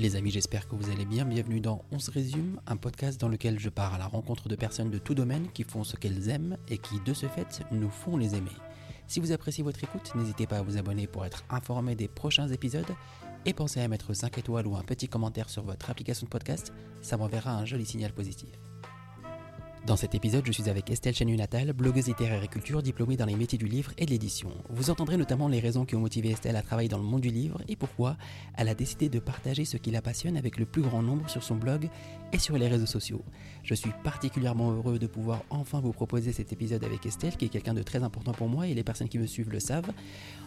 Les 0.00 0.16
amis, 0.16 0.30
j'espère 0.30 0.66
que 0.66 0.74
vous 0.74 0.88
allez 0.88 1.04
bien. 1.04 1.26
Bienvenue 1.26 1.60
dans 1.60 1.84
On 1.92 1.98
se 1.98 2.10
résume, 2.10 2.58
un 2.66 2.78
podcast 2.78 3.20
dans 3.20 3.28
lequel 3.28 3.60
je 3.60 3.68
pars 3.68 3.92
à 3.92 3.98
la 3.98 4.06
rencontre 4.06 4.48
de 4.48 4.56
personnes 4.56 4.88
de 4.88 4.96
tout 4.96 5.14
domaine 5.14 5.48
qui 5.52 5.62
font 5.62 5.84
ce 5.84 5.94
qu'elles 5.96 6.30
aiment 6.30 6.56
et 6.70 6.78
qui, 6.78 6.98
de 7.00 7.12
ce 7.12 7.26
fait, 7.26 7.60
nous 7.70 7.90
font 7.90 8.16
les 8.16 8.34
aimer. 8.34 8.56
Si 9.08 9.20
vous 9.20 9.30
appréciez 9.30 9.62
votre 9.62 9.84
écoute, 9.84 10.10
n'hésitez 10.14 10.46
pas 10.46 10.56
à 10.56 10.62
vous 10.62 10.78
abonner 10.78 11.06
pour 11.06 11.26
être 11.26 11.44
informé 11.50 11.96
des 11.96 12.08
prochains 12.08 12.48
épisodes 12.48 12.96
et 13.44 13.52
pensez 13.52 13.82
à 13.82 13.88
mettre 13.88 14.14
5 14.14 14.38
étoiles 14.38 14.66
ou 14.66 14.74
un 14.74 14.84
petit 14.84 15.06
commentaire 15.06 15.50
sur 15.50 15.64
votre 15.64 15.90
application 15.90 16.24
de 16.24 16.30
podcast, 16.30 16.72
ça 17.02 17.18
m'enverra 17.18 17.54
un 17.54 17.66
joli 17.66 17.84
signal 17.84 18.14
positif. 18.14 18.48
Dans 19.86 19.96
cet 19.96 20.14
épisode, 20.14 20.44
je 20.46 20.52
suis 20.52 20.68
avec 20.68 20.90
Estelle 20.90 21.14
Chenu-Natal, 21.14 21.72
blogueuse 21.72 22.06
littéraire 22.06 22.42
et 22.42 22.48
culture, 22.48 22.82
diplômée 22.82 23.16
dans 23.16 23.24
les 23.24 23.34
métiers 23.34 23.58
du 23.58 23.66
livre 23.66 23.92
et 23.96 24.04
de 24.04 24.10
l'édition. 24.10 24.50
Vous 24.68 24.90
entendrez 24.90 25.16
notamment 25.16 25.48
les 25.48 25.58
raisons 25.58 25.86
qui 25.86 25.96
ont 25.96 26.00
motivé 26.00 26.30
Estelle 26.30 26.56
à 26.56 26.62
travailler 26.62 26.90
dans 26.90 26.98
le 26.98 27.04
monde 27.04 27.22
du 27.22 27.30
livre 27.30 27.62
et 27.66 27.76
pourquoi 27.76 28.16
elle 28.58 28.68
a 28.68 28.74
décidé 28.74 29.08
de 29.08 29.18
partager 29.18 29.64
ce 29.64 29.78
qui 29.78 29.90
la 29.90 30.02
passionne 30.02 30.36
avec 30.36 30.58
le 30.58 30.66
plus 30.66 30.82
grand 30.82 31.02
nombre 31.02 31.30
sur 31.30 31.42
son 31.42 31.56
blog 31.56 31.88
et 32.32 32.38
sur 32.38 32.58
les 32.58 32.68
réseaux 32.68 32.86
sociaux. 32.86 33.24
Je 33.62 33.74
suis 33.74 33.90
particulièrement 34.02 34.72
heureux 34.72 34.98
de 34.98 35.06
pouvoir 35.06 35.42
enfin 35.50 35.80
vous 35.80 35.92
proposer 35.92 36.32
cet 36.32 36.52
épisode 36.52 36.84
avec 36.84 37.06
Estelle, 37.06 37.36
qui 37.36 37.44
est 37.44 37.48
quelqu'un 37.48 37.74
de 37.74 37.82
très 37.82 38.02
important 38.02 38.32
pour 38.32 38.48
moi 38.48 38.66
et 38.66 38.74
les 38.74 38.82
personnes 38.82 39.08
qui 39.08 39.18
me 39.18 39.26
suivent 39.26 39.50
le 39.50 39.60
savent. 39.60 39.90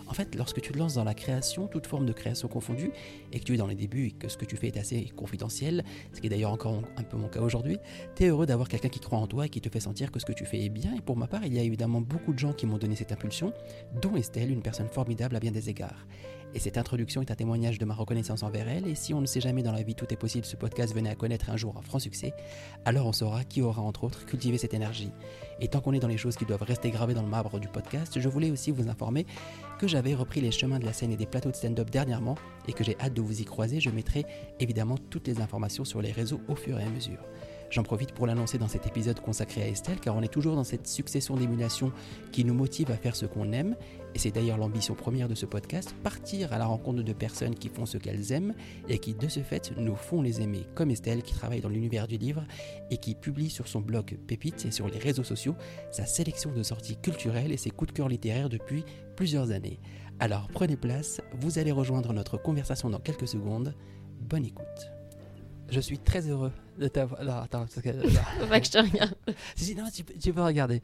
En 0.07 0.13
fait, 0.13 0.35
lorsque 0.35 0.61
tu 0.61 0.71
te 0.71 0.77
lances 0.77 0.95
dans 0.95 1.03
la 1.03 1.13
création, 1.13 1.67
toute 1.67 1.87
forme 1.87 2.05
de 2.05 2.13
création 2.13 2.47
confondue, 2.47 2.91
et 3.31 3.39
que 3.39 3.45
tu 3.45 3.53
es 3.53 3.57
dans 3.57 3.67
les 3.67 3.75
débuts 3.75 4.07
et 4.07 4.11
que 4.11 4.27
ce 4.27 4.37
que 4.37 4.45
tu 4.45 4.57
fais 4.57 4.67
est 4.67 4.77
assez 4.77 5.05
confidentiel, 5.15 5.83
ce 6.11 6.19
qui 6.19 6.27
est 6.27 6.29
d'ailleurs 6.29 6.51
encore 6.51 6.81
un 6.97 7.03
peu 7.03 7.17
mon 7.17 7.29
cas 7.29 7.41
aujourd'hui, 7.41 7.77
tu 8.15 8.23
es 8.23 8.27
heureux 8.27 8.45
d'avoir 8.45 8.67
quelqu'un 8.67 8.89
qui 8.89 8.99
croit 8.99 9.19
en 9.19 9.27
toi 9.27 9.45
et 9.45 9.49
qui 9.49 9.61
te 9.61 9.69
fait 9.69 9.79
sentir 9.79 10.11
que 10.11 10.19
ce 10.19 10.25
que 10.25 10.33
tu 10.33 10.45
fais 10.45 10.61
est 10.61 10.69
bien. 10.69 10.93
Et 10.95 11.01
pour 11.01 11.15
ma 11.15 11.27
part, 11.27 11.45
il 11.45 11.53
y 11.53 11.59
a 11.59 11.63
évidemment 11.63 12.01
beaucoup 12.01 12.33
de 12.33 12.39
gens 12.39 12.53
qui 12.53 12.65
m'ont 12.65 12.77
donné 12.77 12.95
cette 12.95 13.11
impulsion, 13.11 13.53
dont 14.01 14.15
Estelle, 14.15 14.51
une 14.51 14.61
personne 14.61 14.89
formidable 14.89 15.35
à 15.35 15.39
bien 15.39 15.51
des 15.51 15.69
égards. 15.69 16.05
Et 16.55 16.59
cette 16.59 16.77
introduction 16.77 17.21
est 17.21 17.31
un 17.31 17.35
témoignage 17.35 17.79
de 17.79 17.85
ma 17.85 17.95
reconnaissance 17.95 18.43
envers 18.43 18.67
elle. 18.67 18.87
Et 18.87 18.95
si 18.95 19.13
on 19.13 19.21
ne 19.21 19.25
sait 19.25 19.41
jamais 19.41 19.63
dans 19.63 19.71
la 19.71 19.81
vie 19.81 19.95
tout 19.95 20.11
est 20.13 20.17
possible, 20.17 20.45
ce 20.45 20.55
podcast 20.55 20.93
venait 20.93 21.09
à 21.09 21.15
connaître 21.15 21.49
un 21.49 21.57
jour 21.57 21.75
un 21.77 21.81
franc 21.81 21.99
succès, 21.99 22.33
alors 22.85 23.07
on 23.07 23.13
saura 23.13 23.43
qui 23.43 23.61
aura 23.61 23.81
entre 23.81 24.03
autres 24.03 24.25
cultivé 24.25 24.57
cette 24.57 24.73
énergie. 24.73 25.11
Et 25.59 25.67
tant 25.67 25.81
qu'on 25.81 25.93
est 25.93 25.99
dans 25.99 26.07
les 26.07 26.17
choses 26.17 26.35
qui 26.35 26.45
doivent 26.45 26.63
rester 26.63 26.91
gravées 26.91 27.13
dans 27.13 27.23
le 27.23 27.29
marbre 27.29 27.59
du 27.59 27.67
podcast, 27.67 28.19
je 28.19 28.29
voulais 28.29 28.51
aussi 28.51 28.71
vous 28.71 28.87
informer 28.87 29.25
que 29.79 29.87
j'avais 29.87 30.13
repris 30.13 30.41
les 30.41 30.51
chemins 30.51 30.79
de 30.79 30.85
la 30.85 30.93
scène 30.93 31.11
et 31.11 31.17
des 31.17 31.25
plateaux 31.25 31.51
de 31.51 31.55
stand-up 31.55 31.89
dernièrement 31.89 32.35
et 32.67 32.73
que 32.73 32.83
j'ai 32.83 32.97
hâte 32.99 33.13
de 33.13 33.21
vous 33.21 33.41
y 33.41 33.45
croiser. 33.45 33.79
Je 33.79 33.89
mettrai 33.89 34.25
évidemment 34.59 34.97
toutes 35.09 35.27
les 35.27 35.41
informations 35.41 35.85
sur 35.85 36.01
les 36.01 36.11
réseaux 36.11 36.41
au 36.47 36.55
fur 36.55 36.79
et 36.79 36.83
à 36.83 36.89
mesure. 36.89 37.19
J'en 37.73 37.81
profite 37.81 38.11
pour 38.11 38.27
l'annoncer 38.27 38.59
dans 38.59 38.67
cet 38.67 38.85
épisode 38.85 39.19
consacré 39.19 39.63
à 39.63 39.67
Estelle, 39.67 39.99
car 39.99 40.15
on 40.15 40.21
est 40.21 40.31
toujours 40.31 40.55
dans 40.55 40.63
cette 40.63 40.85
succession 40.85 41.35
d'émulations 41.35 41.91
qui 42.31 42.45
nous 42.45 42.53
motive 42.53 42.91
à 42.91 42.97
faire 42.97 43.15
ce 43.15 43.25
qu'on 43.25 43.51
aime, 43.51 43.75
et 44.15 44.19
c'est 44.19 44.31
d'ailleurs 44.31 44.57
l'ambition 44.57 44.93
première 44.95 45.27
de 45.27 45.35
ce 45.35 45.45
podcast, 45.45 45.95
partir 46.03 46.53
à 46.53 46.57
la 46.57 46.65
rencontre 46.65 47.01
de 47.01 47.13
personnes 47.13 47.55
qui 47.55 47.69
font 47.69 47.85
ce 47.85 47.97
qu'elles 47.97 48.31
aiment, 48.31 48.53
et 48.87 48.99
qui 48.99 49.13
de 49.13 49.27
ce 49.27 49.41
fait 49.41 49.71
nous 49.77 49.95
font 49.95 50.21
les 50.21 50.41
aimer, 50.41 50.65
comme 50.75 50.91
Estelle 50.91 51.23
qui 51.23 51.33
travaille 51.33 51.61
dans 51.61 51.69
l'univers 51.69 52.07
du 52.07 52.17
livre, 52.17 52.43
et 52.91 52.97
qui 52.97 53.15
publie 53.15 53.49
sur 53.49 53.67
son 53.67 53.81
blog 53.81 54.17
Pépite 54.27 54.65
et 54.65 54.71
sur 54.71 54.87
les 54.87 54.99
réseaux 54.99 55.23
sociaux 55.23 55.55
sa 55.91 56.05
sélection 56.05 56.51
de 56.51 56.63
sorties 56.63 56.97
culturelles 56.97 57.51
et 57.51 57.57
ses 57.57 57.71
coups 57.71 57.91
de 57.91 57.97
cœur 57.97 58.07
littéraires 58.09 58.49
depuis 58.49 58.83
plusieurs 59.15 59.51
années. 59.51 59.79
Alors 60.19 60.47
prenez 60.53 60.75
place, 60.77 61.21
vous 61.39 61.57
allez 61.57 61.71
rejoindre 61.71 62.13
notre 62.13 62.37
conversation 62.37 62.89
dans 62.89 62.99
quelques 62.99 63.27
secondes. 63.27 63.73
Bonne 64.21 64.45
écoute. 64.45 64.91
Je 65.69 65.79
suis 65.79 65.97
très 65.97 66.27
heureux 66.29 66.51
de 66.77 66.87
t'avoir. 66.87 67.23
Non, 67.23 67.33
attends. 67.37 67.65
Faut 67.67 67.81
pas 68.47 68.59
que 68.59 68.65
je 68.67 68.71
te 68.71 68.77
regarde. 68.77 69.15
Non, 69.75 69.85
tu, 69.91 70.03
peux- 70.03 70.13
tu 70.19 70.31
peux 70.31 70.43
regarder. 70.43 70.81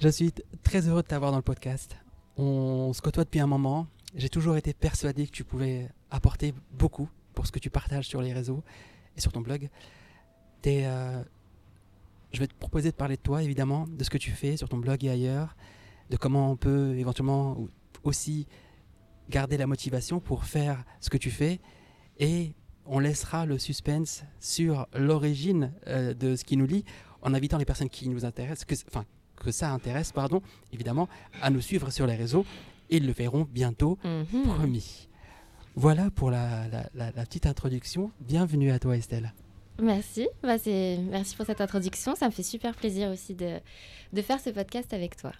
Je 0.00 0.08
suis 0.08 0.32
très 0.62 0.88
heureux 0.88 1.02
de 1.02 1.06
t'avoir 1.06 1.32
dans 1.32 1.36
le 1.38 1.42
podcast. 1.42 1.96
On 2.36 2.92
se 2.92 3.02
côtoie 3.02 3.24
depuis 3.24 3.40
un 3.40 3.46
moment. 3.46 3.86
J'ai 4.14 4.28
toujours 4.28 4.56
été 4.56 4.74
persuadé 4.74 5.26
que 5.26 5.32
tu 5.32 5.44
pouvais 5.44 5.88
apporter 6.10 6.54
beaucoup 6.72 7.08
pour 7.34 7.46
ce 7.46 7.52
que 7.52 7.58
tu 7.58 7.70
partages 7.70 8.06
sur 8.06 8.22
les 8.22 8.32
réseaux 8.32 8.62
et 9.16 9.20
sur 9.20 9.32
ton 9.32 9.40
blog. 9.40 9.68
Euh, 10.66 11.22
je 12.32 12.38
vais 12.38 12.46
te 12.46 12.54
proposer 12.54 12.90
de 12.90 12.96
parler 12.96 13.16
de 13.16 13.22
toi, 13.22 13.42
évidemment, 13.42 13.86
de 13.88 14.04
ce 14.04 14.10
que 14.10 14.18
tu 14.18 14.30
fais 14.30 14.56
sur 14.56 14.68
ton 14.68 14.78
blog 14.78 15.04
et 15.04 15.10
ailleurs, 15.10 15.56
de 16.10 16.16
comment 16.16 16.50
on 16.50 16.56
peut 16.56 16.96
éventuellement 16.96 17.58
aussi 18.04 18.46
garder 19.28 19.56
la 19.56 19.66
motivation 19.66 20.20
pour 20.20 20.44
faire 20.44 20.84
ce 21.00 21.10
que 21.10 21.16
tu 21.16 21.30
fais 21.30 21.60
et 22.18 22.54
on 22.86 22.98
laissera 22.98 23.46
le 23.46 23.58
suspense 23.58 24.24
sur 24.40 24.86
l'origine 24.94 25.72
euh, 25.86 26.14
de 26.14 26.36
ce 26.36 26.44
qui 26.44 26.56
nous 26.56 26.66
lie 26.66 26.84
en 27.22 27.34
invitant 27.34 27.58
les 27.58 27.64
personnes 27.64 27.88
qui 27.88 28.08
nous 28.08 28.24
intéressent, 28.24 28.84
enfin, 28.88 29.04
que 29.42 29.50
ça 29.50 29.70
intéresse, 29.72 30.12
pardon, 30.12 30.40
évidemment, 30.72 31.08
à 31.40 31.50
nous 31.50 31.60
suivre 31.60 31.90
sur 31.90 32.06
les 32.06 32.14
réseaux. 32.14 32.44
Ils 32.90 33.06
le 33.06 33.12
verront 33.12 33.46
bientôt, 33.50 33.98
Mhm. 34.04 34.42
promis. 34.44 35.08
Voilà 35.74 36.10
pour 36.10 36.30
la, 36.30 36.68
la- 36.68 36.90
la- 36.94 37.10
la 37.12 37.24
petite 37.26 37.46
introduction. 37.46 38.10
Bienvenue 38.20 38.70
à 38.70 38.78
toi, 38.78 38.96
Estelle. 38.96 39.32
Merci. 39.80 40.28
Bah. 40.42 40.56
Merci 40.66 41.34
pour 41.36 41.46
cette 41.46 41.60
introduction. 41.62 42.14
Ça 42.14 42.26
me 42.26 42.30
fait 42.30 42.42
super 42.42 42.74
plaisir 42.74 43.10
aussi 43.10 43.34
de, 43.34 43.58
de 44.12 44.22
faire 44.22 44.38
ce 44.38 44.50
podcast 44.50 44.92
avec 44.92 45.16
toi. 45.16 45.32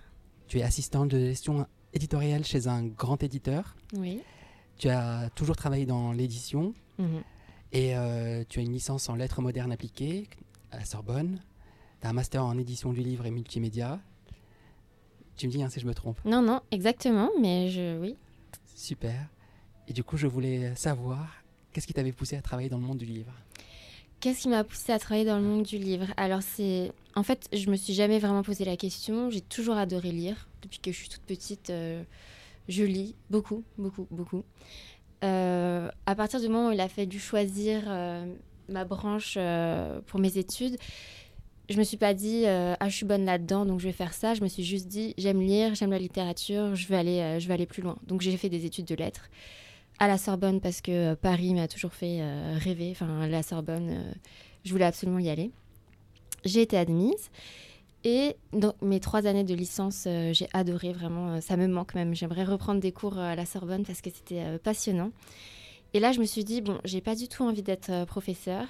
Tu 0.48 0.58
es 0.58 0.62
assistante 0.62 1.08
de 1.10 1.18
gestion 1.18 1.66
éditoriale 1.92 2.44
chez 2.44 2.66
un 2.66 2.84
grand 2.86 3.22
éditeur. 3.22 3.76
Oui. 3.94 4.20
Tu 4.78 4.88
as 4.88 5.28
toujours 5.34 5.56
travaillé 5.56 5.84
dans 5.84 6.12
l'édition 6.12 6.74
Mhm. 6.98 7.22
et 7.72 7.94
euh, 7.96 8.42
tu 8.48 8.58
as 8.58 8.62
une 8.62 8.72
licence 8.72 9.08
en 9.10 9.14
lettres 9.16 9.42
modernes 9.42 9.70
appliquées 9.72 10.28
à 10.70 10.78
la 10.78 10.84
Sorbonne. 10.86 11.40
Tu 12.02 12.08
as 12.08 12.10
un 12.10 12.14
master 12.14 12.44
en 12.44 12.58
édition 12.58 12.92
du 12.92 13.00
livre 13.00 13.26
et 13.26 13.30
multimédia. 13.30 14.00
Tu 15.36 15.46
me 15.46 15.52
dis 15.52 15.62
hein, 15.62 15.70
si 15.70 15.78
je 15.78 15.86
me 15.86 15.94
trompe. 15.94 16.18
Non, 16.24 16.42
non, 16.42 16.60
exactement. 16.72 17.30
Mais 17.40 17.68
je. 17.70 17.98
Oui. 18.00 18.16
Super. 18.74 19.28
Et 19.86 19.92
du 19.92 20.02
coup, 20.02 20.16
je 20.16 20.26
voulais 20.26 20.74
savoir 20.74 21.44
qu'est-ce 21.72 21.86
qui 21.86 21.94
t'avait 21.94 22.12
poussé 22.12 22.36
à 22.36 22.42
travailler 22.42 22.68
dans 22.68 22.78
le 22.78 22.84
monde 22.84 22.98
du 22.98 23.06
livre? 23.06 23.32
Qu'est-ce 24.18 24.42
qui 24.42 24.48
m'a 24.48 24.64
poussée 24.64 24.92
à 24.92 24.98
travailler 24.98 25.24
dans 25.24 25.36
le 25.36 25.44
monde 25.44 25.62
du 25.62 25.78
livre? 25.78 26.06
Alors, 26.16 26.42
c'est. 26.42 26.92
En 27.14 27.22
fait, 27.22 27.48
je 27.52 27.70
me 27.70 27.76
suis 27.76 27.94
jamais 27.94 28.18
vraiment 28.18 28.42
posé 28.42 28.64
la 28.64 28.76
question. 28.76 29.30
J'ai 29.30 29.40
toujours 29.40 29.76
adoré 29.76 30.10
lire. 30.10 30.48
Depuis 30.62 30.80
que 30.80 30.90
je 30.90 30.96
suis 30.96 31.08
toute 31.08 31.22
petite, 31.22 31.70
euh, 31.70 32.02
je 32.68 32.82
lis 32.82 33.14
beaucoup, 33.30 33.62
beaucoup, 33.78 34.08
beaucoup. 34.10 34.42
Euh, 35.22 35.88
à 36.06 36.14
partir 36.16 36.40
du 36.40 36.48
moment 36.48 36.70
où 36.70 36.72
il 36.72 36.80
a 36.80 36.88
fallu 36.88 37.20
choisir 37.20 37.84
euh, 37.86 38.26
ma 38.68 38.84
branche 38.84 39.38
pour 40.06 40.18
mes 40.18 40.36
études, 40.36 40.78
je 41.72 41.78
me 41.78 41.84
suis 41.84 41.96
pas 41.96 42.14
dit 42.14 42.42
euh, 42.46 42.74
ah 42.78 42.88
je 42.88 42.94
suis 42.94 43.06
bonne 43.06 43.24
là-dedans 43.24 43.64
donc 43.64 43.80
je 43.80 43.86
vais 43.86 43.92
faire 43.92 44.14
ça. 44.14 44.34
Je 44.34 44.42
me 44.42 44.48
suis 44.48 44.62
juste 44.62 44.86
dit 44.86 45.14
j'aime 45.18 45.40
lire, 45.40 45.74
j'aime 45.74 45.90
la 45.90 45.98
littérature, 45.98 46.74
je 46.74 46.86
vais 46.86 46.96
aller, 46.96 47.20
euh, 47.20 47.40
je 47.40 47.48
vais 47.48 47.54
aller 47.54 47.66
plus 47.66 47.82
loin. 47.82 47.96
Donc 48.06 48.20
j'ai 48.20 48.36
fait 48.36 48.48
des 48.48 48.66
études 48.66 48.84
de 48.84 48.94
lettres 48.94 49.28
à 49.98 50.06
la 50.06 50.18
Sorbonne 50.18 50.60
parce 50.60 50.80
que 50.80 51.12
euh, 51.12 51.16
Paris 51.16 51.54
m'a 51.54 51.68
toujours 51.68 51.92
fait 51.92 52.22
rêver. 52.58 52.90
Enfin 52.92 53.26
la 53.26 53.42
Sorbonne, 53.42 54.14
je 54.64 54.70
voulais 54.70 54.84
absolument 54.84 55.18
y 55.18 55.30
aller. 55.30 55.50
J'ai 56.44 56.62
été 56.62 56.76
admise 56.76 57.30
et 58.04 58.36
dans 58.52 58.74
mes 58.82 59.00
trois 59.00 59.26
années 59.26 59.44
de 59.44 59.54
licence, 59.54 60.08
j'ai 60.32 60.48
adoré 60.52 60.92
vraiment. 60.92 61.40
ça 61.40 61.56
me 61.56 61.68
manque 61.68 61.94
même. 61.94 62.14
J'aimerais 62.14 62.44
reprendre 62.44 62.80
des 62.80 62.92
cours 62.92 63.16
à 63.18 63.36
la 63.36 63.46
Sorbonne 63.46 63.84
parce 63.84 64.00
que 64.00 64.10
c'était 64.10 64.58
passionnant. 64.58 65.10
Et 65.94 66.00
là, 66.00 66.10
je 66.10 66.20
me 66.20 66.24
suis 66.24 66.44
dit 66.44 66.60
bon, 66.60 66.78
j'ai 66.84 67.00
pas 67.00 67.14
du 67.14 67.28
tout 67.28 67.44
envie 67.44 67.62
d'être 67.62 68.04
professeur. 68.06 68.66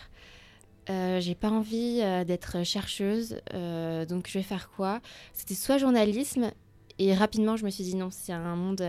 Euh, 0.91 1.21
j'ai 1.21 1.37
pas 1.37 1.49
envie 1.49 2.01
euh, 2.03 2.25
d'être 2.25 2.65
chercheuse, 2.65 3.41
euh, 3.55 4.05
donc 4.05 4.27
je 4.29 4.37
vais 4.37 4.43
faire 4.43 4.69
quoi? 4.71 5.01
C'était 5.33 5.55
soit 5.55 5.79
journalisme, 5.79 6.51
et 6.99 7.15
rapidement 7.15 7.57
je 7.57 7.65
me 7.65 7.71
suis 7.71 7.85
dit 7.85 7.95
non, 7.95 8.11
c'est 8.11 8.33
un 8.33 8.57
monde 8.57 8.83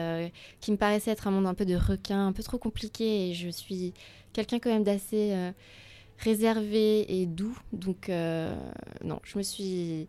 qui 0.60 0.72
me 0.72 0.78
paraissait 0.78 1.12
être 1.12 1.28
un 1.28 1.32
monde 1.32 1.46
un 1.46 1.54
peu 1.54 1.66
de 1.66 1.76
requin, 1.76 2.28
un 2.28 2.32
peu 2.34 2.42
trop 2.42 2.58
compliqué, 2.58 3.30
et 3.30 3.34
je 3.36 3.48
suis 3.50 3.94
quelqu'un 4.34 4.58
quand 4.58 4.72
même 4.72 4.84
d'assez 4.84 5.36
réservé 6.18 7.22
et 7.22 7.28
doux, 7.28 7.58
donc 7.74 8.10
non, 8.10 9.20
je 9.24 9.38
me 9.38 9.44
suis 9.44 10.08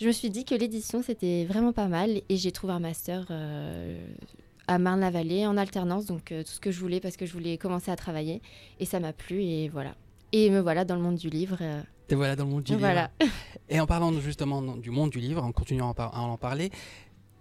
je 0.00 0.06
me 0.06 0.12
suis 0.12 0.30
dit 0.30 0.46
que 0.46 0.54
l'édition 0.54 1.02
c'était 1.02 1.44
vraiment 1.44 1.74
pas 1.74 1.88
mal, 1.88 2.22
et 2.30 2.36
j'ai 2.38 2.52
trouvé 2.52 2.72
un 2.72 2.80
master. 2.80 3.26
à 4.68 4.78
Marne-la-Vallée 4.78 5.46
en 5.46 5.56
alternance, 5.58 6.06
donc 6.06 6.26
tout 6.26 6.52
ce 6.52 6.60
que 6.60 6.70
je 6.70 6.80
voulais 6.80 7.00
parce 7.00 7.16
que 7.18 7.26
je 7.26 7.32
voulais 7.34 7.58
commencer 7.58 7.90
à 7.90 7.96
travailler 7.96 8.40
et 8.80 8.86
ça 8.86 9.00
m'a 9.00 9.12
plu 9.12 9.42
et 9.42 9.68
voilà. 9.68 9.94
Et 10.32 10.50
me 10.50 10.60
voilà 10.60 10.84
dans 10.84 10.94
le 10.96 11.00
monde 11.02 11.16
du 11.16 11.30
livre. 11.30 11.56
euh, 11.60 11.82
Te 12.06 12.14
voilà 12.14 12.36
dans 12.36 12.44
le 12.44 12.50
monde 12.50 12.62
du 12.62 12.76
voilà. 12.76 13.10
livre. 13.20 13.32
Et 13.68 13.80
en 13.80 13.86
parlant 13.86 14.12
justement 14.20 14.62
du 14.76 14.90
monde 14.90 15.10
du 15.10 15.18
livre, 15.20 15.42
en 15.42 15.52
continuant 15.52 15.92
à 15.92 16.20
en 16.20 16.36
parler, 16.36 16.70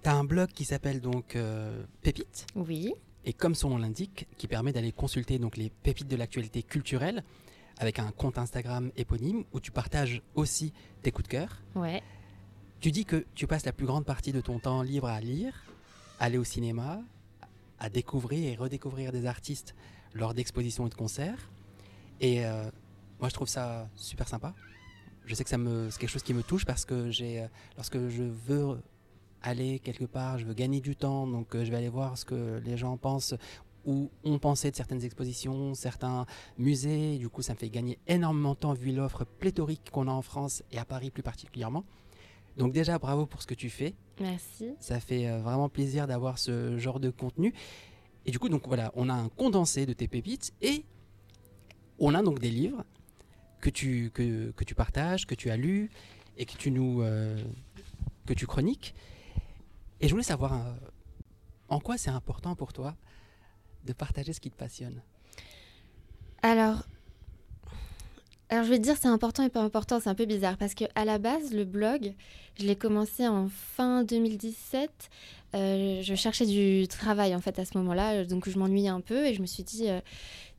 tu 0.03 0.09
as 0.09 0.15
un 0.15 0.23
blog 0.23 0.49
qui 0.49 0.65
s'appelle 0.65 1.01
donc 1.01 1.35
euh, 1.35 1.83
Pépite. 2.01 2.45
Oui. 2.55 2.93
Et 3.25 3.33
comme 3.33 3.55
son 3.55 3.69
nom 3.71 3.77
l'indique, 3.77 4.27
qui 4.37 4.47
permet 4.47 4.71
d'aller 4.71 4.91
consulter 4.93 5.37
donc 5.37 5.57
les 5.57 5.69
pépites 5.69 6.07
de 6.07 6.15
l'actualité 6.15 6.63
culturelle 6.63 7.23
avec 7.77 7.99
un 7.99 8.11
compte 8.11 8.37
Instagram 8.37 8.91
éponyme 8.95 9.43
où 9.53 9.59
tu 9.59 9.71
partages 9.71 10.21
aussi 10.35 10.71
tes 11.01 11.11
coups 11.11 11.27
de 11.27 11.31
cœur. 11.33 11.61
Ouais. 11.75 12.01
Tu 12.79 12.91
dis 12.91 13.05
que 13.05 13.25
tu 13.35 13.47
passes 13.47 13.65
la 13.65 13.73
plus 13.73 13.85
grande 13.85 14.05
partie 14.05 14.31
de 14.31 14.39
ton 14.41 14.59
temps 14.59 14.81
libre 14.81 15.07
à 15.07 15.19
lire, 15.19 15.53
aller 16.19 16.37
au 16.37 16.43
cinéma, 16.43 17.01
à 17.79 17.89
découvrir 17.89 18.51
et 18.51 18.55
redécouvrir 18.55 19.11
des 19.11 19.25
artistes 19.25 19.75
lors 20.13 20.33
d'expositions 20.33 20.87
et 20.87 20.89
de 20.89 20.95
concerts. 20.95 21.49
Et 22.19 22.45
euh, 22.45 22.63
moi, 23.19 23.29
je 23.29 23.33
trouve 23.33 23.47
ça 23.47 23.89
super 23.95 24.27
sympa. 24.27 24.53
Je 25.25 25.35
sais 25.35 25.43
que 25.43 25.49
ça 25.49 25.57
me, 25.57 25.89
c'est 25.89 25.99
quelque 25.99 26.09
chose 26.09 26.23
qui 26.23 26.33
me 26.33 26.43
touche 26.43 26.65
parce 26.65 26.85
que 26.85 27.11
j'ai, 27.11 27.41
euh, 27.41 27.47
lorsque 27.75 28.07
je 28.07 28.23
veux 28.23 28.79
aller 29.41 29.79
quelque 29.79 30.05
part, 30.05 30.37
je 30.37 30.45
veux 30.45 30.53
gagner 30.53 30.79
du 30.79 30.95
temps, 30.95 31.27
donc 31.27 31.53
euh, 31.53 31.65
je 31.65 31.71
vais 31.71 31.77
aller 31.77 31.89
voir 31.89 32.17
ce 32.17 32.25
que 32.25 32.61
les 32.63 32.77
gens 32.77 32.97
pensent 32.97 33.35
où 33.85 34.09
on 34.23 34.39
pensait 34.39 34.71
de 34.71 34.75
certaines 34.75 35.03
expositions, 35.03 35.73
certains 35.73 36.25
musées. 36.57 37.17
Du 37.17 37.29
coup, 37.29 37.41
ça 37.41 37.53
me 37.53 37.57
fait 37.57 37.69
gagner 37.69 37.99
énormément 38.07 38.53
de 38.53 38.59
temps 38.59 38.73
vu 38.73 38.91
l'offre 38.91 39.25
pléthorique 39.25 39.89
qu'on 39.91 40.07
a 40.07 40.11
en 40.11 40.21
France 40.21 40.63
et 40.71 40.77
à 40.77 40.85
Paris 40.85 41.09
plus 41.09 41.23
particulièrement. 41.23 41.85
Donc 42.57 42.73
déjà, 42.73 42.97
bravo 42.97 43.25
pour 43.25 43.41
ce 43.41 43.47
que 43.47 43.53
tu 43.53 43.69
fais. 43.69 43.93
Merci. 44.19 44.71
Ça 44.79 44.99
fait 44.99 45.39
vraiment 45.39 45.69
plaisir 45.69 46.07
d'avoir 46.07 46.37
ce 46.37 46.77
genre 46.77 46.99
de 46.99 47.11
contenu. 47.11 47.53
Et 48.25 48.31
du 48.31 48.39
coup, 48.39 48.49
donc 48.49 48.67
voilà, 48.67 48.91
on 48.95 49.07
a 49.07 49.13
un 49.13 49.29
condensé 49.29 49.85
de 49.85 49.93
tes 49.93 50.09
pépites 50.09 50.51
et 50.61 50.83
on 51.99 52.13
a 52.13 52.21
donc 52.21 52.39
des 52.39 52.49
livres 52.49 52.83
que 53.61 53.69
tu, 53.69 54.11
que, 54.13 54.51
que 54.51 54.63
tu 54.63 54.75
partages, 54.75 55.25
que 55.25 55.35
tu 55.35 55.49
as 55.49 55.57
lus 55.57 55.89
et 56.37 56.45
que 56.45 56.55
tu 56.57 56.71
nous 56.71 57.01
euh, 57.01 57.41
que 58.25 58.33
tu 58.33 58.45
chroniques. 58.45 58.93
Et 59.99 60.07
je 60.07 60.13
voulais 60.13 60.23
savoir 60.23 60.53
euh, 60.53 60.73
en 61.69 61.79
quoi 61.79 61.97
c'est 61.97 62.11
important 62.11 62.55
pour 62.55 62.73
toi 62.73 62.95
de 63.85 63.93
partager 63.93 64.33
ce 64.33 64.39
qui 64.39 64.51
te 64.51 64.57
passionne? 64.57 65.01
Alors, 66.43 66.83
alors 68.49 68.63
je 68.63 68.69
vais 68.69 68.77
te 68.77 68.83
dire 68.83 68.95
c'est 68.99 69.07
important 69.07 69.43
et 69.43 69.49
pas 69.49 69.61
important, 69.61 69.99
c'est 69.99 70.09
un 70.09 70.15
peu 70.15 70.25
bizarre 70.25 70.57
parce 70.57 70.75
que 70.75 70.85
à 70.95 71.03
la 71.03 71.17
base 71.17 71.51
le 71.51 71.65
blog, 71.65 72.13
je 72.59 72.65
l'ai 72.65 72.75
commencé 72.75 73.27
en 73.27 73.49
fin 73.49 74.03
2017. 74.03 75.09
Euh, 75.55 76.01
je 76.03 76.15
cherchais 76.15 76.45
du 76.45 76.87
travail 76.87 77.33
en 77.33 77.41
fait 77.41 77.57
à 77.57 77.65
ce 77.65 77.77
moment-là, 77.77 78.25
donc 78.25 78.47
je 78.47 78.59
m'ennuyais 78.59 78.89
un 78.89 79.01
peu 79.01 79.25
et 79.25 79.33
je 79.33 79.41
me 79.41 79.47
suis 79.47 79.63
dit 79.63 79.87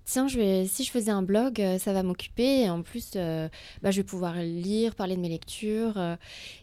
tiens 0.09 0.27
je 0.27 0.39
vais, 0.39 0.67
si 0.67 0.85
je 0.85 0.91
faisais 0.91 1.11
un 1.11 1.23
blog, 1.23 1.61
euh, 1.61 1.79
ça 1.79 1.93
va 1.93 2.03
m'occuper 2.03 2.63
et 2.63 2.71
en 2.71 2.83
plus 2.83 3.13
euh, 3.17 3.49
bah, 3.83 3.91
je 3.91 3.99
vais 3.99 4.07
pouvoir 4.07 4.37
lire, 4.37 4.95
parler 4.95 5.17
de 5.17 5.21
mes 5.21 5.29
lectures 5.29 5.99
euh. 5.99 6.17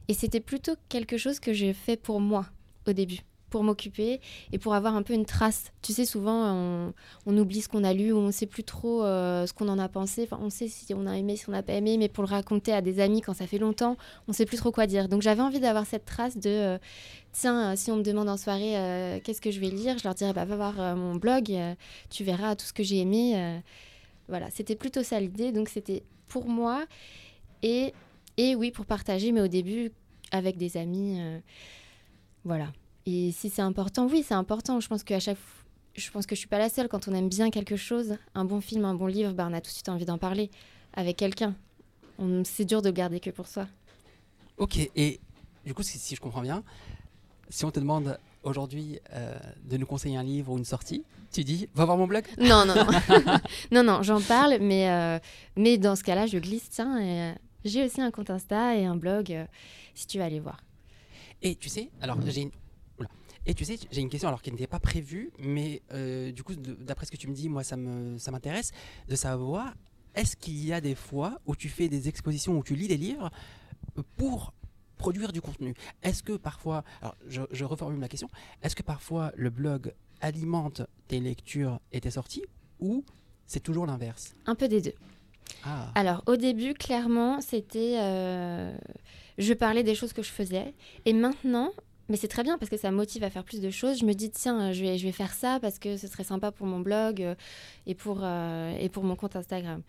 et 0.07 0.15
c'était 0.15 0.39
plutôt 0.39 0.75
quelque 0.89 1.17
chose 1.17 1.39
que 1.39 1.53
j'ai 1.53 1.73
fait 1.73 1.95
pour 1.95 2.19
moi 2.19 2.47
au 2.87 2.93
début 2.93 3.19
pour 3.55 3.63
m'occuper 3.63 4.19
et 4.51 4.57
pour 4.57 4.73
avoir 4.73 4.97
un 4.97 5.01
peu 5.01 5.13
une 5.13 5.25
trace. 5.25 5.71
Tu 5.81 5.93
sais, 5.93 6.03
souvent, 6.03 6.93
on, 7.25 7.37
oublie 7.37 7.61
ce 7.61 7.69
qu'on 7.69 7.85
a 7.85 7.93
lu, 7.93 8.11
ou 8.11 8.17
on 8.17 8.25
ne 8.27 8.31
sait 8.31 8.47
plus 8.47 8.65
trop 8.65 9.01
euh, 9.01 9.47
ce 9.47 9.53
qu'on 9.53 9.69
en 9.69 9.79
a 9.79 9.87
pensé. 9.87 10.23
Enfin, 10.23 10.37
on 10.41 10.49
sait 10.49 10.67
si 10.67 10.93
on 10.93 11.07
a 11.07 11.17
aimé, 11.17 11.37
si 11.37 11.47
on 11.47 11.53
n'a 11.53 11.63
pas 11.63 11.71
aimé, 11.71 11.95
mais 11.97 12.09
pour 12.09 12.25
le 12.25 12.29
raconter 12.29 12.73
à 12.73 12.81
des 12.81 12.99
amis 12.99 13.21
quand 13.21 13.33
ça 13.33 13.47
fait 13.47 13.57
longtemps, 13.57 13.95
on 14.27 14.31
ne 14.31 14.33
sait 14.33 14.45
plus 14.45 14.57
trop 14.57 14.73
quoi 14.73 14.87
dire. 14.87 15.07
Donc 15.07 15.21
j'avais 15.21 15.41
envie 15.41 15.61
d'avoir 15.61 15.85
cette 15.85 16.03
trace 16.03 16.35
de, 16.35 16.49
euh, 16.49 16.77
tiens, 17.31 17.71
euh, 17.71 17.75
si 17.77 17.91
on 17.91 17.95
me 17.95 18.03
demande 18.03 18.27
en 18.27 18.35
soirée 18.35 19.21
qu'est-ce 19.23 19.39
que 19.39 19.51
je 19.51 19.61
vais 19.61 19.69
lire, 19.69 19.97
je 19.99 20.03
leur 20.03 20.15
dirais, 20.15 20.33
bah, 20.33 20.43
va 20.43 20.57
voir 20.57 20.97
mon 20.97 21.15
blog, 21.15 21.57
tu 22.09 22.25
verras 22.25 22.57
tout 22.57 22.65
ce 22.65 22.73
que 22.73 22.83
j'ai 22.83 22.97
aimé. 22.97 23.61
voilà, 24.27 24.49
c'était 24.51 24.75
plutôt 24.75 25.01
ça 25.01 25.17
l'idée. 25.21 25.53
Donc 25.53 25.69
c'était 25.69 26.03
pour 26.27 26.49
moi 26.49 26.83
et, 27.63 27.93
et 28.35 28.53
oui, 28.53 28.71
pour 28.71 28.85
partager, 28.85 29.31
mais 29.31 29.39
au 29.39 29.47
début 29.47 29.93
avec 30.33 30.57
des 30.57 30.75
amis. 30.75 31.21
voilà. 32.43 32.67
Et 33.05 33.31
si 33.31 33.49
c'est 33.49 33.61
important, 33.61 34.07
oui, 34.07 34.23
c'est 34.27 34.33
important. 34.33 34.79
Je 34.79 34.87
pense 34.87 35.03
qu'à 35.03 35.19
chaque 35.19 35.37
je 35.95 36.11
pense 36.11 36.25
que 36.25 36.35
je 36.35 36.39
suis 36.39 36.47
pas 36.49 36.57
la 36.59 36.67
seule. 36.69 36.89
Quand 36.89 37.07
on 37.07 37.13
aime 37.13 37.29
bien 37.29 37.49
quelque 37.49 37.77
chose, 37.77 38.17
un 38.33 38.43
bon 38.43 38.59
film, 38.59 38.83
un 38.83 38.95
bon 38.95 39.05
livre, 39.07 39.31
bah, 39.31 39.47
on 39.49 39.53
a 39.53 39.61
tout 39.61 39.69
de 39.69 39.73
suite 39.73 39.87
envie 39.87 40.03
d'en 40.05 40.17
parler 40.17 40.49
avec 40.93 41.15
quelqu'un. 41.17 41.55
On- 42.19 42.43
C'est 42.43 42.65
dur 42.65 42.81
de 42.81 42.89
le 42.89 42.93
garder 42.93 43.19
que 43.21 43.29
pour 43.29 43.47
soi. 43.47 43.67
Ok, 44.57 44.77
et 44.95 45.19
du 45.65 45.73
coup, 45.73 45.83
si, 45.83 45.97
si 45.97 46.15
je 46.15 46.19
comprends 46.21 46.41
bien, 46.41 46.63
si 47.49 47.63
on 47.63 47.71
te 47.71 47.79
demande 47.79 48.17
aujourd'hui 48.43 48.99
euh, 49.13 49.37
de 49.63 49.77
nous 49.77 49.85
conseiller 49.85 50.17
un 50.17 50.23
livre 50.23 50.51
ou 50.51 50.57
une 50.57 50.65
sortie, 50.65 51.03
tu 51.31 51.43
dis 51.45 51.69
va 51.73 51.85
voir 51.85 51.97
mon 51.97 52.07
blog? 52.07 52.25
Non, 52.39 52.65
non, 52.65 52.75
non. 52.75 52.87
non, 53.71 53.83
non, 53.83 54.03
j'en 54.03 54.21
parle, 54.21 54.57
mais, 54.59 54.89
euh, 54.89 55.19
mais 55.55 55.77
dans 55.77 55.95
ce 55.95 56.03
cas-là, 56.03 56.25
je 56.25 56.37
glisse, 56.39 56.69
tiens, 56.69 56.97
et, 56.99 57.21
euh, 57.21 57.33
j'ai 57.63 57.85
aussi 57.85 58.01
un 58.01 58.11
compte 58.11 58.29
Insta 58.29 58.75
et 58.75 58.85
un 58.85 58.95
blog, 58.97 59.33
si 59.93 60.07
tu 60.07 60.17
veux 60.17 60.23
aller 60.23 60.39
voir. 60.39 60.61
Et 61.41 61.55
tu 61.55 61.69
sais, 61.69 61.89
alors 62.01 62.17
j'ai 62.25 62.41
une... 62.41 62.51
Et 63.45 63.53
tu 63.53 63.63
sais, 63.65 63.77
j'ai 63.91 64.01
une 64.01 64.09
question 64.09 64.27
alors 64.27 64.41
qui 64.41 64.51
n'était 64.51 64.67
pas 64.67 64.79
prévue, 64.79 65.31
mais 65.39 65.81
euh, 65.93 66.31
du 66.31 66.43
coup, 66.43 66.55
d'après 66.55 67.05
ce 67.05 67.11
que 67.11 67.17
tu 67.17 67.27
me 67.27 67.33
dis, 67.33 67.47
moi, 67.49 67.63
ça 67.63 67.77
me- 67.77 68.17
ça 68.17 68.31
m'intéresse 68.31 68.71
de 69.07 69.15
savoir, 69.15 69.75
est-ce 70.15 70.35
qu'il 70.35 70.63
y 70.65 70.73
a 70.73 70.81
des 70.81 70.95
fois 70.95 71.39
où 71.45 71.55
tu 71.55 71.69
fais 71.69 71.87
des 71.89 72.07
expositions, 72.07 72.57
où 72.57 72.63
tu 72.63 72.75
lis 72.75 72.87
des 72.87 72.97
livres 72.97 73.29
pour 74.17 74.53
produire 74.97 75.31
du 75.31 75.41
contenu? 75.41 75.73
Est-ce 76.03 76.23
que 76.23 76.33
parfois, 76.37 76.83
alors 77.01 77.15
je, 77.27 77.41
je 77.51 77.65
reformule 77.65 77.99
la 77.99 78.07
question, 78.07 78.29
est-ce 78.63 78.75
que 78.75 78.83
parfois 78.83 79.31
le 79.35 79.49
blog 79.49 79.93
alimente 80.21 80.81
tes 81.07 81.19
lectures 81.19 81.79
et 81.91 82.01
tes 82.01 82.11
sorties, 82.11 82.43
ou 82.79 83.03
c'est 83.45 83.59
toujours 83.61 83.85
l'inverse? 83.85 84.33
Un 84.45 84.55
peu 84.55 84.67
des 84.67 84.81
deux. 84.81 84.93
Ah, 85.63 85.91
Alors, 85.95 86.23
au 86.25 86.35
début, 86.37 86.73
clairement, 86.73 87.39
c'était. 87.41 87.97
euh, 87.99 88.75
je 89.37 89.53
parlais 89.53 89.83
des 89.83 89.93
choses 89.93 90.13
que 90.13 90.23
je 90.23 90.31
faisais. 90.31 90.73
Et 91.05 91.13
maintenant, 91.13 91.71
mais 92.09 92.17
c'est 92.17 92.27
très 92.27 92.43
bien 92.43 92.57
parce 92.57 92.69
que 92.69 92.77
ça 92.77 92.91
me 92.91 92.95
motive 92.97 93.23
à 93.23 93.29
faire 93.29 93.43
plus 93.43 93.61
de 93.61 93.69
choses. 93.69 93.99
Je 93.99 94.05
me 94.05 94.13
dis, 94.13 94.29
tiens, 94.29 94.71
je 94.73 94.81
vais, 94.81 94.97
je 94.97 95.05
vais 95.05 95.11
faire 95.11 95.33
ça 95.33 95.59
parce 95.61 95.79
que 95.79 95.97
ce 95.97 96.07
serait 96.07 96.23
sympa 96.23 96.51
pour 96.51 96.67
mon 96.67 96.79
blog 96.79 97.21
euh, 97.21 97.35
et, 97.87 97.95
pour, 97.95 98.19
euh, 98.21 98.75
et 98.79 98.89
pour 98.89 99.03
mon 99.03 99.15
compte 99.15 99.35
Instagram. 99.35 99.81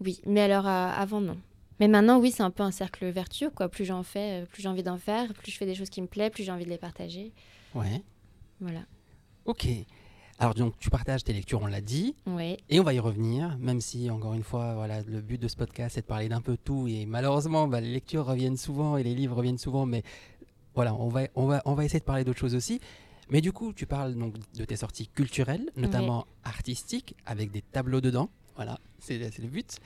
Oui, 0.00 0.20
mais 0.26 0.40
alors 0.40 0.66
euh, 0.66 0.88
avant, 0.94 1.20
non. 1.20 1.36
Mais 1.80 1.88
maintenant, 1.88 2.18
oui, 2.20 2.30
c'est 2.30 2.42
un 2.42 2.50
peu 2.50 2.62
un 2.62 2.70
cercle 2.70 3.06
vertueux, 3.10 3.50
quoi. 3.50 3.68
Plus 3.68 3.84
j'en 3.84 4.02
fais, 4.02 4.44
plus 4.52 4.62
j'ai 4.62 4.68
envie 4.68 4.82
d'en 4.82 4.98
faire, 4.98 5.32
plus 5.32 5.50
je 5.50 5.56
fais 5.56 5.66
des 5.66 5.74
choses 5.74 5.90
qui 5.90 6.02
me 6.02 6.06
plaisent, 6.06 6.30
plus 6.30 6.44
j'ai 6.44 6.52
envie 6.52 6.64
de 6.64 6.70
les 6.70 6.78
partager. 6.78 7.32
ouais, 7.74 8.02
Voilà. 8.60 8.80
ok. 9.46 9.66
Alors 10.38 10.54
donc 10.54 10.76
tu 10.78 10.90
partages 10.90 11.22
tes 11.22 11.32
lectures, 11.32 11.60
on 11.62 11.66
l'a 11.66 11.80
dit, 11.80 12.16
Oui. 12.26 12.56
Et 12.68 12.80
on 12.80 12.82
va 12.82 12.92
y 12.94 12.98
revenir, 12.98 13.56
même 13.58 13.80
si, 13.80 14.10
encore 14.10 14.34
une 14.34 14.42
fois, 14.42 14.74
voilà, 14.74 15.02
le 15.02 15.20
but 15.20 15.40
de 15.40 15.46
ce 15.46 15.56
podcast, 15.56 15.94
c'est 15.94 16.00
de 16.00 16.06
parler 16.06 16.28
d'un 16.28 16.40
peu 16.40 16.56
tout. 16.56 16.88
Et 16.88 17.06
malheureusement, 17.06 17.68
bah, 17.68 17.80
les 17.80 17.92
lectures 17.92 18.26
reviennent 18.26 18.56
souvent 18.56 18.96
et 18.96 19.04
les 19.04 19.14
livres 19.14 19.36
reviennent 19.36 19.58
souvent. 19.58 19.86
Mais 19.86 20.02
voilà, 20.74 20.94
on 20.94 21.08
va, 21.08 21.22
on 21.34 21.46
va, 21.46 21.62
on 21.64 21.74
va 21.74 21.84
essayer 21.84 22.00
de 22.00 22.04
parler 22.04 22.24
d'autres 22.24 22.38
choses 22.38 22.54
aussi. 22.54 22.80
Mais 23.30 23.40
du 23.40 23.52
coup, 23.52 23.72
tu 23.72 23.86
parles 23.86 24.14
donc 24.14 24.34
de 24.54 24.64
tes 24.64 24.76
sorties 24.76 25.08
culturelles, 25.08 25.70
notamment 25.76 26.26
artistiques, 26.44 27.16
avec 27.24 27.50
des 27.50 27.62
tableaux 27.62 28.00
dedans. 28.00 28.30
Voilà, 28.56 28.78
c'est 28.98 29.18
le 29.38 29.48
but. 29.48 29.78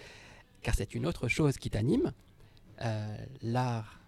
Car 0.63 0.75
c'est 0.75 0.95
une 0.95 1.07
autre 1.07 1.29
chose 1.29 1.57
qui 1.59 1.71
t'anime, 1.71 2.13
euh, 2.83 3.17
l'art 3.43 4.01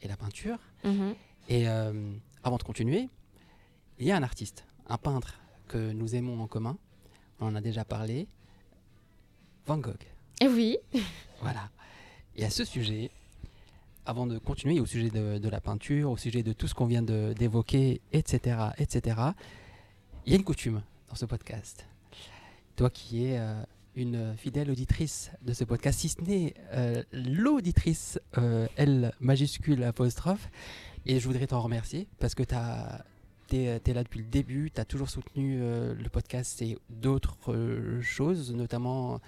et 0.00 0.08
la 0.08 0.16
peinture. 0.16 0.58
Mhm. 0.84 1.14
Et 1.48 1.68
euh, 1.68 2.12
avant 2.44 2.56
de 2.56 2.62
continuer, 2.62 3.08
il 3.98 4.06
y 4.06 4.12
a 4.12 4.16
un 4.16 4.22
artiste, 4.22 4.64
un 4.86 4.98
peintre 4.98 5.40
que 5.66 5.92
nous 5.92 6.14
aimons 6.14 6.40
en 6.40 6.46
commun. 6.46 6.78
On 7.40 7.46
en 7.46 7.54
a 7.56 7.60
déjà 7.60 7.84
parlé. 7.84 8.28
Van 9.66 9.78
Gogh. 9.78 10.04
Et 10.40 10.46
oui. 10.46 10.76
Voilà. 11.40 11.70
Et 12.36 12.44
à 12.44 12.50
ce 12.50 12.64
sujet, 12.64 13.10
avant 14.06 14.26
de 14.26 14.38
continuer 14.38 14.80
au 14.80 14.86
sujet 14.86 15.10
de, 15.10 15.48
la 15.48 15.60
peinture, 15.60 16.10
au 16.10 16.16
sujet 16.16 16.42
de 16.42 16.52
tout 16.52 16.68
ce 16.68 16.74
qu'on 16.74 16.86
vient 16.86 17.02
d'évoquer, 17.02 18.00
etc., 18.12 18.56
etc., 18.78 19.16
il 20.26 20.32
y 20.32 20.36
a 20.36 20.38
une 20.38 20.44
coutume 20.44 20.82
dans 21.08 21.14
ce 21.14 21.26
podcast. 21.26 21.86
Toi 22.76 22.90
qui 22.90 23.26
es 23.26 23.38
euh, 23.38 23.62
une 23.96 24.36
fidèle 24.36 24.70
auditrice 24.70 25.30
de 25.42 25.52
ce 25.52 25.64
podcast, 25.64 26.00
si 26.00 26.08
ce 26.08 26.20
n'est 26.22 26.54
euh, 26.72 27.02
l'auditrice 27.12 28.18
euh, 28.38 28.66
L 28.76 29.12
majuscule 29.20 29.82
apostrophe, 29.84 30.50
et 31.06 31.20
je 31.20 31.26
voudrais 31.26 31.46
t'en 31.46 31.60
remercier 31.60 32.08
parce 32.18 32.34
que 32.34 32.42
tu 32.42 32.54
es, 33.56 33.92
là 33.92 34.02
depuis 34.02 34.20
le 34.20 34.26
début, 34.26 34.70
tu 34.74 34.80
as 34.80 34.84
toujours 34.84 35.10
soutenu 35.10 35.58
euh, 35.60 35.94
le 35.94 36.08
podcast 36.08 36.60
et 36.62 36.78
d'autres 36.90 37.36
choses, 38.00 38.52
notamment 38.54 39.20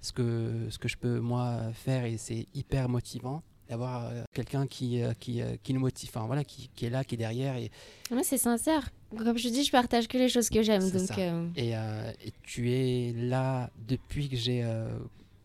ce 0.00 0.12
que, 0.12 0.66
ce 0.70 0.78
que 0.78 0.88
je 0.88 0.96
peux 0.96 1.20
moi 1.20 1.72
faire 1.72 2.04
et 2.04 2.16
c'est 2.16 2.46
hyper 2.54 2.88
motivant 2.88 3.42
d'avoir 3.72 4.04
euh, 4.04 4.22
quelqu'un 4.34 4.66
qui, 4.66 5.02
euh, 5.02 5.14
qui, 5.18 5.40
euh, 5.40 5.56
qui 5.62 5.72
nous 5.72 5.80
motive, 5.80 6.10
enfin 6.14 6.26
voilà, 6.26 6.44
qui, 6.44 6.68
qui 6.76 6.84
est 6.84 6.90
là, 6.90 7.04
qui 7.04 7.14
est 7.14 7.18
derrière 7.18 7.56
et, 7.56 7.70
Moi, 8.10 8.22
c'est 8.22 8.36
sincère. 8.36 8.90
Comme 9.16 9.38
je 9.38 9.48
dis, 9.48 9.64
je 9.64 9.70
partage 9.70 10.08
que 10.08 10.18
les 10.18 10.28
choses 10.28 10.50
que 10.50 10.62
j'aime. 10.62 10.90
Donc, 10.90 11.18
euh, 11.18 11.48
et, 11.56 11.74
euh, 11.74 12.12
et 12.22 12.32
tu 12.42 12.70
es 12.70 13.14
là 13.16 13.70
depuis 13.88 14.28
que 14.28 14.36
j'ai 14.36 14.62
euh, 14.62 14.90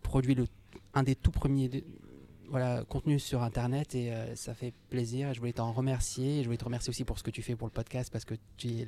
produit 0.03 0.35
le, 0.35 0.45
un 0.93 1.03
des 1.03 1.15
tout 1.15 1.31
premiers 1.31 1.69
voilà, 2.49 2.83
contenus 2.87 3.23
sur 3.23 3.43
internet 3.43 3.93
et 3.95 4.11
euh, 4.11 4.35
ça 4.35 4.53
fait 4.53 4.73
plaisir 4.89 5.29
et 5.29 5.33
je 5.33 5.39
voulais 5.39 5.53
t'en 5.53 5.71
remercier 5.71 6.39
et 6.39 6.41
je 6.41 6.45
voulais 6.45 6.57
te 6.57 6.63
remercier 6.65 6.89
aussi 6.89 7.03
pour 7.03 7.17
ce 7.19 7.23
que 7.23 7.31
tu 7.31 7.41
fais 7.41 7.55
pour 7.55 7.67
le 7.67 7.71
podcast 7.71 8.11
parce 8.11 8.25
que 8.25 8.35
tu 8.57 8.67
es 8.69 8.85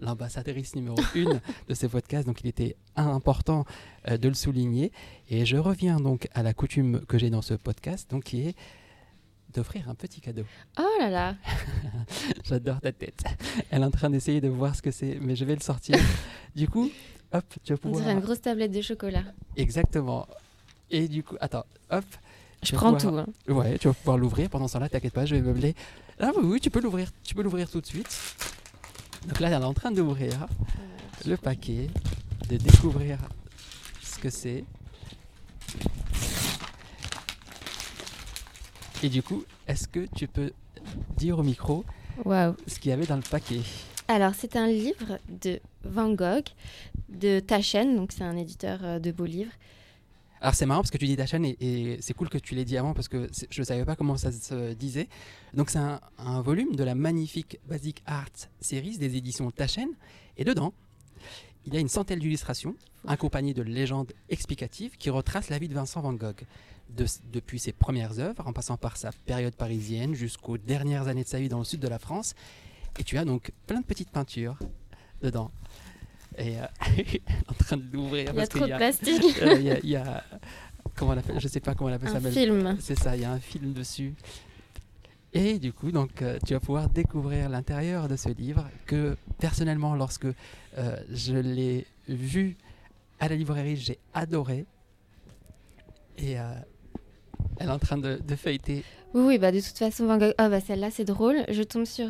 l'ambassadrice 0.00 0.74
numéro 0.74 0.96
une 1.14 1.40
de 1.68 1.74
ce 1.74 1.86
podcast 1.86 2.26
donc 2.26 2.40
il 2.42 2.48
était 2.48 2.76
important 2.96 3.64
euh, 4.08 4.16
de 4.16 4.28
le 4.28 4.34
souligner 4.34 4.92
et 5.28 5.46
je 5.46 5.56
reviens 5.56 5.96
donc 5.98 6.28
à 6.34 6.42
la 6.42 6.52
coutume 6.54 7.00
que 7.06 7.18
j'ai 7.18 7.30
dans 7.30 7.42
ce 7.42 7.54
podcast 7.54 8.10
donc 8.10 8.24
qui 8.24 8.48
est 8.48 8.54
d'offrir 9.52 9.88
un 9.88 9.96
petit 9.96 10.20
cadeau. 10.20 10.44
Oh 10.78 10.86
là 11.00 11.10
là. 11.10 11.36
J'adore 12.44 12.80
ta 12.80 12.92
tête. 12.92 13.24
Elle 13.70 13.82
est 13.82 13.84
en 13.84 13.90
train 13.90 14.08
d'essayer 14.08 14.40
de 14.40 14.46
voir 14.48 14.76
ce 14.76 14.82
que 14.82 14.92
c'est, 14.92 15.18
mais 15.20 15.34
je 15.34 15.44
vais 15.44 15.56
le 15.56 15.60
sortir. 15.60 15.96
du 16.54 16.68
coup, 16.68 16.88
hop, 17.32 17.44
tu 17.64 17.72
vas 17.72 17.78
On 17.78 17.82
pouvoir. 17.82 18.00
dirait 18.02 18.12
une 18.14 18.20
grosse 18.20 18.40
tablette 18.42 18.70
de 18.70 18.80
chocolat. 18.80 19.24
Exactement. 19.56 20.28
Et 20.88 21.08
du 21.08 21.24
coup, 21.24 21.34
attends, 21.40 21.64
hop. 21.90 22.04
Je 22.62 22.74
prends 22.76 22.92
pouvoir- 22.94 23.24
tout. 23.24 23.30
hein. 23.50 23.54
Ouais, 23.54 23.78
tu 23.78 23.88
vas 23.88 23.94
pouvoir 23.94 24.18
l'ouvrir. 24.18 24.50
Pendant 24.50 24.68
ce 24.68 24.74
temps-là, 24.74 24.88
t'inquiète 24.88 25.12
pas, 25.14 25.24
je 25.26 25.34
vais 25.34 25.40
meubler. 25.42 25.74
Ah 26.18 26.30
oui, 26.36 26.42
oui, 26.44 26.60
tu 26.60 26.70
peux 26.70 26.80
l'ouvrir. 26.80 27.08
Tu 27.24 27.34
peux 27.34 27.42
l'ouvrir 27.42 27.70
tout 27.70 27.80
de 27.80 27.86
suite. 27.86 28.08
Donc 29.26 29.40
là, 29.40 29.48
elle 29.48 29.54
est 29.62 29.64
en 29.64 29.74
train 29.74 29.90
d'ouvrir 29.90 30.46
le 31.26 31.36
paquet, 31.36 31.88
de 32.48 32.56
découvrir 32.56 33.18
ce 34.02 34.18
que 34.18 34.30
c'est. 34.30 34.64
Et 39.02 39.08
du 39.08 39.22
coup, 39.22 39.44
est-ce 39.66 39.88
que 39.88 40.06
tu 40.14 40.28
peux 40.28 40.52
dire 41.16 41.38
au 41.38 41.42
micro 41.42 41.84
ce 42.66 42.78
qu'il 42.78 42.90
y 42.90 42.92
avait 42.92 43.06
dans 43.06 43.16
le 43.16 43.22
paquet? 43.22 43.60
Alors, 44.08 44.32
c'est 44.36 44.56
un 44.56 44.66
livre 44.66 45.18
de 45.42 45.60
Van 45.84 46.10
Gogh, 46.12 46.44
de 47.08 47.40
Taschen, 47.40 47.96
donc 47.96 48.12
c'est 48.12 48.24
un 48.24 48.36
éditeur 48.36 48.80
euh, 48.82 48.98
de 48.98 49.10
beaux 49.12 49.24
livres. 49.24 49.52
Alors 50.40 50.54
c'est 50.54 50.64
marrant 50.66 50.80
parce 50.80 50.90
que 50.90 50.98
tu 50.98 51.06
dis 51.06 51.16
Taschen 51.16 51.44
et, 51.44 51.56
et 51.60 51.98
c'est 52.00 52.14
cool 52.14 52.28
que 52.30 52.38
tu 52.38 52.54
l'aies 52.54 52.64
dit 52.64 52.78
avant 52.78 52.94
parce 52.94 53.08
que 53.08 53.28
je 53.50 53.60
ne 53.60 53.64
savais 53.64 53.84
pas 53.84 53.94
comment 53.96 54.16
ça 54.16 54.32
se 54.32 54.72
disait. 54.72 55.08
Donc 55.52 55.70
c'est 55.70 55.78
un, 55.78 56.40
volume 56.40 56.74
de 56.74 56.84
la 56.84 56.94
magnifique 56.94 57.58
Basic 57.68 58.02
Art 58.06 58.30
Series 58.60 58.96
des 58.96 59.16
éditions 59.16 59.50
Taschen 59.50 59.88
et 60.36 60.44
dedans 60.44 60.72
il 61.66 61.74
y 61.74 61.76
a 61.76 61.80
une 61.80 61.88
centaine 61.88 62.18
d'illustrations 62.18 62.74
accompagnées 63.06 63.52
de 63.52 63.62
légendes 63.62 64.12
explicatives 64.30 64.96
qui 64.96 65.10
retracent 65.10 65.50
la 65.50 65.58
vie 65.58 65.68
de 65.68 65.74
Vincent 65.74 66.00
Van 66.00 66.14
Gogh. 66.14 66.46
De- 66.88 67.06
depuis 67.32 67.60
ses 67.60 67.72
premières 67.72 68.18
œuvres, 68.18 68.46
en 68.48 68.52
passant 68.52 68.76
par 68.76 68.96
sa 68.96 69.12
période 69.12 69.54
parisienne 69.54 70.14
jusqu'aux 70.14 70.58
dernières 70.58 71.06
années 71.06 71.22
de 71.22 71.28
sa 71.28 71.38
vie 71.38 71.48
dans 71.48 71.58
le 71.58 71.64
sud 71.64 71.80
de 71.80 71.86
la 71.86 71.98
France. 71.98 72.34
Et 72.98 73.04
tu 73.04 73.16
as 73.18 73.24
donc 73.24 73.52
plein 73.66 73.80
de 73.80 73.84
petites 73.84 74.10
peintures 74.10 74.58
dedans. 75.22 75.52
Et 76.40 76.58
euh, 76.58 76.64
en 77.48 77.52
train 77.54 77.76
de 77.76 77.84
l'ouvrir 77.92 78.22
Il 78.22 78.26
y 78.26 78.30
a 78.30 78.34
parce 78.34 78.48
trop 78.48 78.66
de 78.66 78.74
plastique. 78.76 79.42
euh, 79.42 79.78
il 79.82 79.88
y 79.90 79.96
a- 79.96 80.24
comment 80.96 81.12
on 81.12 81.18
appelle 81.18 81.38
Je 81.38 81.48
sais 81.48 81.60
pas 81.60 81.74
comment 81.74 81.90
on 81.90 81.94
appelle 81.94 82.08
ça. 82.08 82.16
un 82.16 82.20
mais 82.20 82.30
film. 82.30 82.76
C'est 82.80 82.98
ça, 82.98 83.14
il 83.14 83.22
y 83.22 83.24
a 83.26 83.30
un 83.30 83.38
film 83.40 83.72
dessus. 83.74 84.14
Et 85.34 85.58
du 85.58 85.72
coup, 85.72 85.92
donc, 85.92 86.22
euh, 86.22 86.38
tu 86.46 86.54
vas 86.54 86.60
pouvoir 86.60 86.88
découvrir 86.88 87.48
l'intérieur 87.50 88.08
de 88.08 88.16
ce 88.16 88.30
livre 88.30 88.66
que 88.86 89.16
personnellement, 89.38 89.94
lorsque 89.94 90.24
euh, 90.24 90.96
je 91.10 91.36
l'ai 91.36 91.86
vu 92.08 92.56
à 93.20 93.28
la 93.28 93.36
librairie, 93.36 93.76
j'ai 93.76 93.98
adoré. 94.14 94.64
Et 96.18 96.40
euh, 96.40 96.42
elle 97.58 97.68
est 97.68 97.72
en 97.72 97.78
train 97.78 97.98
de, 97.98 98.18
de 98.26 98.34
feuilleter. 98.34 98.82
Oui, 99.12 99.22
oui, 99.26 99.38
bah 99.38 99.52
de 99.52 99.60
toute 99.60 99.76
façon, 99.78 100.06
Van 100.06 100.16
Gogh. 100.18 100.34
Ah, 100.38 100.48
bah 100.48 100.60
celle-là, 100.60 100.90
c'est 100.90 101.04
drôle. 101.04 101.44
Je 101.50 101.62
tombe 101.62 101.84
sur 101.84 102.08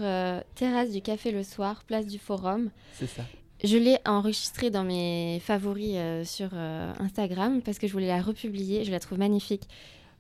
Terrasse 0.55 0.91
du 0.93 1.03
Café 1.03 1.33
le 1.33 1.43
soir, 1.43 1.83
place 1.85 2.07
du 2.07 2.19
Forum. 2.19 2.71
C'est 2.95 3.07
ça. 3.09 3.25
Je 3.63 3.77
l'ai 3.77 3.99
enregistrée 4.07 4.71
dans 4.71 4.85
mes 4.85 5.41
favoris 5.45 5.93
euh, 5.97 6.25
sur 6.25 6.49
euh, 6.55 6.93
Instagram 6.99 7.61
parce 7.63 7.79
que 7.79 7.87
je 7.87 7.93
voulais 7.93 8.07
la 8.09 8.23
republier. 8.23 8.85
Je 8.85 8.91
la 8.91 9.01
trouve 9.01 9.19
magnifique. 9.19 9.63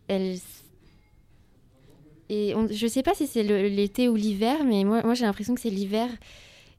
Elle. 0.08 0.38
Et 2.28 2.54
on- 2.54 2.68
je 2.68 2.86
sais 2.86 3.02
pas 3.02 3.14
si 3.14 3.26
c'est 3.26 3.42
l'été 3.42 4.08
ou 4.08 4.14
l'hiver, 4.14 4.62
mais 4.64 4.84
moi, 4.84 5.02
moi 5.02 5.14
j'ai 5.14 5.24
l'impression 5.24 5.54
que 5.54 5.60
c'est 5.60 5.70
l'hiver. 5.70 6.08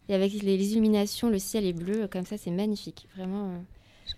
Et 0.09 0.13
avec 0.13 0.33
les, 0.33 0.57
les 0.57 0.71
illuminations, 0.71 1.29
le 1.29 1.39
ciel 1.39 1.65
est 1.65 1.73
bleu, 1.73 2.07
comme 2.07 2.25
ça, 2.25 2.37
c'est 2.37 2.51
magnifique. 2.51 3.07
Vraiment. 3.15 3.49
euh, 3.49 3.57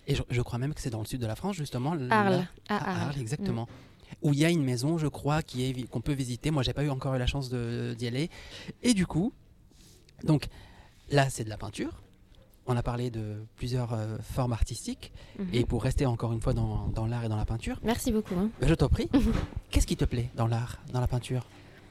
Et 0.06 0.14
je, 0.14 0.22
je 0.30 0.40
crois 0.42 0.58
même 0.58 0.74
que 0.74 0.80
c'est 0.80 0.90
dans 0.90 1.00
le 1.00 1.06
sud 1.06 1.20
de 1.20 1.26
la 1.26 1.36
France, 1.36 1.56
justement. 1.56 1.92
Arles. 2.10 2.46
À 2.68 2.76
à 2.76 2.90
Arles. 2.90 3.00
Arles, 3.10 3.20
exactement. 3.20 3.68
Où 4.22 4.32
il 4.32 4.38
y 4.38 4.44
a 4.44 4.50
une 4.50 4.62
maison, 4.64 4.96
je 4.98 5.06
crois, 5.08 5.42
qui 5.42 5.64
est 5.64 5.88
qu'on 5.88 6.00
peut 6.00 6.12
visiter. 6.12 6.50
Moi, 6.50 6.62
j'ai 6.62 6.72
pas 6.72 6.84
eu 6.84 6.90
encore 6.90 7.14
eu 7.14 7.18
la 7.18 7.26
chance 7.26 7.50
d'y 7.50 8.06
aller. 8.06 8.30
Et 8.82 8.94
du 8.94 9.06
coup, 9.06 9.32
donc 10.24 10.46
là, 11.10 11.28
c'est 11.30 11.44
de 11.44 11.48
la 11.50 11.56
peinture. 11.58 12.00
On 12.66 12.76
a 12.76 12.82
parlé 12.82 13.10
de 13.10 13.44
plusieurs 13.56 13.92
euh, 13.92 14.16
formes 14.22 14.52
artistiques. 14.52 15.12
Mhm. 15.38 15.48
Et 15.52 15.64
pour 15.64 15.82
rester 15.82 16.06
encore 16.06 16.32
une 16.32 16.40
fois 16.40 16.54
dans, 16.54 16.88
dans 16.88 17.06
l'art 17.06 17.24
et 17.24 17.28
dans 17.28 17.36
la 17.36 17.44
peinture, 17.44 17.78
Merci 17.82 18.10
beaucoup. 18.10 18.34
hein. 18.36 18.50
ben, 18.60 18.68
je 18.68 18.74
t'en 18.74 18.88
prie. 18.88 19.08
Qu'est-ce 19.70 19.86
qui 19.86 19.96
te 19.96 20.04
plaît 20.04 20.30
dans 20.36 20.46
l'art, 20.46 20.78
dans 20.92 21.00
la 21.00 21.06
peinture? 21.06 21.46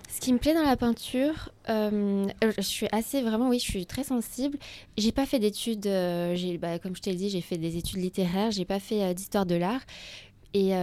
Ce 0.10 0.20
qui 0.20 0.32
me 0.34 0.38
plaît 0.38 0.54
dans 0.54 0.64
la 0.64 0.78
peinture, 0.78 1.50
euh, 1.70 2.28
je 2.58 2.62
suis 2.62 2.88
assez 2.92 3.22
vraiment, 3.24 3.50
oui, 3.50 3.58
je 3.60 3.64
suis 3.64 3.86
très 3.86 4.04
sensible. 4.04 4.58
J'ai 4.98 5.12
pas 5.12 5.26
fait 5.26 5.40
d'études, 5.40 5.88
euh, 5.88 6.58
bah, 6.60 6.78
comme 6.80 6.96
je 6.96 7.02
t'ai 7.02 7.16
dit, 7.16 7.30
j'ai 7.30 7.42
fait 7.42 7.58
des 7.58 7.78
études 7.78 8.00
littéraires, 8.00 8.52
j'ai 8.52 8.66
pas 8.66 8.80
fait 8.80 9.14
d'histoire 9.16 9.46
de 9.48 9.56
l'art. 9.56 9.82
Et 10.54 10.76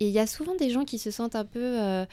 et 0.00 0.08
il 0.08 0.12
y 0.12 0.18
a 0.18 0.26
souvent 0.26 0.54
des 0.54 0.70
gens 0.70 0.84
qui 0.84 0.98
se 0.98 1.10
sentent 1.10 1.36
un 1.36 1.44
peu 1.44 1.80
euh, 1.80 2.04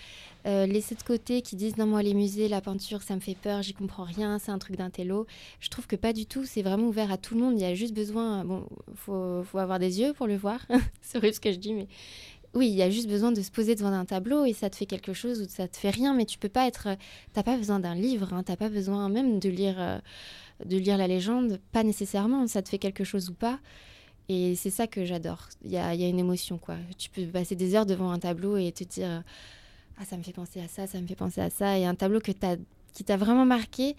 euh, 0.46 0.66
laissés 0.66 0.96
de 0.96 1.04
côté, 1.04 1.42
qui 1.42 1.56
disent 1.56 1.78
non, 1.78 1.86
moi, 1.86 2.02
les 2.02 2.14
musées, 2.14 2.48
la 2.48 2.62
peinture, 2.62 3.02
ça 3.02 3.16
me 3.16 3.20
fait 3.20 3.36
peur, 3.36 3.62
j'y 3.62 3.74
comprends 3.74 4.04
rien, 4.04 4.40
c'est 4.40 4.52
un 4.52 4.60
truc 4.60 4.78
d'intello. 4.78 5.26
Je 5.60 5.70
trouve 5.70 5.88
que 5.88 5.96
pas 5.96 6.14
du 6.14 6.26
tout, 6.26 6.46
c'est 6.46 6.62
vraiment 6.62 6.88
ouvert 6.88 7.12
à 7.12 7.18
tout 7.18 7.36
le 7.36 7.42
monde. 7.42 7.54
Il 7.56 7.62
y 7.62 7.66
a 7.66 7.76
juste 7.76 7.94
besoin, 7.94 8.46
bon, 8.46 8.66
faut, 8.96 9.44
faut 9.44 9.58
avoir 9.58 9.80
des 9.80 10.00
yeux 10.00 10.14
pour 10.14 10.28
le 10.28 10.38
voir. 10.38 10.60
c'est 11.02 11.18
horrible 11.18 11.36
ce 11.36 11.40
que 11.40 11.52
je 11.52 11.58
dis, 11.58 11.74
mais 11.74 11.88
oui, 12.54 12.68
il 12.68 12.76
y 12.76 12.84
a 12.84 12.90
juste 12.90 13.10
besoin 13.10 13.32
de 13.32 13.42
se 13.42 13.50
poser 13.50 13.76
devant 13.76 13.92
un 13.92 14.06
tableau 14.06 14.46
et 14.46 14.54
ça 14.54 14.70
te 14.70 14.76
fait 14.76 14.86
quelque 14.86 15.14
chose 15.14 15.42
ou 15.42 15.46
ça 15.50 15.68
te 15.68 15.76
fait 15.76 15.90
rien, 15.90 16.14
mais 16.14 16.26
tu 16.26 16.38
peux 16.38 16.50
pas 16.50 16.68
être. 16.68 16.88
T'as 17.34 17.44
pas 17.44 17.58
besoin 17.58 17.80
d'un 17.80 17.96
livre, 17.96 18.32
hein, 18.34 18.44
t'as 18.44 18.56
pas 18.56 18.70
besoin 18.70 19.10
même 19.10 19.40
de 19.40 19.50
lire, 19.50 19.76
euh, 19.80 20.00
de 20.64 20.78
lire 20.78 20.98
la 20.98 21.08
légende, 21.08 21.60
pas 21.72 21.84
nécessairement. 21.84 22.46
Ça 22.48 22.62
te 22.62 22.70
fait 22.70 22.78
quelque 22.78 23.04
chose 23.04 23.30
ou 23.30 23.34
pas. 23.34 23.60
Et 24.30 24.56
c'est 24.56 24.70
ça 24.70 24.88
que 24.88 25.06
j'adore. 25.06 25.50
Il 25.66 25.72
y 25.72 25.78
a, 25.78 25.94
y 25.96 26.04
a 26.04 26.08
une 26.08 26.20
émotion, 26.20 26.58
quoi. 26.58 26.76
Tu 26.98 27.10
peux 27.10 27.26
passer 27.26 27.56
des 27.56 27.76
heures 27.76 27.86
devant 27.86 28.12
un 28.12 28.20
tableau 28.20 28.58
et 28.58 28.72
te 28.72 28.84
dire 28.84 29.24
Ah, 30.00 30.06
ça 30.06 30.18
me 30.18 30.24
fait 30.24 30.34
penser 30.34 30.62
à 30.62 30.68
ça, 30.68 30.88
ça 30.88 31.00
me 31.02 31.08
fait 31.08 31.16
penser 31.16 31.42
à 31.42 31.50
ça. 31.50 31.78
Et 31.78 31.86
un 31.86 31.96
tableau 31.96 32.20
que 32.20 32.32
qui 32.94 33.04
t'a 33.04 33.18
vraiment 33.18 33.46
marqué, 33.46 33.96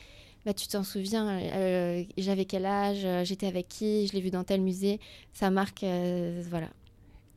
bah, 0.47 0.55
tu 0.55 0.69
t'en 0.69 0.85
souviens. 0.85 1.29
euh, 1.41 2.05
j'avais 2.19 2.45
quel 2.45 2.67
âge, 2.67 3.07
j'étais 3.27 3.47
avec 3.47 3.69
qui, 3.69 4.07
je 4.07 4.13
l'ai 4.13 4.21
vu 4.21 4.31
dans 4.31 4.45
tel 4.45 4.61
musée. 4.61 5.01
Ça 5.33 5.51
marque, 5.51 5.85
euh, 5.85 6.43
voilà. 6.49 6.69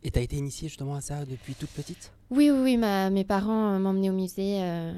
Et 0.08 0.10
tu 0.10 0.20
as 0.20 0.22
été 0.22 0.38
initiée 0.38 0.70
justement 0.70 0.96
à 0.96 1.02
ça 1.02 1.26
depuis 1.26 1.54
toute 1.54 1.70
petite? 1.72 2.14
Oui, 2.30 2.50
oui, 2.50 2.60
oui, 2.64 2.78
ma- 2.78 3.10
mes 3.10 3.26
parents 3.26 3.74
euh, 3.74 3.78
m'emmenaient 3.78 4.10
au 4.10 4.14
musée 4.14 4.62
euh, 4.62 4.94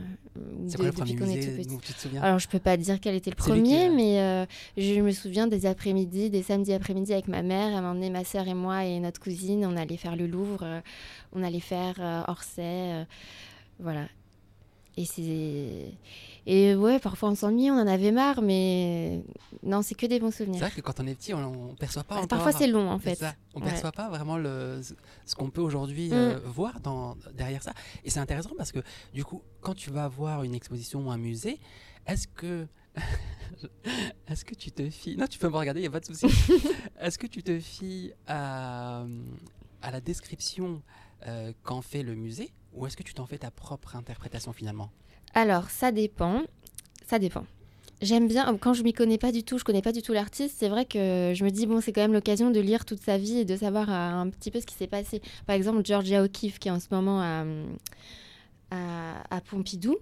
C'est 0.67 0.73
de- 0.73 0.75
quoi 0.77 0.85
le 0.85 0.91
depuis 0.91 1.15
premier 1.15 1.35
musée 1.35 1.51
petit. 1.57 1.67
dont 1.67 1.79
tu 1.79 1.93
te 1.95 1.99
souviens? 1.99 2.21
Alors, 2.21 2.37
je 2.37 2.47
peux 2.47 2.59
pas 2.59 2.77
dire 2.77 2.99
quel 3.01 3.15
était 3.15 3.31
le 3.31 3.35
qui 3.35 3.41
premier, 3.41 3.85
a- 3.87 3.89
mais 3.89 4.19
euh, 4.21 4.45
je 4.77 5.01
me 5.01 5.09
souviens 5.09 5.47
des 5.47 5.65
après-midi, 5.65 6.29
des 6.29 6.43
samedis 6.43 6.73
après-midi 6.73 7.11
avec 7.11 7.27
ma 7.27 7.41
mère. 7.41 7.75
Elle 7.75 7.81
m'emmenait 7.81 8.11
ma 8.11 8.23
sœur 8.23 8.47
et 8.47 8.53
moi 8.53 8.85
et 8.85 8.99
notre 8.99 9.19
cousine. 9.19 9.65
On 9.65 9.75
allait 9.77 9.97
faire 9.97 10.15
le 10.15 10.27
Louvre, 10.27 10.61
euh, 10.61 10.79
on 11.33 11.41
allait 11.41 11.59
faire 11.59 11.95
Orsay, 12.27 13.03
voilà. 13.79 14.05
Et 14.99 15.05
c'est 15.05 15.93
et 16.45 16.75
ouais, 16.75 16.99
parfois 16.99 17.29
on 17.29 17.35
s'ennuie, 17.35 17.69
on 17.71 17.75
en 17.75 17.87
avait 17.87 18.11
marre, 18.11 18.41
mais 18.41 19.23
non, 19.63 19.81
c'est 19.81 19.95
que 19.95 20.05
des 20.07 20.19
bons 20.19 20.31
C'est 20.31 20.43
souvenirs. 20.43 20.59
vrai 20.61 20.71
que 20.71 20.81
quand 20.81 20.99
on 20.99 21.07
est 21.07 21.15
petit, 21.15 21.33
on 21.33 21.69
ne 21.71 21.75
perçoit 21.75 22.03
pas 22.03 22.15
encore. 22.15 22.27
Parfois 22.27 22.51
c'est 22.51 22.67
long 22.67 22.89
en 22.89 22.97
C'est 22.99 23.11
fait. 23.11 23.15
ça. 23.15 23.35
On 23.53 23.59
ne 23.59 23.65
Ouais. 23.65 23.71
perçoit 23.71 23.91
pas 23.93 24.09
vraiment 24.09 24.37
le, 24.37 24.81
ce 25.25 25.35
qu'on 25.35 25.49
peut 25.51 25.61
aujourd'hui 25.61 26.09
Mm. 26.09 26.13
euh, 26.13 26.39
voir 26.43 26.79
dans, 26.81 27.15
derrière 27.33 27.61
ça. 27.63 27.73
Et 28.03 28.09
c'est 28.09 28.19
intéressant 28.19 28.51
parce 28.57 28.71
que 28.73 28.79
du 29.13 29.23
coup, 29.23 29.41
quand 29.61 29.73
tu 29.75 29.89
vas 29.91 30.07
voir 30.09 30.43
une 30.43 30.53
exposition 30.55 31.05
ou 31.07 31.11
un 31.11 31.17
musée, 31.17 31.59
est-ce 32.07 32.27
que 32.27 32.67
est-ce 34.27 34.43
que 34.45 34.55
tu 34.55 34.71
te 34.71 34.89
fies 34.89 35.15
Non, 35.17 35.27
tu 35.27 35.39
peux 35.39 35.49
me 35.49 35.55
regarder, 35.55 35.79
il 35.81 35.83
n'y 35.83 35.87
a 35.87 35.91
pas 35.91 35.99
de 35.99 36.05
souci. 36.05 36.25
est-ce 36.99 37.17
que 37.17 37.27
tu 37.27 37.43
te 37.43 37.57
fies 37.59 38.11
à, 38.27 39.05
à 39.81 39.91
la 39.91 40.01
description 40.01 40.81
euh, 41.27 41.53
qu'en 41.63 41.81
fait 41.81 42.03
le 42.03 42.15
musée 42.15 42.51
ou 42.73 42.85
est-ce 42.85 42.97
que 42.97 43.03
tu 43.03 43.13
t'en 43.13 43.25
fais 43.25 43.37
ta 43.37 43.51
propre 43.51 43.95
interprétation 43.95 44.53
finalement? 44.53 44.91
Alors, 45.33 45.69
ça 45.69 45.91
dépend. 45.91 46.43
Ça 47.05 47.19
dépend. 47.19 47.45
J'aime 48.01 48.29
bien, 48.29 48.57
quand 48.57 48.73
je 48.73 48.83
m'y 48.83 48.93
connais 48.93 49.17
pas 49.17 49.33
du 49.33 49.43
tout, 49.43 49.57
je 49.57 49.65
connais 49.65 49.81
pas 49.81 49.91
du 49.91 50.01
tout 50.01 50.13
l'artiste, 50.13 50.55
c'est 50.57 50.69
vrai 50.69 50.85
que 50.85 51.33
je 51.35 51.43
me 51.43 51.49
dis, 51.49 51.65
bon, 51.65 51.81
c'est 51.81 51.91
quand 51.91 52.01
même 52.01 52.13
l'occasion 52.13 52.49
de 52.49 52.59
lire 52.61 52.85
toute 52.85 53.01
sa 53.01 53.17
vie 53.17 53.39
et 53.39 53.45
de 53.45 53.57
savoir 53.57 53.89
euh, 53.89 54.21
un 54.21 54.29
petit 54.29 54.51
peu 54.51 54.61
ce 54.61 54.65
qui 54.65 54.75
s'est 54.75 54.87
passé. 54.87 55.21
Par 55.45 55.55
exemple, 55.55 55.85
Georgia 55.85 56.23
O'Keeffe, 56.23 56.59
qui 56.59 56.69
est 56.69 56.71
en 56.71 56.79
ce 56.79 56.87
moment 56.91 57.21
à, 57.21 57.43
à, 58.71 59.41
Pompidou. 59.41 59.97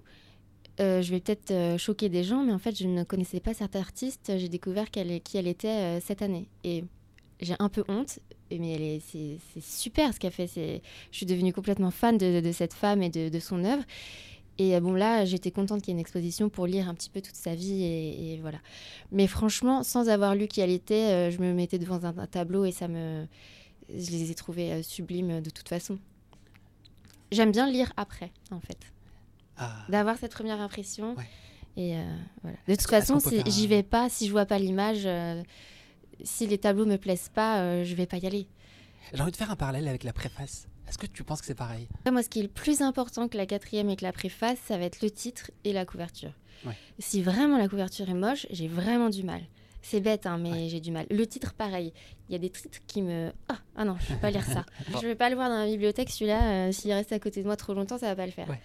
Euh, 0.79 1.01
je 1.01 1.09
vais 1.09 1.19
peut-être 1.19 1.49
euh, 1.49 1.79
choquer 1.79 2.07
des 2.07 2.23
gens, 2.23 2.43
mais 2.43 2.53
en 2.53 2.59
fait, 2.59 2.77
je 2.77 2.85
ne 2.85 3.03
connaissais 3.03 3.39
pas 3.39 3.55
cette 3.55 3.75
artiste. 3.75 4.31
J'ai 4.37 4.49
découvert 4.49 4.91
qui 4.91 4.99
elle 4.99 5.47
était 5.47 5.99
cette 5.99 6.21
année. 6.21 6.47
Et 6.63 6.83
j'ai 7.39 7.55
un 7.59 7.69
peu 7.69 7.83
honte, 7.87 8.19
mais 8.51 8.71
elle 8.73 8.81
est- 8.81 9.01
c'est 9.11 9.61
super 9.61 10.13
ce 10.13 10.19
qu'elle 10.19 10.31
fait. 10.31 10.47
C'est- 10.47 10.81
Je 11.11 11.17
suis 11.17 11.25
devenue 11.25 11.53
complètement 11.53 11.91
fan 11.91 12.17
de, 12.17 12.39
de 12.41 12.51
cette 12.51 12.73
femme 12.73 13.01
et 13.03 13.09
de, 13.09 13.29
de 13.29 13.39
son 13.39 13.63
œuvre. 13.65 13.83
Et 14.59 14.75
euh, 14.75 14.79
bon, 14.79 14.93
là, 14.93 15.23
j'étais 15.25 15.51
contente 15.51 15.81
qu'il 15.81 15.89
y 15.89 15.91
ait 15.91 15.97
une 15.97 15.99
exposition 15.99 16.49
pour 16.49 16.65
lire 16.65 16.89
un 16.89 16.95
petit 16.95 17.11
peu 17.11 17.21
toute 17.21 17.35
sa 17.35 17.53
vie. 17.53 17.83
Et, 17.83 18.33
et 18.33 18.37
voilà. 18.41 18.57
Mais 19.11 19.27
franchement, 19.27 19.83
sans 19.83 20.09
avoir 20.09 20.33
lu 20.33 20.47
qui 20.47 20.61
elle 20.61 20.71
était, 20.71 21.11
euh, 21.11 21.31
je 21.31 21.37
me 21.39 21.53
mettais 21.53 21.77
devant 21.77 22.03
un, 22.05 22.17
un 22.17 22.25
tableau 22.27 22.65
et 22.65 22.71
ça 22.71 22.87
me. 22.87 23.27
Je 23.89 24.09
les 24.11 24.31
ai 24.31 24.35
trouvés 24.35 24.73
euh, 24.73 24.81
sublimes 24.83 25.41
de 25.41 25.49
toute 25.51 25.69
façon. 25.69 25.99
J'aime 27.31 27.51
bien 27.51 27.69
lire 27.69 27.91
après, 27.97 28.31
en 28.51 28.59
fait. 28.59 28.77
Ah, 29.57 29.85
D'avoir 29.89 30.17
cette 30.17 30.31
première 30.33 30.61
impression. 30.61 31.15
Ouais. 31.15 31.27
Et 31.75 31.95
euh, 31.95 32.03
voilà. 32.41 32.57
De 32.67 32.75
toute 32.75 32.89
façon, 32.89 33.19
si 33.19 33.39
un- 33.39 33.43
j'y 33.49 33.67
vais 33.67 33.83
pas, 33.83 34.09
si 34.09 34.25
je 34.27 34.31
vois 34.31 34.45
pas 34.45 34.57
l'image, 34.59 35.01
euh, 35.05 35.43
si 36.23 36.47
les 36.47 36.57
tableaux 36.57 36.85
me 36.85 36.97
plaisent 36.97 37.29
pas, 37.33 37.59
euh, 37.61 37.83
je 37.83 37.95
vais 37.95 38.05
pas 38.05 38.17
y 38.17 38.25
aller. 38.25 38.47
J'ai 39.13 39.21
envie 39.21 39.31
de 39.31 39.37
faire 39.37 39.51
un 39.51 39.55
parallèle 39.55 39.87
avec 39.87 40.03
la 40.03 40.13
préface. 40.13 40.67
Est-ce 40.87 40.97
que 40.97 41.05
tu 41.05 41.23
penses 41.23 41.41
que 41.41 41.47
c'est 41.47 41.55
pareil? 41.55 41.87
Moi, 42.09 42.23
ce 42.23 42.29
qui 42.29 42.39
est 42.39 42.43
le 42.43 42.47
plus 42.47 42.81
important 42.81 43.27
que 43.27 43.37
la 43.37 43.45
quatrième 43.45 43.89
et 43.89 43.95
que 43.95 44.03
la 44.03 44.13
préface, 44.13 44.57
ça 44.65 44.77
va 44.77 44.85
être 44.85 45.01
le 45.01 45.11
titre 45.11 45.51
et 45.63 45.73
la 45.73 45.85
couverture. 45.85 46.31
Ouais. 46.65 46.73
Si 46.99 47.21
vraiment 47.21 47.57
la 47.57 47.67
couverture 47.67 48.09
est 48.09 48.13
moche, 48.13 48.47
j'ai 48.51 48.67
vraiment 48.67 49.09
du 49.09 49.23
mal. 49.23 49.41
C'est 49.81 50.01
bête, 50.01 50.25
hein, 50.25 50.37
mais 50.37 50.67
j'ai 50.69 50.79
du 50.81 50.91
mal. 50.91 51.05
Le 51.09 51.25
titre, 51.27 51.53
pareil. 51.53 51.93
Il 52.27 52.33
y 52.33 52.35
a 52.35 52.39
des 52.39 52.49
titres 52.49 52.79
qui 52.87 53.01
me... 53.01 53.31
Ah, 53.47 53.57
ah 53.75 53.85
non, 53.85 53.95
je 53.99 54.09
ne 54.09 54.15
vais 54.15 54.21
pas 54.21 54.31
lire 54.31 54.43
ça. 54.43 54.65
Bon. 54.91 54.99
Je 54.99 55.07
vais 55.07 55.15
pas 55.15 55.29
le 55.29 55.35
voir 55.35 55.49
dans 55.49 55.59
la 55.59 55.65
bibliothèque, 55.67 56.09
celui-là. 56.09 56.67
euh, 56.67 56.71
S'il 56.71 56.91
reste 56.91 57.11
à 57.13 57.19
côté 57.19 57.41
de 57.41 57.45
moi 57.47 57.55
trop 57.55 57.73
longtemps, 57.73 57.97
ça 57.97 58.07
va 58.07 58.15
pas 58.15 58.25
le 58.25 58.31
faire. 58.31 58.49
Ouais. 58.49 58.59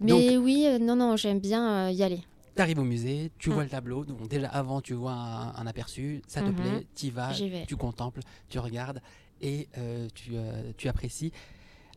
Mais 0.00 0.36
oui, 0.36 0.64
euh, 0.66 0.78
non, 0.78 0.96
non, 0.96 1.16
j'aime 1.16 1.38
bien 1.40 1.88
euh, 1.88 1.90
y 1.90 2.02
aller. 2.02 2.20
Tu 2.58 2.62
arrives 2.62 2.80
au 2.80 2.84
musée, 2.84 3.30
tu 3.38 3.50
Mm. 3.50 3.52
vois 3.52 3.62
le 3.62 3.70
tableau, 3.70 4.04
donc 4.04 4.26
déjà 4.26 4.48
avant 4.48 4.80
tu 4.80 4.92
vois 4.92 5.12
un, 5.12 5.54
un 5.54 5.66
aperçu, 5.68 6.22
ça 6.26 6.42
te 6.42 6.48
Mhm. 6.50 6.56
plaît, 6.56 6.86
tu 6.96 7.06
y 7.06 7.10
vas, 7.10 7.30
vais. 7.30 7.64
tu 7.66 7.76
contemples, 7.76 8.18
tu 8.48 8.58
regardes 8.58 9.00
et 9.40 9.68
euh, 9.78 10.08
tu, 10.12 10.32
euh, 10.34 10.72
tu 10.76 10.88
apprécies. 10.88 11.30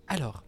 Alors, 0.06 0.44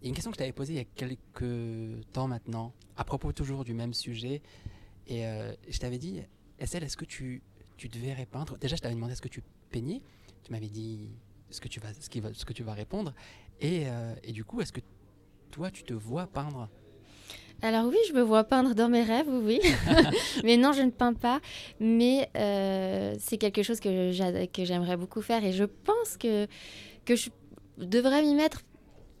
il 0.00 0.04
y 0.04 0.06
a 0.06 0.08
une 0.10 0.14
question 0.14 0.30
que 0.30 0.36
je 0.36 0.38
t'avais 0.38 0.52
posée 0.52 0.74
il 0.74 0.76
y 0.76 0.78
a 0.78 0.84
quelques 0.84 2.08
temps 2.12 2.28
maintenant, 2.28 2.72
à 2.96 3.02
propos 3.02 3.32
toujours 3.32 3.64
du 3.64 3.74
même 3.74 3.94
sujet, 3.94 4.42
et 5.08 5.26
euh, 5.26 5.52
je 5.68 5.78
t'avais 5.80 5.98
dit, 5.98 6.20
Estelle, 6.60 6.84
est-ce 6.84 6.96
que 6.96 7.04
tu, 7.04 7.42
tu 7.76 7.90
te 7.90 7.98
verrais 7.98 8.26
peindre 8.26 8.58
Déjà, 8.58 8.76
je 8.76 8.80
t'avais 8.82 8.94
demandé 8.94 9.14
est-ce 9.14 9.22
que 9.22 9.26
tu 9.26 9.42
peignais? 9.72 10.02
Tu 10.44 10.52
m'avais 10.52 10.68
dit 10.68 11.08
ce 11.50 11.60
que 11.60 11.66
tu 11.66 11.80
vas, 11.80 11.92
ce 11.94 12.08
qui 12.08 12.20
va, 12.20 12.32
ce 12.32 12.44
que 12.44 12.52
tu 12.52 12.62
vas 12.62 12.74
répondre. 12.74 13.12
Et, 13.60 13.86
et 14.22 14.30
du 14.30 14.44
coup, 14.44 14.60
est-ce 14.60 14.72
que 14.72 14.82
toi, 15.50 15.72
tu 15.72 15.82
te 15.82 15.94
vois 15.94 16.28
peindre? 16.28 16.68
Alors 17.60 17.86
oui, 17.86 17.96
je 18.08 18.12
me 18.12 18.22
vois 18.22 18.44
peindre 18.44 18.74
dans 18.74 18.88
mes 18.88 19.02
rêves, 19.02 19.28
oui. 19.28 19.60
mais 20.44 20.56
non, 20.56 20.72
je 20.72 20.82
ne 20.82 20.90
peins 20.90 21.12
pas. 21.12 21.40
Mais 21.80 22.30
euh, 22.36 23.14
c'est 23.18 23.36
quelque 23.36 23.62
chose 23.62 23.80
que 23.80 24.12
j'aimerais 24.12 24.96
beaucoup 24.96 25.22
faire. 25.22 25.44
Et 25.44 25.52
je 25.52 25.64
pense 25.64 26.16
que, 26.18 26.46
que 27.04 27.16
je 27.16 27.30
devrais 27.78 28.22
m'y 28.22 28.34
mettre 28.34 28.62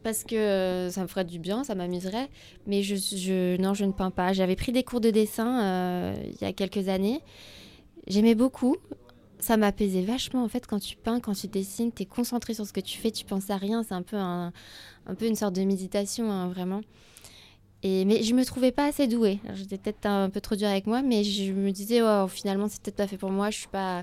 parce 0.04 0.22
que 0.22 0.36
euh, 0.36 0.90
ça 0.90 1.02
me 1.02 1.08
ferait 1.08 1.24
du 1.24 1.40
bien, 1.40 1.64
ça 1.64 1.74
m'amuserait. 1.74 2.28
Mais 2.66 2.82
je, 2.82 2.94
je, 2.94 3.60
non, 3.60 3.74
je 3.74 3.84
ne 3.84 3.92
peins 3.92 4.12
pas. 4.12 4.32
J'avais 4.32 4.56
pris 4.56 4.70
des 4.70 4.84
cours 4.84 5.00
de 5.00 5.10
dessin 5.10 5.60
euh, 5.60 6.14
il 6.24 6.40
y 6.40 6.44
a 6.44 6.52
quelques 6.52 6.88
années. 6.88 7.20
J'aimais 8.06 8.36
beaucoup. 8.36 8.76
Ça 9.40 9.56
m'apaisait 9.56 10.02
vachement 10.02 10.42
en 10.42 10.48
fait 10.48 10.66
quand 10.66 10.80
tu 10.80 10.96
peins, 10.96 11.20
quand 11.20 11.32
tu 11.32 11.46
dessines, 11.46 11.92
tu 11.92 12.02
es 12.02 12.06
concentré 12.06 12.54
sur 12.54 12.66
ce 12.66 12.72
que 12.72 12.80
tu 12.80 12.98
fais, 12.98 13.10
tu 13.10 13.24
penses 13.24 13.50
à 13.50 13.56
rien. 13.56 13.82
C'est 13.82 13.94
un 13.94 14.02
peu, 14.02 14.16
un, 14.16 14.52
un 15.06 15.14
peu 15.14 15.26
une 15.26 15.36
sorte 15.36 15.54
de 15.54 15.62
méditation, 15.62 16.30
hein, 16.30 16.48
vraiment. 16.48 16.80
Et, 17.82 18.04
mais 18.04 18.22
je 18.22 18.34
me 18.34 18.44
trouvais 18.44 18.72
pas 18.72 18.86
assez 18.86 19.06
douée. 19.06 19.38
J'étais 19.54 19.78
peut-être 19.78 20.06
un 20.06 20.30
peu 20.30 20.40
trop 20.40 20.56
dure 20.56 20.68
avec 20.68 20.86
moi, 20.86 21.02
mais 21.02 21.22
je 21.22 21.52
me 21.52 21.70
disais, 21.70 22.02
oh, 22.02 22.26
finalement, 22.26 22.68
c'est 22.68 22.82
peut-être 22.82 22.96
pas 22.96 23.06
fait 23.06 23.18
pour 23.18 23.30
moi. 23.30 23.50
Je 23.50 23.58
suis 23.58 23.68
pas, 23.68 24.02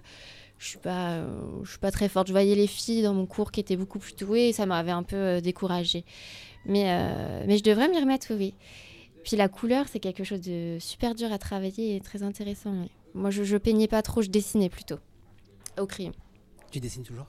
je 0.58 0.68
suis 0.68 0.78
pas, 0.78 1.26
je 1.64 1.70
suis 1.70 1.80
pas 1.80 1.92
très 1.92 2.08
forte. 2.08 2.28
Je 2.28 2.32
voyais 2.32 2.56
les 2.56 2.68
filles 2.68 3.04
dans 3.04 3.14
mon 3.14 3.26
cours 3.26 3.52
qui 3.52 3.60
étaient 3.60 3.76
beaucoup 3.76 4.00
plus 4.00 4.16
douées 4.16 4.50
et 4.50 4.54
ça 4.54 4.66
m'avait 4.66 4.92
un 4.92 5.04
peu 5.04 5.16
euh, 5.16 5.42
découragée. 5.42 6.06
Mais, 6.66 6.86
euh, 6.88 7.44
mais 7.48 7.58
je 7.58 7.64
devrais 7.64 7.90
m'y 7.90 8.00
remettre, 8.00 8.34
oui. 8.34 8.54
Puis 9.24 9.36
la 9.36 9.50
couleur, 9.50 9.88
c'est 9.90 10.00
quelque 10.00 10.24
chose 10.24 10.42
de 10.42 10.78
super 10.80 11.16
dur 11.16 11.34
à 11.34 11.38
travailler 11.38 11.96
et 11.96 12.00
très 12.00 12.24
intéressant. 12.24 12.74
Moi, 13.14 13.30
je, 13.30 13.44
je 13.44 13.58
peignais 13.58 13.88
pas 13.88 14.02
trop, 14.02 14.22
je 14.22 14.30
dessinais 14.30 14.70
plutôt 14.70 15.00
au 15.80 15.86
crayon. 15.86 16.14
Tu 16.72 16.80
dessines 16.80 17.04
toujours? 17.04 17.26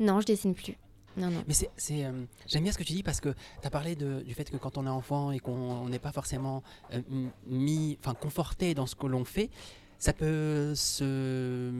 Non, 0.00 0.20
je 0.20 0.26
dessine 0.26 0.54
plus. 0.54 0.76
Non, 1.18 1.30
non. 1.30 1.44
Mais 1.46 1.54
c'est, 1.54 1.70
euh, 2.04 2.24
j'aime 2.46 2.62
bien 2.62 2.72
ce 2.72 2.78
que 2.78 2.84
tu 2.84 2.92
dis 2.92 3.02
parce 3.02 3.20
que 3.20 3.30
tu 3.60 3.66
as 3.66 3.70
parlé 3.70 3.96
de, 3.96 4.20
du 4.20 4.34
fait 4.34 4.48
que 4.50 4.56
quand 4.56 4.78
on 4.78 4.86
est 4.86 4.90
enfant 4.90 5.30
et 5.32 5.38
qu'on 5.40 5.88
n'est 5.88 5.98
pas 5.98 6.12
forcément 6.12 6.62
euh, 6.92 7.00
mis, 7.46 7.98
enfin 8.00 8.14
conforté 8.14 8.74
dans 8.74 8.86
ce 8.86 8.94
que 8.94 9.06
l'on 9.06 9.24
fait, 9.24 9.50
ça 9.98 10.12
peut 10.12 10.74
se 10.74 11.72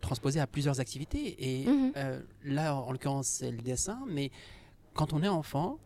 transposer 0.00 0.40
à 0.40 0.46
plusieurs 0.46 0.80
activités. 0.80 1.34
Et 1.38 1.66
Mhm. 1.66 1.92
euh, 1.96 2.20
là, 2.44 2.76
en 2.76 2.92
l'occurrence, 2.92 3.26
c'est 3.26 3.50
le 3.50 3.58
dessin. 3.62 3.98
Mais 4.06 4.30
quand 4.94 5.12
on 5.12 5.22
est 5.22 5.28
enfant, 5.28 5.78